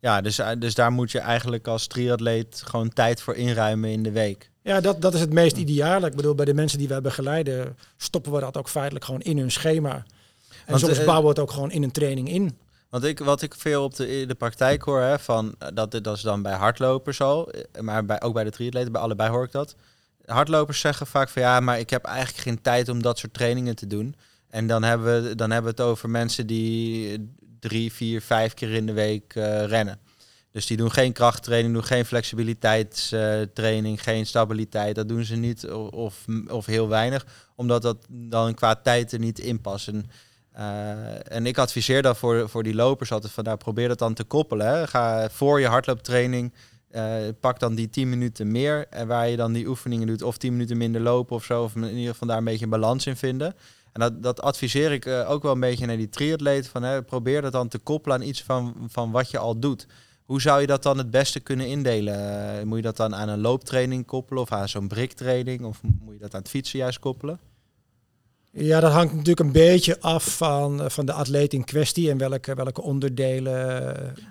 dus, 0.00 0.38
eh, 0.38 0.48
dus 0.58 0.74
daar 0.74 0.92
moet 0.92 1.10
je 1.10 1.18
eigenlijk 1.18 1.66
als 1.66 1.86
triatleet 1.86 2.62
gewoon 2.64 2.88
tijd 2.88 3.22
voor 3.22 3.34
inruimen 3.34 3.90
in 3.90 4.02
de 4.02 4.10
week. 4.10 4.50
Ja, 4.62 4.80
dat, 4.80 5.02
dat 5.02 5.14
is 5.14 5.20
het 5.20 5.32
meest 5.32 5.56
ideale. 5.56 6.06
Ik 6.06 6.16
bedoel, 6.16 6.34
bij 6.34 6.44
de 6.44 6.54
mensen 6.54 6.78
die 6.78 6.88
wij 6.88 7.00
begeleiden, 7.00 7.76
stoppen 7.96 8.32
we 8.32 8.40
dat 8.40 8.56
ook 8.56 8.68
feitelijk 8.68 9.04
gewoon 9.04 9.20
in 9.20 9.38
hun 9.38 9.50
schema. 9.50 9.94
En 9.94 10.04
Want, 10.66 10.80
soms 10.80 10.98
eh, 10.98 11.04
bouwen 11.04 11.24
we 11.24 11.30
het 11.30 11.38
ook 11.38 11.50
gewoon 11.50 11.70
in 11.70 11.82
een 11.82 11.90
training 11.90 12.28
in. 12.28 12.58
Want 12.88 13.04
ik, 13.04 13.18
wat 13.18 13.42
ik 13.42 13.54
veel 13.54 13.84
op 13.84 13.96
de, 13.96 14.24
de 14.26 14.34
praktijk 14.34 14.82
hoor, 14.82 15.00
hè, 15.00 15.18
van, 15.18 15.54
eh, 15.58 15.68
dat, 15.74 15.90
dat 15.90 16.16
is 16.16 16.22
dan 16.22 16.42
bij 16.42 16.54
hardlopers 16.54 17.20
al, 17.20 17.52
maar 17.80 18.04
bij, 18.04 18.22
ook 18.22 18.34
bij 18.34 18.44
de 18.44 18.50
triatleten, 18.50 18.92
bij 18.92 19.00
allebei 19.00 19.30
hoor 19.30 19.44
ik 19.44 19.52
dat. 19.52 19.74
Hardlopers 20.24 20.80
zeggen 20.80 21.06
vaak 21.06 21.28
van 21.28 21.42
ja, 21.42 21.60
maar 21.60 21.78
ik 21.78 21.90
heb 21.90 22.04
eigenlijk 22.04 22.38
geen 22.38 22.62
tijd 22.62 22.88
om 22.88 23.02
dat 23.02 23.18
soort 23.18 23.34
trainingen 23.34 23.76
te 23.76 23.86
doen. 23.86 24.14
En 24.50 24.66
dan 24.66 24.82
hebben 24.82 25.22
we, 25.22 25.34
dan 25.34 25.50
hebben 25.50 25.74
we 25.74 25.82
het 25.82 25.90
over 25.90 26.10
mensen 26.10 26.46
die 26.46 27.30
drie, 27.60 27.92
vier, 27.92 28.22
vijf 28.22 28.54
keer 28.54 28.70
in 28.70 28.86
de 28.86 28.92
week 28.92 29.34
eh, 29.34 29.64
rennen. 29.64 29.98
Dus 30.52 30.66
die 30.66 30.76
doen 30.76 30.92
geen 30.92 31.12
krachttraining, 31.12 31.74
doen 31.74 31.84
geen 31.84 32.04
flexibiliteitstraining, 32.04 34.02
geen 34.02 34.26
stabiliteit. 34.26 34.94
Dat 34.94 35.08
doen 35.08 35.24
ze 35.24 35.36
niet 35.36 35.70
of, 35.70 36.24
of 36.48 36.66
heel 36.66 36.88
weinig, 36.88 37.26
omdat 37.56 37.82
dat 37.82 38.06
dan 38.08 38.54
qua 38.54 38.74
tijd 38.74 39.12
er 39.12 39.18
niet 39.18 39.38
in 39.38 39.60
past. 39.60 39.88
En, 39.88 40.10
eh, 40.52 41.32
en 41.32 41.46
ik 41.46 41.58
adviseer 41.58 42.02
dan 42.02 42.16
voor, 42.16 42.48
voor 42.48 42.62
die 42.62 42.74
lopers 42.74 43.12
altijd 43.12 43.32
van, 43.32 43.44
nou, 43.44 43.56
probeer 43.56 43.88
dat 43.88 43.98
dan 43.98 44.14
te 44.14 44.24
koppelen. 44.24 44.88
Ga 44.88 45.28
voor 45.30 45.60
je 45.60 45.66
hardlooptraining, 45.66 46.52
eh, 46.90 47.14
pak 47.40 47.60
dan 47.60 47.74
die 47.74 47.90
10 47.90 48.08
minuten 48.08 48.50
meer 48.50 48.86
en 48.88 49.06
waar 49.06 49.28
je 49.28 49.36
dan 49.36 49.52
die 49.52 49.68
oefeningen 49.68 50.06
doet, 50.06 50.22
of 50.22 50.36
10 50.36 50.52
minuten 50.52 50.76
minder 50.76 51.00
lopen 51.00 51.36
of 51.36 51.44
zo, 51.44 51.62
of 51.62 51.76
in 51.76 51.96
ieder 51.96 52.12
geval 52.12 52.28
daar 52.28 52.38
een 52.38 52.44
beetje 52.44 52.64
een 52.64 52.70
balans 52.70 53.06
in 53.06 53.16
vinden. 53.16 53.54
En 53.92 54.00
dat, 54.00 54.22
dat 54.22 54.42
adviseer 54.42 54.92
ik 54.92 55.06
eh, 55.06 55.30
ook 55.30 55.42
wel 55.42 55.52
een 55.52 55.60
beetje 55.60 55.86
naar 55.86 55.96
die 55.96 56.08
triatleet. 56.08 56.68
Van, 56.68 56.82
hè, 56.82 57.02
probeer 57.02 57.42
dat 57.42 57.52
dan 57.52 57.68
te 57.68 57.78
koppelen 57.78 58.16
aan 58.16 58.26
iets 58.26 58.42
van, 58.42 58.74
van 58.88 59.10
wat 59.10 59.30
je 59.30 59.38
al 59.38 59.58
doet. 59.58 59.86
Hoe 60.24 60.40
zou 60.40 60.60
je 60.60 60.66
dat 60.66 60.82
dan 60.82 60.98
het 60.98 61.10
beste 61.10 61.40
kunnen 61.40 61.66
indelen? 61.66 62.14
Eh, 62.58 62.64
moet 62.64 62.76
je 62.76 62.82
dat 62.82 62.96
dan 62.96 63.14
aan 63.14 63.28
een 63.28 63.40
looptraining 63.40 64.06
koppelen 64.06 64.42
of 64.42 64.52
aan 64.52 64.68
zo'n 64.68 64.88
briktraining? 64.88 65.64
Of 65.64 65.80
moet 65.82 66.14
je 66.14 66.20
dat 66.20 66.34
aan 66.34 66.40
het 66.40 66.48
fietsen 66.48 66.78
juist 66.78 66.98
koppelen? 66.98 67.38
Ja, 68.52 68.80
dat 68.80 68.92
hangt 68.92 69.12
natuurlijk 69.12 69.40
een 69.40 69.52
beetje 69.52 70.00
af 70.00 70.36
van, 70.36 70.82
eh, 70.82 70.88
van 70.88 71.06
de 71.06 71.12
atleet 71.12 71.52
in 71.52 71.64
kwestie 71.64 72.10
en 72.10 72.18
welke, 72.18 72.54
welke 72.54 72.82
onderdelen. 72.82 73.54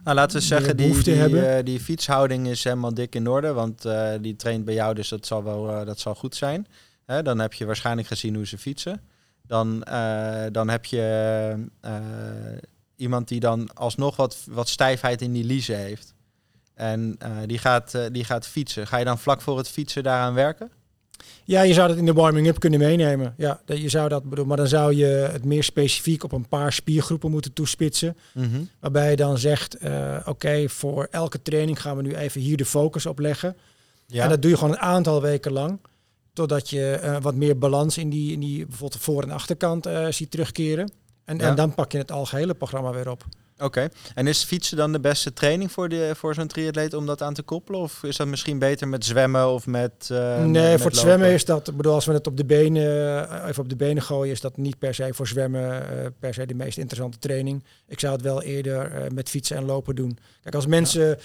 Nou, 0.04 0.16
laten 0.16 0.38
we 0.38 0.44
zeggen, 0.44 0.78
die, 0.78 1.64
die, 1.64 1.80
fietshouding 1.80 2.48
is 2.48 2.64
helemaal 2.64 2.94
dik 2.94 3.16
in 3.16 3.28
orde. 3.28 3.54
Want 3.54 3.86
die 4.22 4.36
traint 4.36 4.66
bij 4.66 4.74
jou, 4.74 4.96
dus 4.96 5.10
dat 5.10 5.26
zal 5.26 5.44
wel 5.44 5.86
dat 5.86 6.00
zal 6.00 6.16
goed 6.16 6.36
zijn. 6.36 6.68
Hè, 7.06 7.22
dan 7.22 7.40
heb 7.40 7.54
je 7.54 7.66
waarschijnlijk 7.66 8.08
gezien 8.08 8.36
hoe 8.36 8.48
ze 8.48 8.58
fietsen. 8.58 9.02
Dan, 9.50 9.84
eh, 9.84 10.44
dan 10.52 10.70
heb 10.70 10.86
je... 10.86 11.56
eh, 11.82 11.94
iemand 12.96 13.28
die 13.28 13.40
dan 13.40 13.70
alsnog 13.74 14.16
wat, 14.16 14.38
wat 14.50 14.70
stijfheid 14.70 15.22
in 15.22 15.34
die 15.34 15.44
liezen 15.44 15.78
heeft. 15.78 16.14
En 16.74 17.16
eh, 17.20 17.32
die, 17.46 17.58
gaat, 17.58 17.98
die 18.12 18.24
gaat 18.24 18.48
fietsen. 18.48 18.88
Ga 18.88 18.98
je 18.98 19.06
dan 19.06 19.20
vlak 19.20 19.42
voor 19.42 19.58
het 19.58 19.70
fietsen 19.70 20.04
daaraan 20.04 20.34
werken? 20.34 20.72
Ja, 21.44 21.62
je 21.62 21.74
zou 21.74 21.88
dat 21.88 21.98
in 21.98 22.06
de 22.06 22.14
warming-up 22.14 22.60
kunnen 22.60 22.80
meenemen. 22.80 23.34
Ja, 23.38 23.62
dat- 23.66 23.82
je 23.82 23.90
zou 23.90 24.10
dat 24.10 24.24
bedoel, 24.30 24.46
maar 24.46 24.58
dan 24.58 24.68
zou 24.68 24.96
je 24.96 25.06
het 25.06 25.46
meer 25.46 25.64
specifiek 25.64 26.24
op 26.24 26.32
een 26.32 26.48
paar 26.48 26.74
spiergroepen 26.74 27.32
moeten 27.32 27.54
toespitsen. 27.54 28.18
Mhm. 28.34 28.62
Waarbij 28.80 29.10
je 29.10 29.16
dan 29.16 29.38
zegt, 29.38 29.78
oké, 30.26 30.70
voor 30.70 31.08
elke 31.12 31.42
training 31.42 31.82
gaan 31.82 31.96
we 31.96 32.02
nu 32.02 32.16
even 32.16 32.42
hier 32.42 32.58
de 32.58 32.66
focus 32.66 33.06
op 33.06 33.20
leggen. 33.20 33.58
Ja. 34.06 34.24
En 34.24 34.30
dat 34.30 34.42
doe 34.42 34.52
je 34.52 34.58
gewoon 34.58 34.74
een 34.74 34.80
aantal 34.80 35.22
weken 35.22 35.52
lang. 35.52 35.80
Totdat 36.40 36.70
je 36.70 36.92
eh, 36.92 37.18
wat 37.22 37.36
meer 37.36 37.58
balans 37.58 37.98
in 37.98 38.10
die, 38.10 38.32
in 38.34 38.40
die 38.40 38.58
bijvoorbeeld 38.66 38.94
de 38.94 39.00
voor- 39.00 39.24
en 39.24 39.32
achterkant 39.32 39.86
eh, 39.86 40.08
ziet 40.10 40.32
terugkeren. 40.32 40.92
En, 41.26 41.38
Ja. 41.38 41.48
en 41.48 41.56
dan 41.56 41.74
pak 41.74 41.92
je 41.92 41.98
het 41.98 42.12
algehele 42.12 42.54
programma 42.54 42.92
weer 42.92 43.10
op. 43.10 43.24
Oké. 43.58 43.90
En 44.16 44.28
is 44.28 44.44
fietsen 44.44 44.78
dan 44.78 44.92
de 44.92 45.00
beste 45.00 45.34
training 45.34 45.72
voor, 45.72 45.90
de, 45.90 46.12
voor 46.16 46.34
zo'n 46.34 46.48
triatleet 46.48 46.94
om 46.94 47.06
dat 47.06 47.22
aan 47.22 47.34
te 47.34 47.42
koppelen? 47.42 47.80
Of 47.80 48.04
is 48.04 48.18
dat 48.18 48.28
misschien 48.28 48.60
beter 48.60 48.88
met 48.88 49.06
zwemmen 49.06 49.48
of 49.48 49.66
met. 49.68 49.92
met- 50.10 50.40
nee, 50.46 50.72
met 50.72 50.82
voor 50.82 50.90
het 50.92 51.00
zwemmen 51.00 51.30
is 51.32 51.46
dat, 51.46 51.68
ik 51.68 51.76
bedoel, 51.78 51.94
als 51.94 52.06
we 52.06 52.14
het 52.14 52.28
op 52.28 52.38
de 52.38 52.46
benen, 52.46 53.46
even 53.48 53.64
op 53.64 53.70
de 53.70 53.76
benen 53.76 54.04
gooien, 54.04 54.32
is 54.34 54.42
dat 54.42 54.58
niet 54.58 54.78
per 54.80 54.94
se 54.96 55.10
voor 55.14 55.28
zwemmen 55.28 55.84
per 56.20 56.34
se 56.34 56.46
de 56.46 56.54
meest 56.56 56.78
interessante 56.78 57.18
training. 57.20 57.64
Ik 57.88 58.00
zou 58.00 58.14
het 58.14 58.22
wel 58.22 58.42
eerder 58.42 59.08
met 59.14 59.30
fietsen 59.30 59.58
en 59.58 59.66
lopen 59.66 59.96
doen. 59.96 60.18
Kijk, 60.42 60.56
als 60.56 60.66
mensen 60.66 61.18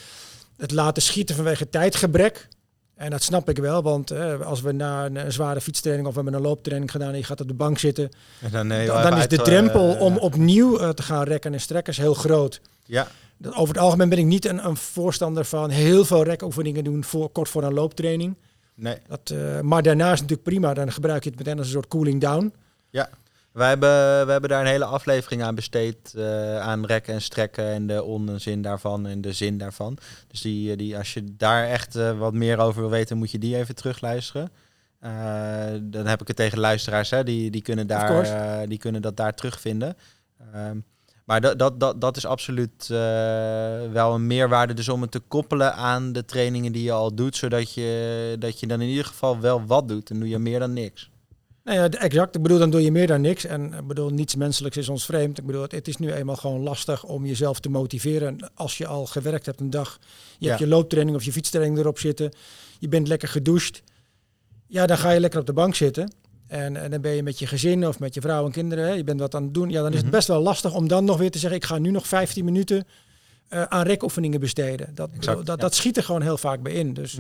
het 0.57 0.71
laten 0.73 1.03
schieten 1.03 1.35
vanwege 1.35 1.69
tijdgebrek, 1.69 2.49
en 2.97 3.11
dat 3.11 3.23
snap 3.23 3.49
ik 3.49 3.59
wel, 3.59 3.83
want 3.83 4.11
eh, 4.11 4.41
als 4.41 4.61
we 4.61 4.73
na 4.73 5.05
een, 5.05 5.17
een 5.17 5.33
zware 5.33 5.61
fietstraining 5.61 6.09
of 6.09 6.15
we 6.15 6.21
hebben 6.23 6.41
een 6.41 6.47
looptraining 6.47 6.91
gedaan 6.91 7.11
en 7.11 7.17
je 7.17 7.25
gaat 7.25 7.41
op 7.41 7.49
de 7.49 7.55
bank 7.55 7.79
zitten, 7.79 8.11
En 8.41 8.51
dan, 8.51 8.67
nee, 8.67 8.87
dan, 8.87 9.17
is 9.17 9.29
de 9.29 9.43
drempel 9.43 9.95
eh, 9.95 10.01
om 10.01 10.17
opnieuw 10.17 10.79
eh, 10.79 10.89
te 10.89 11.03
gaan 11.03 11.25
rekken 11.25 11.53
en 11.53 11.61
strekken 11.61 11.93
is 11.93 11.99
heel 11.99 12.15
groot. 12.15 12.61
Ja, 12.85 13.09
Dat, 13.37 13.55
over 13.55 13.75
het 13.75 13.83
algemeen 13.83 14.09
ben 14.09 14.19
ik 14.19 14.25
niet 14.25 14.47
een, 14.47 14.67
een 14.67 14.77
voorstander 14.77 15.45
van 15.45 15.71
heel 15.71 16.05
veel 16.05 16.25
rekoefeningen 16.25 16.85
doen 16.85 17.05
voor, 17.05 17.29
kort 17.31 17.49
voor 17.49 17.63
een 17.63 17.75
looptraining. 17.75 18.37
nee. 18.75 18.97
Dat, 19.09 19.35
maar 19.63 19.83
daarna 19.83 20.13
is 20.13 20.21
natuurlijk 20.21 20.49
prima. 20.49 20.75
Dan 20.75 20.93
gebruik 20.93 21.25
je 21.25 21.31
het 21.31 21.39
meteen 21.39 21.59
als 21.59 21.67
een 21.67 21.73
soort 21.73 21.89
cooling 21.89 22.21
down. 22.21 22.53
Wij 23.55 23.69
hebben, 23.69 24.27
we 24.27 24.33
hebben 24.33 24.51
daar 24.51 24.61
een 24.61 24.67
hele 24.67 24.85
aflevering 24.85 25.43
aan 25.43 25.55
besteed. 25.55 26.15
eh, 26.15 26.61
aan 26.61 26.87
rekken 26.87 27.15
en 27.15 27.23
strekken 27.23 27.65
en 27.65 27.87
de 27.87 28.03
onzin 28.03 28.63
daarvan 28.63 29.07
en 29.07 29.21
de 29.21 29.33
zin 29.33 29.59
daarvan. 29.59 29.99
Dus 30.29 30.41
die, 30.41 30.71
eh, 30.71 30.79
die, 30.79 30.97
als 30.99 31.15
je 31.15 31.25
daar 31.37 31.67
echt 31.67 31.97
eh, 31.97 32.19
wat 32.19 32.33
meer 32.33 32.59
over 32.59 32.81
wil 32.81 32.91
weten, 32.91 33.17
moet 33.17 33.31
je 33.31 33.39
die 33.39 33.57
even 33.57 33.75
terugluisteren. 33.75 34.51
Dan 35.83 36.07
heb 36.07 36.21
ik 36.21 36.29
het 36.29 36.37
tegen 36.37 36.59
luisteraars, 36.59 37.11
hè, 37.11 37.25
die, 37.25 37.51
die, 37.51 37.63
kunnen 37.63 37.87
daar, 37.87 38.69
die 38.69 38.79
kunnen 38.79 39.03
dat 39.03 39.17
daar 39.17 39.35
terugvinden. 39.35 39.97
Ehm, 40.53 40.79
maar 41.25 41.41
dat, 41.41 41.59
dat, 41.59 41.81
dat, 41.81 42.01
dat 42.01 42.17
is 42.17 42.27
absoluut 42.27 42.87
wel 43.93 44.15
een 44.15 44.27
meerwaarde. 44.27 44.75
Dus 44.75 44.89
om 44.89 45.03
het 45.03 45.11
te 45.11 45.21
koppelen 45.21 45.75
aan 45.75 46.13
de 46.13 46.25
trainingen 46.25 46.73
die 46.73 46.83
je 46.83 46.93
al 46.93 47.15
doet, 47.15 47.37
zodat 47.37 47.75
je, 47.75 48.37
dat 48.39 48.61
je 48.61 48.67
dan 48.67 48.81
in 48.81 48.89
ieder 48.89 49.05
geval 49.05 49.41
wel 49.41 49.65
wat 49.67 49.89
doet. 49.89 50.11
En 50.11 50.19
doe 50.19 50.29
je 50.29 50.39
meer 50.39 50.59
dan 50.59 50.73
niks. 50.73 51.11
Nou 51.65 51.79
ja, 51.79 51.89
exact. 51.91 52.37
Ik 52.37 52.43
bedoel, 52.43 52.59
dan 52.59 52.71
doe 52.71 52.83
je 52.83 52.91
meer 52.93 53.07
dan 53.07 53.21
niks. 53.21 53.45
En 53.45 53.73
ik 53.73 53.87
bedoel, 53.87 54.11
niets 54.11 54.35
menselijks 54.35 54.77
is 54.77 54.89
ons 54.89 55.05
vreemd. 55.05 55.39
Ik 55.39 55.47
bedoel, 55.47 55.63
het, 55.69 55.89
is 55.89 55.97
nu 55.97 56.13
eenmaal 56.13 56.37
gewoon 56.37 56.61
lastig 56.61 57.05
om 57.05 57.27
jezelf 57.27 57.61
te 57.61 57.69
motiveren. 57.69 58.51
Als 58.55 58.79
je 58.79 58.87
al 58.87 59.07
gewerkt 59.07 59.47
hebt 59.47 59.61
een 59.61 59.71
dag, 59.71 59.99
je 60.39 60.47
hebt 60.49 60.61
je 60.61 60.67
looptraining 60.67 61.17
of 61.17 61.25
je 61.25 61.33
fietstraining 61.33 61.79
erop 61.79 61.99
zitten. 61.99 62.33
Je 62.79 62.89
bent 62.89 63.09
lekker 63.09 63.29
gedoucht. 63.29 63.83
Ja, 64.67 64.87
dan 64.87 64.99
ga 64.99 65.11
je 65.11 65.21
lekker 65.21 65.41
op 65.41 65.47
de 65.47 65.53
bank 65.53 65.75
zitten. 65.75 66.13
En, 66.47 66.77
en 66.77 66.91
dan 66.91 67.01
ben 67.01 67.13
je 67.13 67.23
met 67.23 67.39
je 67.39 67.47
gezin 67.47 67.87
of 67.87 67.99
met 67.99 68.15
je 68.15 68.21
vrouw 68.21 68.45
en 68.47 68.53
kinderen. 68.53 68.85
Hè, 68.87 68.93
je 68.93 69.05
bent 69.05 69.21
wat 69.21 69.35
aan 69.35 69.43
het 69.43 69.55
doen. 69.55 69.71
Ja, 69.71 69.83
dan 69.83 69.91
is 69.91 69.97
het 69.97 70.07
Mhm. 70.07 70.15
best 70.15 70.29
wel 70.29 70.41
lastig 70.43 70.75
om 70.75 70.89
dan 70.89 71.05
nog 71.05 71.19
weer 71.19 71.31
te 71.31 71.39
zeggen... 71.39 71.59
ik 71.59 71.65
ga 71.65 71.79
nu 71.79 71.91
nog 71.91 72.07
15 72.07 72.45
minuten 72.45 72.85
eh, 73.49 73.63
aan 73.63 73.87
rekoefeningen 73.87 74.41
besteden. 74.41 74.95
Dat, 74.95 75.09
Exact, 75.09 75.27
bedoel, 75.27 75.45
dat, 75.45 75.57
ja. 75.57 75.63
dat 75.63 75.75
schiet 75.75 75.97
er 75.97 76.03
gewoon 76.03 76.23
heel 76.23 76.39
vaak 76.39 76.63
bij 76.63 76.73
in. 76.73 76.95
Dus 76.95 77.17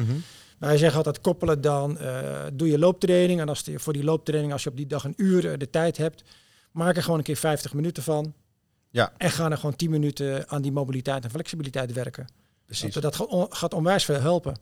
wij 0.59 0.77
zeggen 0.79 0.97
altijd 0.97 1.21
koppelen 1.21 1.61
dan, 1.61 1.99
eh, 1.99 2.43
doe 2.53 2.69
je 2.69 2.79
looptraining. 2.79 3.41
En 3.41 3.49
als 3.49 3.63
die, 3.65 3.79
voor 3.79 3.93
die 3.93 4.05
looptraining, 4.05 4.53
als 4.53 4.63
je 4.63 4.71
op 4.71 4.77
die 4.77 4.87
dag 4.87 5.05
een 5.05 5.15
uur 5.17 5.51
eh, 5.51 5.59
de 5.59 5.71
tijd 5.71 5.97
hebt, 5.97 6.25
maak 6.73 6.97
er 6.97 7.03
gewoon 7.03 7.19
een 7.19 7.25
keer 7.25 7.37
50 7.37 7.75
minuten 7.75 8.03
van. 8.03 8.35
Ja. 8.91 9.13
En 9.17 9.31
ga 9.31 9.51
er 9.51 9.57
gewoon 9.57 9.77
10 9.77 9.91
minuten 9.91 10.49
aan 10.49 10.63
die 10.63 10.73
mobiliteit 10.73 11.25
en 11.25 11.31
flexibiliteit 11.31 11.93
werken. 11.93 12.27
Precies. 12.67 12.95
Dat, 12.95 13.03
dat 13.03 13.17
gaat, 13.17 13.27
on- 13.27 13.55
gaat 13.55 13.75
onwijs 13.75 14.05
veel 14.05 14.21
helpen. 14.21 14.57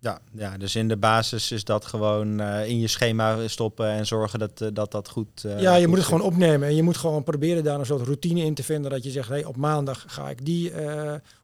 Ja, 0.00 0.20
ja, 0.32 0.56
dus 0.56 0.76
in 0.76 0.88
de 0.88 0.96
basis 0.96 1.52
is 1.52 1.64
dat 1.64 1.86
gewoon 1.86 2.40
eh, 2.40 2.68
in 2.68 2.80
je 2.80 2.86
schema 2.86 3.48
stoppen 3.48 3.88
en 3.90 4.06
zorgen 4.06 4.38
dat 4.38 4.60
eh, 4.60 4.68
dat, 4.72 4.90
dat 4.90 5.08
goed. 5.08 5.44
eh, 5.44 5.60
ja, 5.60 5.74
je 5.74 5.78
goed 5.78 5.86
moet 5.88 5.96
het 5.96 6.06
zit. 6.06 6.14
gewoon 6.14 6.32
opnemen. 6.32 6.68
En 6.68 6.74
je 6.74 6.82
moet 6.82 6.96
gewoon 6.96 7.24
proberen 7.24 7.64
daar 7.64 7.78
een 7.78 7.86
soort 7.86 8.06
routine 8.06 8.44
in 8.44 8.54
te 8.54 8.62
vinden. 8.62 8.90
Dat 8.90 9.04
je 9.04 9.10
zegt, 9.10 9.28
hey, 9.28 9.44
op 9.44 9.56
maandag 9.56 10.04
ga 10.06 10.30
ik 10.30 10.44
die 10.44 10.72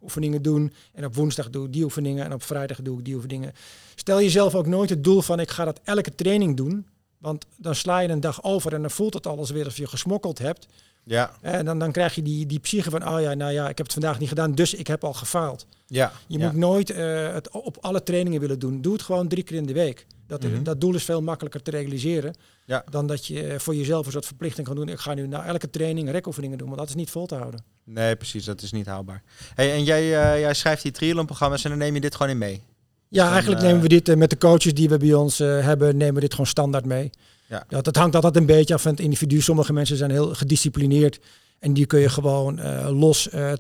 oefeningen 0.03 0.43
doen. 0.43 0.73
En 0.93 1.05
op 1.05 1.15
woensdag 1.15 1.51
doe 1.51 1.67
ik 1.67 1.73
die 1.73 1.85
oefeningen. 1.85 2.25
En 2.25 2.33
op 2.33 2.43
vrijdag 2.43 2.83
doe 2.83 2.99
ik 2.99 3.05
die 3.05 3.15
oefeningen. 3.15 3.53
Stel 3.95 4.21
jezelf 4.21 4.55
ook 4.55 4.67
nooit 4.67 4.91
het 4.91 5.05
doel 5.05 5.23
van, 5.23 5.41
ik 5.41 5.51
ga 5.51 5.65
dat 5.65 5.81
elke 5.85 6.15
training 6.15 6.57
doen. 6.57 6.87
Want 7.19 7.47
dan 7.57 7.75
sla 7.75 7.99
je 7.99 8.09
een 8.09 8.21
dag 8.21 8.43
over 8.43 8.75
en 8.75 8.81
dan 8.81 8.91
voelt 8.91 9.15
het 9.15 9.27
alles 9.27 9.51
weer 9.51 9.65
alsof 9.65 9.79
je 9.79 9.87
gesmokkeld 9.87 10.39
hebt. 10.39 10.67
Ja, 11.07 11.31
En 11.41 11.65
dan, 11.65 11.79
dan 11.79 11.93
krijg 11.93 12.15
je 12.15 12.23
die, 12.23 12.47
die 12.47 12.59
psyche 12.59 12.91
van, 12.91 13.09
oh 13.09 13.21
ja, 13.21 13.35
nou 13.35 13.53
ja, 13.53 13.63
ik 13.69 13.77
heb 13.79 13.87
het 13.87 13.93
vandaag 13.93 14.19
niet 14.19 14.29
gedaan, 14.29 14.53
dus 14.55 14.75
ik 14.75 14.87
heb 14.87 15.05
al 15.05 15.13
gefaald. 15.13 15.67
ja. 15.87 16.13
Je 16.27 16.39
ja. 16.39 16.45
moet 16.47 16.57
nooit 16.57 16.91
eh, 16.91 17.33
het 17.33 17.51
op 17.51 17.77
alle 17.81 18.03
trainingen 18.03 18.41
willen 18.41 18.59
doen. 18.59 18.81
Doe 18.81 18.93
het 18.93 19.03
gewoon 19.03 19.29
drie 19.29 19.43
keer 19.43 19.57
in 19.57 19.67
de 19.67 19.73
week. 19.73 20.07
Dat, 20.27 20.43
Mhm. 20.43 20.63
dat 20.63 20.81
doel 20.81 20.95
is 20.95 21.05
veel 21.05 21.23
makkelijker 21.23 21.63
te 21.63 21.71
realiseren 21.71 22.35
Ja. 22.65 22.85
dan 22.91 23.07
dat 23.07 23.27
je 23.27 23.43
eh, 23.47 23.59
voor 23.59 23.75
jezelf 23.75 24.07
een 24.07 24.13
soort 24.13 24.27
verplichting 24.27 24.67
kan 24.67 24.77
doen. 24.77 24.89
Ik 24.89 24.99
ga 24.99 25.15
nu 25.15 25.27
na 25.27 25.45
elke 25.45 25.71
training 25.71 26.11
rekoefeningen 26.11 26.59
doen, 26.59 26.67
want 26.67 26.81
dat 26.81 26.89
is 26.89 26.95
niet 26.95 27.11
vol 27.11 27.27
te 27.27 27.35
houden. 27.35 27.65
Nee, 27.85 28.17
precies, 28.17 28.45
dat 28.45 28.63
is 28.63 28.73
niet 28.73 28.87
haalbaar. 28.87 29.23
Hey, 29.55 29.73
en 29.73 29.85
jij, 29.85 30.03
eh, 30.03 30.41
jij 30.41 30.55
schrijft 30.55 30.83
die 30.83 30.93
triathlonprogramma's 30.93 31.65
en 31.65 31.71
dan 31.71 31.79
neem 31.79 31.95
je 31.95 32.01
dit 32.01 32.15
gewoon 32.15 32.31
in 32.33 32.39
mee. 32.39 32.63
Ja, 33.09 33.31
eigenlijk 33.31 33.61
eh, 33.61 33.67
nemen 33.67 33.83
we 33.83 33.89
dit 33.89 34.09
eh, 34.09 34.17
met 34.17 34.31
de 34.31 34.39
coaches 34.39 34.75
die 34.75 34.89
we 34.89 34.97
bij 34.99 35.15
ons 35.15 35.41
eh, 35.41 35.65
hebben, 35.65 35.97
nemen 35.97 36.15
we 36.15 36.21
dit 36.21 36.31
gewoon 36.31 36.47
standaard 36.47 36.85
mee. 36.85 37.11
Ja. 37.49 37.65
Ja, 37.69 37.81
dat 37.81 37.97
hangt 37.97 38.15
altijd 38.15 38.37
een 38.37 38.47
beetje 38.47 38.75
af 38.75 38.83
van 38.83 38.91
het 38.91 39.01
individu. 39.01 39.41
Sommige 39.41 39.73
mensen 39.73 39.97
zijn 39.97 40.11
heel 40.11 40.35
gedisciplineerd 40.35 41.19
en 41.59 41.75
die 41.75 41.87
kun 41.87 42.01
je 42.01 42.09
gewoon 42.09 42.59
eh, 42.59 42.89
los 42.99 43.29
eh, 43.29 43.53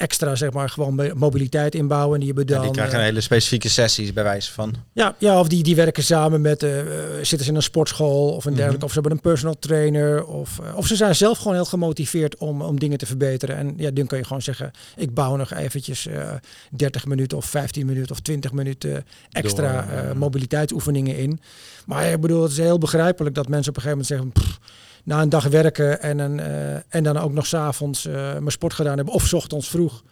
extra, 0.00 0.34
zeg 0.34 0.52
maar, 0.52 0.68
gewoon 0.68 1.12
mobiliteit 1.14 1.74
inbouwen. 1.74 2.14
En 2.14 2.20
die 2.20 2.34
hebben 2.34 2.46
Ja, 2.48 2.54
dan, 2.54 2.62
die 2.62 2.72
krijgen 2.72 2.98
eh, 2.98 3.04
hele 3.04 3.20
specifieke 3.20 3.68
sessies 3.68 4.12
bij 4.12 4.22
wijze 4.22 4.52
van. 4.52 4.74
Ja, 4.92 5.14
ja 5.18 5.40
of 5.40 5.48
die, 5.48 5.62
die 5.62 5.76
werken 5.76 6.02
samen 6.02 6.40
met, 6.40 6.62
eh, 6.62 6.70
zitten 7.16 7.44
ze 7.44 7.50
in 7.50 7.54
een 7.54 7.62
sportschool 7.62 8.28
of 8.28 8.44
een 8.44 8.54
dergelijke. 8.54 8.76
Mhm. 8.76 8.84
Of 8.84 8.92
ze 8.92 9.00
hebben 9.00 9.12
een 9.12 9.20
personal 9.20 9.58
trainer. 9.58 10.24
Of, 10.24 10.58
eh, 10.58 10.76
of 10.76 10.86
ze 10.86 10.96
zijn 10.96 11.14
zelf 11.14 11.38
gewoon 11.38 11.54
heel 11.54 11.64
gemotiveerd 11.64 12.36
om, 12.36 12.62
om 12.62 12.78
dingen 12.78 12.98
te 12.98 13.06
verbeteren. 13.06 13.56
En 13.56 13.74
ja, 13.76 13.90
dan 13.90 14.06
kun 14.06 14.18
je 14.18 14.24
gewoon 14.24 14.42
zeggen, 14.42 14.70
ik 14.96 15.14
bouw 15.14 15.36
nog 15.36 15.52
eventjes 15.52 16.06
eh 16.06 16.32
30 16.70 17.06
minuten 17.06 17.36
of 17.38 17.44
15 17.44 17.86
minuten 17.86 18.10
of 18.10 18.20
20 18.20 18.52
minuten 18.52 19.04
extra 19.30 19.86
mobiliteitsoefeningen 20.14 21.16
in. 21.16 21.40
Maar 21.86 22.12
ik 22.12 22.20
bedoel, 22.20 22.42
het 22.42 22.52
is 22.52 22.58
heel 22.58 22.78
begrijpelijk 22.78 23.34
dat 23.34 23.48
mensen 23.48 23.70
op 23.70 23.76
een 23.76 23.82
gegeven 23.82 24.06
moment 24.08 24.32
zeggen... 24.34 24.52
"Pff, 24.52 24.79
na 25.04 25.22
een 25.22 25.28
dag 25.28 25.44
werken 25.44 26.02
en, 26.02 26.18
een, 26.18 26.40
eh, 26.40 26.74
en 26.88 27.02
dan 27.02 27.16
ook 27.16 27.32
nog 27.32 27.46
s'avonds 27.46 28.06
uh, 28.06 28.12
mijn 28.14 28.50
sport 28.50 28.74
gedaan 28.74 28.96
hebben. 28.96 29.14
Of 29.14 29.26
's 29.26 29.32
ochtends 29.32 29.68
vroeg. 29.68 30.02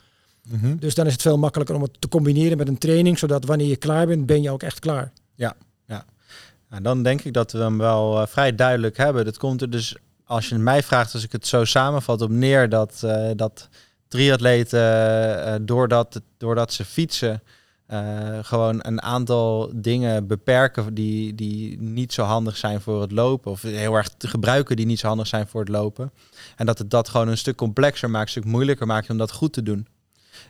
Dus 0.79 0.95
dan 0.95 1.07
is 1.07 1.13
het 1.13 1.23
veel 1.23 1.39
makkelijker 1.39 1.75
om 1.75 1.83
het 1.83 2.01
te 2.01 2.09
combineren 2.09 2.59
met 2.59 2.69
een 2.69 2.79
training. 2.79 3.19
Zodat 3.19 3.45
wanneer 3.45 3.67
je 3.67 3.77
klaar 3.77 4.07
bent, 4.07 4.27
ben 4.27 4.43
je 4.43 4.51
ook 4.51 4.63
echt 4.63 4.79
klaar. 4.79 5.13
Nou, 6.69 6.83
dan 6.83 7.03
denk 7.03 7.23
ik 7.23 7.33
dat 7.33 7.53
we 7.53 7.59
hem 7.59 7.79
wel 7.79 8.21
eh, 8.21 8.27
vrij 8.27 8.55
duidelijk 8.55 8.97
hebben. 8.97 9.25
Dat 9.25 9.39
komt 9.39 9.63
er 9.63 9.71
dus, 9.71 9.97
als 10.25 10.49
je 10.49 10.59
mij 10.59 10.83
vraagt, 10.83 11.15
als 11.15 11.25
ik 11.25 11.33
het 11.33 11.47
zo 11.47 11.65
samenvat, 11.65 12.21
op 12.21 12.31
neer 12.31 12.69
dat, 12.69 13.07
dat 13.37 13.69
triatleten, 14.09 15.67
doordat, 15.67 16.21
doordat 16.37 16.73
ze 16.73 16.85
fietsen, 16.85 17.43
eh, 17.89 18.39
gewoon 18.43 18.79
een 18.83 19.03
aantal 19.03 19.71
dingen 19.75 20.27
beperken 20.27 20.95
die, 20.95 21.35
die 21.35 21.83
niet 21.83 22.13
zo 22.13 22.23
handig 22.23 22.57
zijn 22.57 22.81
voor 22.81 23.01
het 23.01 23.13
lopen. 23.13 23.51
Of 23.51 23.63
heel 23.63 23.95
erg 23.95 24.09
te 24.17 24.29
gebruiken 24.29 24.77
die 24.77 24.87
niet 24.87 24.99
zo 24.99 25.07
handig 25.07 25.27
zijn 25.27 25.47
voor 25.47 25.61
het 25.61 25.69
lopen. 25.69 26.13
En 26.57 26.67
dat 26.67 26.79
het 26.79 26.91
dat 26.91 27.09
gewoon 27.09 27.29
een 27.29 27.39
stuk 27.39 27.57
complexer 27.57 28.11
maakt, 28.11 28.25
een 28.25 28.31
stuk 28.31 28.45
moeilijker 28.45 28.87
maakt 28.87 29.11
om 29.11 29.19
dat 29.19 29.33
goed 29.33 29.53
te 29.53 29.63
doen. 29.63 29.87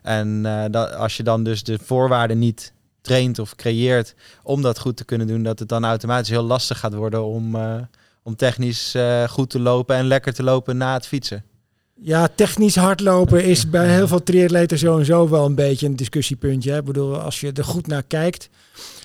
En 0.02 0.46
eh, 0.46 0.64
dat, 0.70 0.94
als 0.94 1.16
je 1.16 1.22
dan 1.22 1.42
dus 1.42 1.62
de 1.62 1.78
voorwaarden 1.82 2.38
niet 2.38 2.72
traint 3.00 3.38
of 3.38 3.54
creëert 3.54 4.14
om 4.42 4.62
dat 4.62 4.78
goed 4.78 4.96
te 4.96 5.04
kunnen 5.04 5.26
doen, 5.26 5.42
dat 5.42 5.58
het 5.58 5.68
dan 5.68 5.84
automatisch 5.84 6.28
heel 6.28 6.42
lastig 6.42 6.78
gaat 6.78 6.94
worden 6.94 7.24
om, 7.24 7.54
eh, 7.54 7.74
om 8.22 8.36
technisch 8.36 8.96
goed 9.28 9.50
te 9.50 9.60
lopen 9.60 9.96
en 9.96 10.06
lekker 10.06 10.34
te 10.34 10.42
lopen 10.42 10.76
na 10.76 10.92
het 10.92 11.06
fietsen. 11.06 11.44
Ja, 12.00 12.28
technisch 12.34 12.76
hardlopen 12.76 13.44
is 13.44 13.70
bij 13.70 13.88
heel 13.88 14.08
veel 14.08 14.22
triatleten 14.22 14.78
zo 14.78 14.98
en 14.98 15.04
zo 15.04 15.28
wel 15.28 15.44
een 15.44 15.54
beetje 15.54 15.86
een 15.86 15.96
discussiepuntje. 15.96 16.70
Hè. 16.70 16.78
Ik 16.78 16.84
bedoel, 16.84 17.18
als 17.18 17.40
je 17.40 17.52
er 17.52 17.64
goed 17.64 17.86
naar 17.86 18.02
kijkt, 18.02 18.48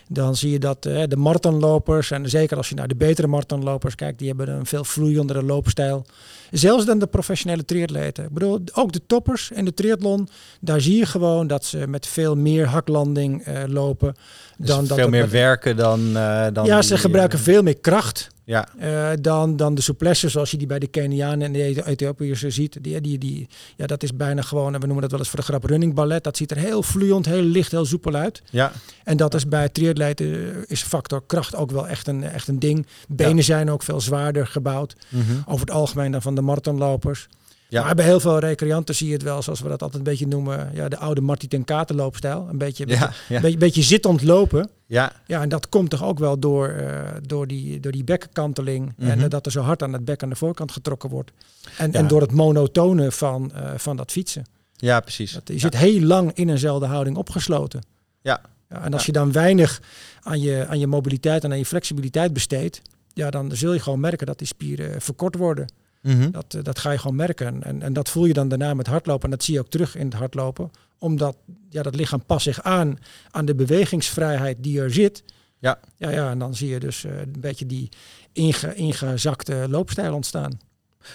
dan 0.07 0.35
zie 0.35 0.51
je 0.51 0.59
dat 0.59 0.85
eh, 0.85 1.03
de 1.07 1.17
marathonlopers, 1.17 2.11
en 2.11 2.29
zeker 2.29 2.57
als 2.57 2.69
je 2.69 2.75
naar 2.75 2.87
de 2.87 2.95
betere 2.95 3.27
marathonlopers 3.27 3.95
kijkt, 3.95 4.19
die 4.19 4.27
hebben 4.27 4.49
een 4.49 4.65
veel 4.65 4.83
vloeiendere 4.83 5.43
loopstijl. 5.43 6.05
Zelfs 6.51 6.85
dan 6.85 6.99
de 6.99 7.07
professionele 7.07 7.65
triatleten. 7.65 8.23
Ik 8.23 8.29
bedoel, 8.29 8.59
ook 8.73 8.91
de 8.91 9.01
toppers 9.07 9.51
in 9.51 9.65
de 9.65 9.73
triathlon, 9.73 10.27
daar 10.59 10.81
zie 10.81 10.97
je 10.97 11.05
gewoon 11.05 11.47
dat 11.47 11.65
ze 11.65 11.87
met 11.87 12.07
veel 12.07 12.35
meer 12.35 12.67
haklanding 12.67 13.43
eh, 13.43 13.63
lopen. 13.67 14.15
Dus 14.57 14.67
dan 14.67 14.85
dat 14.85 14.97
veel 14.97 15.09
meer 15.09 15.29
werken 15.29 15.75
dan, 15.75 16.17
eh, 16.17 16.45
dan 16.53 16.65
ja, 16.65 16.79
die, 16.79 16.87
ze 16.87 16.97
gebruiken 16.97 17.39
veel 17.39 17.61
meer 17.63 17.79
kracht. 17.79 18.31
Ja. 18.45 18.67
Uh, 18.81 19.09
dan, 19.21 19.55
dan 19.55 19.75
de 19.75 19.81
souplesse 19.81 20.29
zoals 20.29 20.51
je 20.51 20.57
die 20.57 20.67
bij 20.67 20.79
de 20.79 20.87
Kenianen 20.87 21.41
en 21.41 21.53
de 21.53 21.85
Ethiopiërs 21.85 22.41
ziet. 22.41 22.77
Die, 22.81 23.01
die, 23.01 23.17
die, 23.17 23.47
ja, 23.75 23.87
dat 23.87 24.03
is 24.03 24.15
bijna 24.15 24.41
gewoon, 24.41 24.71
we 24.71 24.77
noemen 24.79 25.01
dat 25.01 25.11
wel 25.11 25.19
eens 25.19 25.29
voor 25.29 25.39
de 25.39 25.45
grap 25.45 25.63
running 25.63 25.93
ballet. 25.93 26.23
Dat 26.23 26.37
ziet 26.37 26.51
er 26.51 26.57
heel 26.57 26.83
vloeiend, 26.83 27.25
heel 27.25 27.41
licht, 27.41 27.71
heel 27.71 27.85
soepel 27.85 28.15
uit. 28.15 28.41
Ja. 28.49 28.71
En 29.03 29.17
dat 29.17 29.33
is 29.33 29.47
bij 29.47 29.69
triatleten 29.69 30.65
is 30.67 30.83
factor 30.83 31.23
kracht 31.25 31.55
ook 31.55 31.71
wel 31.71 31.87
echt 31.87 32.07
een, 32.07 32.23
echt 32.23 32.47
een 32.47 32.59
ding. 32.59 32.87
Benen 33.07 33.43
zijn 33.43 33.71
ook 33.71 33.83
veel 33.83 34.01
zwaarder 34.01 34.47
gebouwd. 34.47 34.95
Mhm. 35.09 35.21
Over 35.45 35.65
het 35.65 35.75
algemeen 35.75 36.11
dan 36.11 36.21
van 36.21 36.35
de 36.35 36.41
marathonlopers. 36.41 37.27
Ja. 37.73 37.83
Maar 37.83 37.95
bij 37.95 38.05
heel 38.05 38.19
veel 38.19 38.39
recreanten 38.39 38.95
zie 38.95 39.07
je 39.07 39.13
het 39.13 39.23
wel, 39.23 39.41
zoals 39.41 39.59
we 39.61 39.69
dat 39.69 39.81
altijd 39.81 39.97
een 39.97 40.09
beetje 40.11 40.27
noemen, 40.27 40.69
ja, 40.73 40.89
de 40.89 40.97
oude 40.97 41.21
Marty 41.21 41.47
ten 41.47 41.63
Katen 41.63 41.95
loopstijl. 41.95 42.47
Een 42.49 42.57
beetje, 42.57 42.87
Ja, 42.87 43.11
ja. 43.29 43.41
beetje, 43.41 43.57
beetje 43.57 43.81
zittend 43.81 44.21
lopen. 44.23 44.69
Ja, 44.85 45.11
Ja, 45.27 45.41
en 45.41 45.49
dat 45.49 45.69
komt 45.69 45.89
toch 45.89 46.03
ook 46.03 46.19
wel 46.19 46.39
door, 46.39 46.67
eh, 46.67 47.11
door, 47.21 47.47
die, 47.47 47.79
door 47.79 47.91
die 47.91 48.03
bekkenkanteling. 48.03 48.93
En 48.97 49.05
Mhm. 49.17 49.19
eh, 49.23 49.29
dat 49.29 49.45
er 49.45 49.51
zo 49.51 49.61
hard 49.61 49.83
aan 49.83 49.93
het 49.93 50.05
bek 50.05 50.23
aan 50.23 50.29
de 50.29 50.35
voorkant 50.35 50.71
getrokken 50.71 51.09
wordt. 51.09 51.31
En, 51.77 51.91
Ja. 51.91 51.99
en 51.99 52.07
door 52.07 52.21
het 52.21 52.31
monotone 52.31 53.11
van, 53.11 53.51
eh, 53.53 53.71
van 53.77 53.97
dat 53.97 54.11
fietsen. 54.11 54.45
ja 54.75 54.99
precies. 54.99 55.31
Dat, 55.33 55.41
je 55.47 55.59
zit 55.59 55.77
heel 55.77 56.01
lang 56.01 56.31
in 56.33 56.49
eenzelfde 56.49 56.85
houding 56.85 57.17
opgesloten. 57.17 57.81
Ja. 58.21 58.41
Ja, 58.69 58.81
en 58.83 58.93
als 58.93 59.05
je 59.05 59.11
dan 59.11 59.31
weinig 59.31 59.81
aan 60.21 60.41
je, 60.41 60.65
aan 60.67 60.79
je 60.79 60.87
mobiliteit 60.87 61.43
en 61.43 61.51
aan 61.51 61.57
je 61.57 61.65
flexibiliteit 61.65 62.33
besteedt, 62.33 62.81
ja, 63.13 63.29
dan 63.29 63.51
zul 63.55 63.73
je 63.73 63.79
gewoon 63.79 63.99
merken 63.99 64.25
dat 64.27 64.37
die 64.37 64.47
spieren 64.47 65.01
verkort 65.01 65.35
worden. 65.37 65.67
Mhm. 66.03 66.31
Dat, 66.31 66.53
eh, 66.53 66.63
dat 66.63 66.79
ga 66.79 66.91
je 66.91 66.97
gewoon 66.97 67.15
merken. 67.15 67.63
En, 67.63 67.81
en 67.81 67.93
dat 67.93 68.09
voel 68.09 68.25
je 68.25 68.33
dan 68.33 68.47
daarna 68.47 68.73
met 68.73 68.87
hardlopen. 68.87 69.23
En 69.23 69.29
dat 69.29 69.43
zie 69.43 69.53
je 69.53 69.59
ook 69.59 69.69
terug 69.69 69.95
in 69.95 70.05
het 70.05 70.13
hardlopen. 70.13 70.71
Omdat 70.97 71.37
ja, 71.69 71.81
dat 71.81 71.95
lichaam 71.95 72.25
past 72.25 72.43
zich 72.43 72.61
aan 72.61 72.97
aan 73.31 73.45
de 73.45 73.55
bewegingsvrijheid 73.55 74.57
die 74.59 74.81
er 74.81 74.93
zit. 74.93 75.23
Ja. 75.59 75.79
Ja, 75.97 76.09
ja 76.09 76.29
en 76.29 76.39
dan 76.39 76.55
zie 76.55 76.69
je 76.69 76.79
dus 76.79 77.03
eh, 77.03 77.19
een 77.19 77.39
beetje 77.39 77.65
die 77.65 77.89
inge, 78.33 78.75
ingezakte 78.75 79.65
loopstijl 79.69 80.13
ontstaan. 80.13 80.59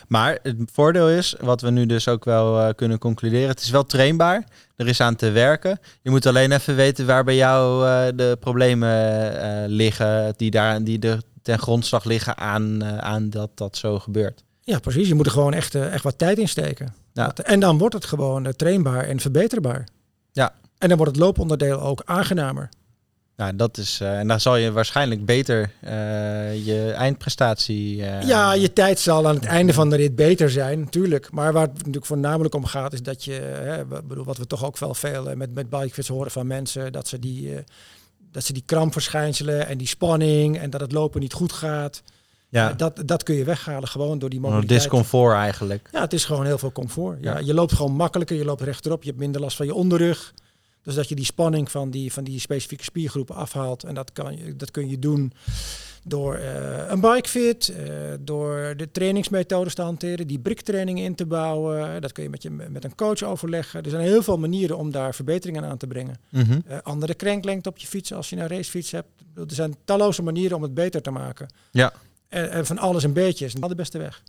Maar 0.09 0.39
het 0.43 0.57
voordeel 0.73 1.11
is, 1.11 1.35
wat 1.41 1.61
we 1.61 1.71
nu 1.71 1.87
dus 1.87 2.09
ook 2.09 2.25
wel 2.25 2.61
eh, 2.61 2.75
kunnen 2.75 2.99
concluderen, 2.99 3.49
het 3.49 3.61
is 3.61 3.71
wel 3.71 3.85
trainbaar. 3.85 4.45
Er 4.77 4.89
is 4.89 5.01
aan 5.01 5.17
te 5.17 5.31
werken. 5.31 5.79
Je 6.03 6.11
moet 6.11 6.27
alleen 6.27 6.53
even 6.53 6.77
weten 6.77 7.07
waar 7.07 7.25
bij 7.25 7.37
jou 7.37 7.85
de 8.17 8.37
problemen 8.41 9.69
liggen, 9.69 10.35
die, 10.37 10.51
daar, 10.51 10.85
die 10.85 11.01
er 11.01 11.23
ten 11.43 11.59
grondslag 11.59 12.05
liggen 12.05 12.37
aan, 12.37 12.85
aan 12.85 13.31
dat 13.31 13.51
dat 13.55 13.77
zo 13.77 13.99
gebeurt. 13.99 14.45
Ja, 14.69 14.79
precies. 14.79 15.09
Je 15.09 15.15
moet 15.15 15.27
er 15.27 15.33
gewoon 15.33 15.55
echt, 15.55 15.75
eh, 15.75 15.93
echt 15.93 16.03
wat 16.03 16.19
tijd 16.19 16.39
in 16.39 16.49
steken. 16.49 16.95
Ja. 17.13 17.35
En 17.35 17.61
dan 17.61 17.79
wordt 17.79 17.95
het 17.95 18.05
gewoon 18.05 18.47
eh, 18.47 18.53
trainbaar 18.53 19.05
en 19.05 19.21
verbeterbaar. 19.21 19.89
Ja. 20.33 20.55
En 20.79 20.89
dan 20.89 20.97
wordt 20.97 21.13
het 21.13 21.23
looponderdeel 21.23 21.81
ook 21.81 22.03
aangenamer. 22.05 22.69
Nou, 23.37 23.57
dat 23.57 23.77
is, 23.77 24.01
eh, 24.01 24.19
en 24.19 24.29
dan 24.29 24.41
zal 24.41 24.57
je 24.57 24.73
waarschijnlijk 24.73 25.25
beter 25.25 25.71
je 26.65 26.93
eindprestatie. 26.97 27.97
Ja, 28.27 28.53
je 28.53 28.73
tijd 28.73 28.99
zal 28.99 29.29
aan 29.29 29.35
het 29.35 29.45
einde 29.45 29.73
van 29.73 29.91
de 29.91 29.97
rit 29.97 30.17
beter 30.17 30.51
zijn, 30.51 30.81
natuurlijk. 30.81 31.31
Maar 31.31 31.53
waar 31.53 31.67
het 31.67 31.77
natuurlijk 31.77 32.07
voornamelijk 32.07 32.55
om 32.55 32.65
gaat, 32.65 32.93
is 32.93 33.03
dat 33.03 33.25
je, 33.25 33.33
hè, 33.33 33.85
bedoel, 33.85 34.25
wat 34.25 34.39
we 34.39 34.47
toch 34.47 34.65
ook 34.65 34.79
wel 34.79 34.95
veel 34.95 35.37
met, 35.37 35.55
met 35.55 35.71
bikefits 35.71 36.09
horen 36.09 36.31
van 36.31 36.47
mensen, 36.47 36.93
dat 36.93 37.09
ze 37.09 37.19
die, 37.19 37.65
dat 38.33 38.45
ze 38.45 38.53
die 38.53 38.63
krampverschijnselen 38.67 39.67
en 39.67 39.79
die 39.79 39.87
spanning 39.87 40.59
en 40.59 40.71
dat 40.71 40.81
het 40.81 40.93
lopen 40.93 41.21
niet 41.21 41.33
goed 41.33 41.53
gaat. 41.53 42.03
Ja, 42.49 42.73
dat, 42.73 43.03
dat 43.05 43.23
kun 43.23 43.35
je 43.35 43.45
weghalen 43.45 43.89
gewoon 43.89 44.19
door 44.19 44.29
die 44.29 44.39
een 44.39 44.45
mobiliteit. 44.45 44.81
discomfort 44.81 45.35
eigenlijk. 45.35 45.89
Ja, 45.93 46.01
het 46.01 46.13
is 46.13 46.25
gewoon 46.25 46.47
heel 46.47 46.59
veel 46.59 46.73
comfort. 46.73 47.19
Ja, 47.21 47.33
Ja. 47.33 47.39
Je 47.39 47.55
loopt 47.55 47.73
gewoon 47.73 47.93
makkelijker, 47.93 48.37
je 48.37 48.45
loopt 48.45 48.61
rechterop, 48.61 49.03
je 49.03 49.09
hebt 49.09 49.21
minder 49.21 49.41
last 49.41 49.57
van 49.57 49.67
je 49.67 49.75
onderrug. 49.75 50.35
Dus 50.83 50.95
dat 50.95 51.09
je 51.09 51.15
die 51.15 51.25
spanning 51.25 51.71
van 51.71 51.91
die, 51.91 52.13
van 52.13 52.25
die 52.25 52.41
specifieke 52.41 52.85
spiergroepen 52.85 53.35
afhaalt. 53.35 53.85
En 53.85 53.95
dat, 53.95 54.13
kan, 54.13 54.39
dat 54.57 54.71
kun 54.71 54.89
je 54.89 54.99
doen 54.99 55.33
door 56.05 56.35
eh, 56.35 56.89
een 56.89 57.01
bikefit, 57.01 57.69
eh 57.69 57.85
door 58.21 58.75
de 58.77 58.91
trainingsmethodes 58.91 59.75
te 59.75 59.83
hanteren, 59.83 60.27
die 60.27 60.39
briktraining 60.39 60.99
in 60.99 61.15
te 61.15 61.27
bouwen. 61.27 62.01
Dat 62.01 62.13
kun 62.13 62.23
je 62.23 62.29
met, 62.29 62.43
je 62.43 62.51
met 62.51 62.85
een 62.85 62.95
coach 62.95 63.23
overleggen. 63.23 63.83
Er 63.83 63.91
zijn 63.91 64.03
heel 64.03 64.23
veel 64.23 64.39
manieren 64.39 64.77
om 64.79 64.91
daar 64.91 65.15
verbeteringen 65.15 65.65
aan 65.65 65.77
te 65.77 65.87
brengen. 65.87 66.17
Mhm. 66.29 66.61
Eh, 66.67 66.79
andere 66.83 67.15
krenklengte 67.15 67.69
op 67.69 67.79
je 67.79 67.87
fiets 67.87 68.13
als 68.13 68.31
je 68.31 68.37
een 68.37 68.49
racefiets 68.49 68.91
hebt. 68.91 69.09
Er 69.35 69.45
zijn 69.47 69.77
talloze 69.85 70.23
manieren 70.23 70.57
om 70.57 70.63
het 70.63 70.75
beter 70.75 71.03
te 71.03 71.11
maken. 71.11 71.49
Ja. 71.71 71.93
En, 72.29 72.67
van 72.67 72.79
alles 72.79 73.03
een 73.03 73.13
beetje 73.13 73.45
is 73.45 73.55
wel 73.61 73.69
de 73.69 73.75
beste 73.75 73.99
weg. 73.99 74.23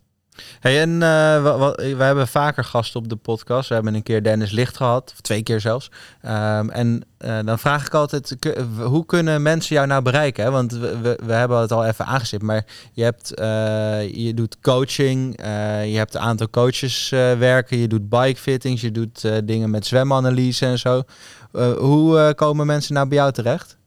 Hey, 0.60 0.82
en 0.82 0.92
eh, 0.94 1.44
we 1.76 2.04
hebben 2.04 2.28
vaker 2.28 2.64
gasten 2.64 3.00
op 3.00 3.10
de 3.10 3.16
podcast. 3.16 3.68
We 3.68 3.74
hebben 3.74 3.94
een 3.94 4.04
keer 4.04 4.24
Dennis 4.24 4.52
Licht 4.52 4.78
gehad, 4.78 5.12
of 5.14 5.22
twee 5.22 5.44
keer 5.44 5.60
zelfs. 5.60 5.92
Ehm, 6.22 6.70
en 6.70 7.04
eh, 7.18 7.40
dan 7.46 7.60
vraag 7.60 7.86
ik 7.86 7.94
altijd, 7.94 8.36
hoe 8.80 9.06
kunnen 9.06 9.42
mensen 9.42 9.76
jou 9.76 9.88
nou 9.88 10.02
bereiken? 10.02 10.44
Hè? 10.44 10.52
Want 10.52 10.72
we, 10.72 11.20
we, 11.26 11.34
hebben 11.34 11.60
het 11.60 11.72
al 11.72 11.86
even 11.86 12.06
aangestipt, 12.06 12.44
maar 12.44 12.66
je, 12.94 13.04
hebt, 13.04 13.34
eh, 13.34 14.14
je 14.14 14.34
doet 14.34 14.60
coaching, 14.62 15.40
je 15.84 15.98
hebt 15.98 16.14
een 16.16 16.22
aantal 16.22 16.50
coaches 16.50 17.10
werken, 17.38 17.78
je 17.78 17.88
doet 17.88 18.10
bikefittings, 18.10 18.82
je 18.82 18.92
doet 18.92 19.28
dingen 19.44 19.70
met 19.70 19.86
zwemanalyse 19.86 20.66
en 20.66 20.80
zo. 20.80 21.04
Hoe 21.78 22.34
komen 22.36 22.66
mensen 22.66 22.94
nou 22.94 23.08
bij 23.08 23.18
jou 23.18 23.32
terecht? 23.32 23.79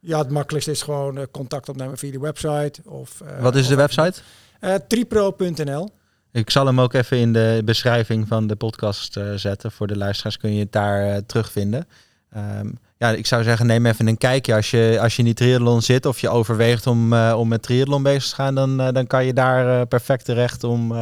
Ja, 0.00 0.18
het 0.18 0.30
makkelijkste 0.30 0.70
is 0.70 0.82
gewoon 0.82 1.18
eh, 1.18 1.24
contact 1.30 1.68
opnemen 1.68 1.98
via 1.98 2.12
de 2.12 2.20
website. 2.20 2.82
Of, 2.84 3.20
eh, 3.20 3.40
Wat 3.40 3.56
is 3.56 3.66
de 3.66 3.74
website? 3.74 4.20
Eh, 4.60 4.74
tripro.nl. 4.74 5.90
Ik 6.32 6.50
zal 6.50 6.66
hem 6.66 6.80
ook 6.80 6.92
even 6.92 7.18
in 7.18 7.32
de 7.32 7.62
beschrijving 7.64 8.28
van 8.28 8.46
de 8.46 8.56
podcast 8.56 9.20
zetten. 9.34 9.72
Voor 9.72 9.86
de 9.86 9.96
luisteraars 9.96 10.36
kun 10.36 10.52
je 10.52 10.60
het 10.60 10.72
daar 10.72 11.26
terugvinden. 11.26 11.86
Ehm, 12.30 12.68
ja, 12.98 13.10
ik 13.10 13.26
zou 13.26 13.42
zeggen, 13.42 13.66
neem 13.66 13.86
even 13.86 14.06
een 14.06 14.18
kijkje. 14.18 14.54
Als 14.54 14.70
je, 14.70 14.98
als 15.00 15.12
je 15.12 15.18
in 15.18 15.24
die 15.24 15.34
triathlon 15.34 15.82
zit 15.82 16.06
of 16.06 16.20
je 16.20 16.28
overweegt 16.28 16.86
om, 16.86 17.14
om 17.14 17.48
met 17.48 17.62
triathlon 17.62 18.02
bezig 18.02 18.28
te 18.28 18.34
gaan, 18.34 18.54
dan, 18.54 18.76
dan 18.76 19.06
kan 19.06 19.24
je 19.24 19.32
daar 19.32 19.80
eh, 19.80 19.86
perfect 19.86 20.24
terecht 20.24 20.64
om, 20.64 20.94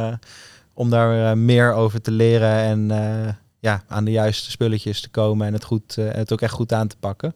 om 0.73 0.89
daar 0.89 1.37
meer 1.37 1.73
over 1.73 2.01
te 2.01 2.11
leren 2.11 2.57
en 2.89 3.37
ja, 3.59 3.83
aan 3.87 4.05
de 4.05 4.11
juiste 4.11 4.51
spulletjes 4.51 5.01
te 5.01 5.09
komen 5.09 5.47
en 5.47 5.53
het, 5.53 5.63
goed, 5.63 5.95
het 5.95 6.33
ook 6.33 6.41
echt 6.41 6.53
goed 6.53 6.73
aan 6.73 6.87
te 6.87 6.97
pakken. 6.99 7.33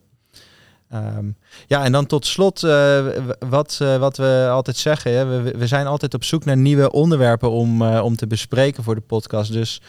Ehm, 0.92 1.26
ja, 1.68 1.84
en 1.84 1.92
dan 1.92 2.06
tot 2.06 2.26
slot, 2.26 2.64
eh, 2.64 3.06
wat, 3.50 3.78
eh, 3.82 3.98
wat 3.98 4.18
we 4.18 4.48
altijd 4.52 4.78
zeggen, 4.78 5.14
hè, 5.14 5.26
we, 5.26 5.54
we 5.58 5.68
zijn 5.68 5.88
altijd 5.88 6.14
op 6.14 6.24
zoek 6.24 6.46
naar 6.46 6.58
nieuwe 6.58 6.92
onderwerpen 6.92 7.52
om, 7.52 7.82
eh, 7.82 8.04
om 8.04 8.16
te 8.16 8.28
bespreken 8.28 8.84
voor 8.84 8.96
de 8.96 9.02
podcast. 9.02 9.52
Dus 9.52 9.82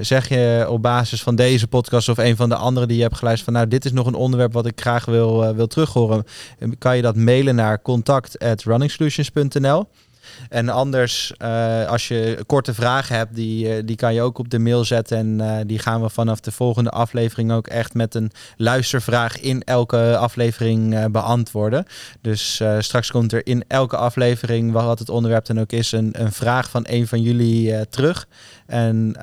zeg 0.00 0.28
je 0.28 0.66
op 0.68 0.82
basis 0.82 1.22
van 1.22 1.34
deze 1.34 1.66
podcast 1.66 2.08
of 2.08 2.18
een 2.18 2.36
van 2.36 2.48
de 2.48 2.54
andere 2.54 2.86
die 2.86 2.96
je 2.96 3.02
hebt 3.02 3.16
geluisterd 3.16 3.50
van 3.50 3.58
nou, 3.58 3.68
dit 3.68 3.84
is 3.84 3.92
nog 3.92 4.06
een 4.06 4.14
onderwerp 4.14 4.52
wat 4.52 4.66
ik 4.66 4.80
graag 4.80 5.04
wil, 5.04 5.54
wil 5.54 5.66
terughoren, 5.66 6.24
kan 6.78 6.96
je 6.96 7.02
dat 7.02 7.16
mailen 7.16 7.54
naar 7.54 7.82
contact@runningsolutions.nl. 7.82 9.86
En 10.48 10.68
anders, 10.68 11.32
eh, 11.36 11.86
als 11.86 12.08
je 12.08 12.42
korte 12.46 12.74
vragen 12.74 13.16
hebt, 13.16 13.34
die, 13.34 13.74
eh, 13.74 13.82
die 13.84 13.96
kan 13.96 14.14
je 14.14 14.22
ook 14.22 14.38
op 14.38 14.50
de 14.50 14.58
mail 14.58 14.84
zetten. 14.84 15.18
En 15.18 15.40
eh, 15.40 15.64
die 15.66 15.78
gaan 15.78 16.02
we 16.02 16.08
vanaf 16.08 16.40
de 16.40 16.52
volgende 16.52 16.90
aflevering 16.90 17.52
ook 17.52 17.66
echt 17.66 17.94
met 17.94 18.14
een 18.14 18.30
luistervraag 18.56 19.40
in 19.40 19.62
elke 19.62 20.16
aflevering 20.16 21.10
beantwoorden. 21.10 21.84
Dus 22.20 22.62
straks 22.78 23.10
komt 23.10 23.32
er 23.32 23.46
in 23.46 23.64
elke 23.68 23.96
aflevering, 23.96 24.72
wat 24.72 24.98
het 24.98 25.08
onderwerp 25.08 25.46
dan 25.46 25.60
ook 25.60 25.72
is, 25.72 25.92
een, 25.92 26.22
een 26.22 26.32
vraag 26.32 26.70
van 26.70 26.84
een 26.88 27.06
van 27.06 27.22
jullie 27.22 27.88
terug. 27.88 28.26
En 28.66 29.16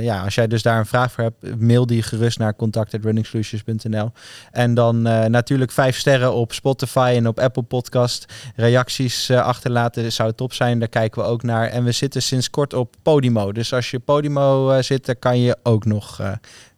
ja, 0.00 0.22
als 0.24 0.34
jij 0.34 0.46
dus 0.46 0.62
daar 0.62 0.78
een 0.78 0.86
vraag 0.86 1.12
voor 1.12 1.24
hebt, 1.24 1.60
mail 1.60 1.86
die 1.86 2.02
gerust 2.02 2.38
naar 2.38 2.56
contact.runningsolutions.nl. 2.56 4.10
En 4.50 4.74
dan 4.74 5.02
natuurlijk 5.30 5.72
vijf 5.72 5.98
sterren 5.98 6.32
op 6.32 6.52
Spotify 6.52 7.12
en 7.16 7.28
op 7.28 7.38
Apple 7.38 7.62
Podcast. 7.62 8.32
Reacties 8.56 9.30
achterlaten 9.30 10.12
zou 10.12 10.32
top 10.32 10.51
zijn, 10.54 10.78
daar 10.78 10.88
kijken 10.88 11.22
we 11.22 11.28
ook 11.28 11.42
naar. 11.42 11.68
En 11.68 11.84
we 11.84 11.92
zitten 11.92 12.22
sinds 12.22 12.50
kort 12.50 12.74
op 12.74 12.94
Podimo. 13.02 13.52
Dus 13.52 13.72
als 13.72 13.90
je 13.90 13.98
Podimo 13.98 14.70
eh, 14.70 14.82
zit, 14.82 15.06
dan 15.06 15.18
kan 15.18 15.40
je 15.40 15.56
ook 15.62 15.84
nog 15.84 16.20
eh, 16.20 16.32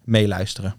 meeluisteren. 0.05 0.75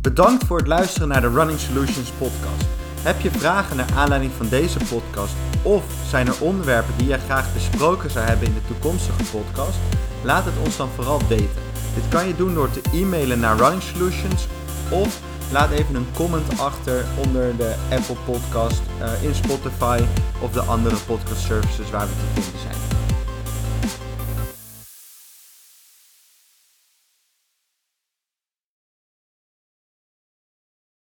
Bedankt 0.00 0.44
voor 0.44 0.58
het 0.58 0.66
luisteren 0.66 1.08
naar 1.08 1.20
de 1.20 1.30
Running 1.30 1.58
Solutions 1.58 2.10
podcast. 2.10 2.66
Heb 3.00 3.20
je 3.20 3.30
vragen 3.30 3.76
naar 3.76 3.92
aanleiding 3.94 4.32
van 4.32 4.48
deze 4.48 4.78
podcast 4.78 5.34
of 5.62 5.84
zijn 6.08 6.26
er 6.26 6.40
onderwerpen 6.40 6.94
die 6.96 7.08
je 7.08 7.18
graag 7.18 7.52
besproken 7.54 8.10
zou 8.10 8.26
hebben 8.26 8.48
in 8.48 8.54
de 8.54 8.66
toekomstige 8.66 9.38
podcast? 9.38 9.78
Laat 10.22 10.44
het 10.44 10.54
ons 10.64 10.76
dan 10.76 10.88
vooral 10.88 11.20
weten. 11.28 11.62
Dit 11.94 12.08
kan 12.08 12.26
je 12.26 12.36
doen 12.36 12.54
door 12.54 12.70
te 12.70 12.80
e-mailen 12.92 13.40
naar 13.40 13.56
Running 13.56 13.82
Solutions 13.82 14.46
of 14.90 15.20
laat 15.52 15.70
even 15.70 15.94
een 15.94 16.06
comment 16.14 16.60
achter 16.60 17.04
onder 17.24 17.56
de 17.56 17.74
Apple 17.90 18.16
Podcast, 18.24 18.82
eh, 19.00 19.22
in 19.22 19.34
Spotify 19.34 20.00
of 20.40 20.52
de 20.52 20.60
andere 20.60 20.96
podcast 21.06 21.42
services 21.42 21.90
waar 21.90 22.06
we 22.06 22.12
te 22.12 22.40
vinden 22.42 22.60
zijn. 22.60 23.03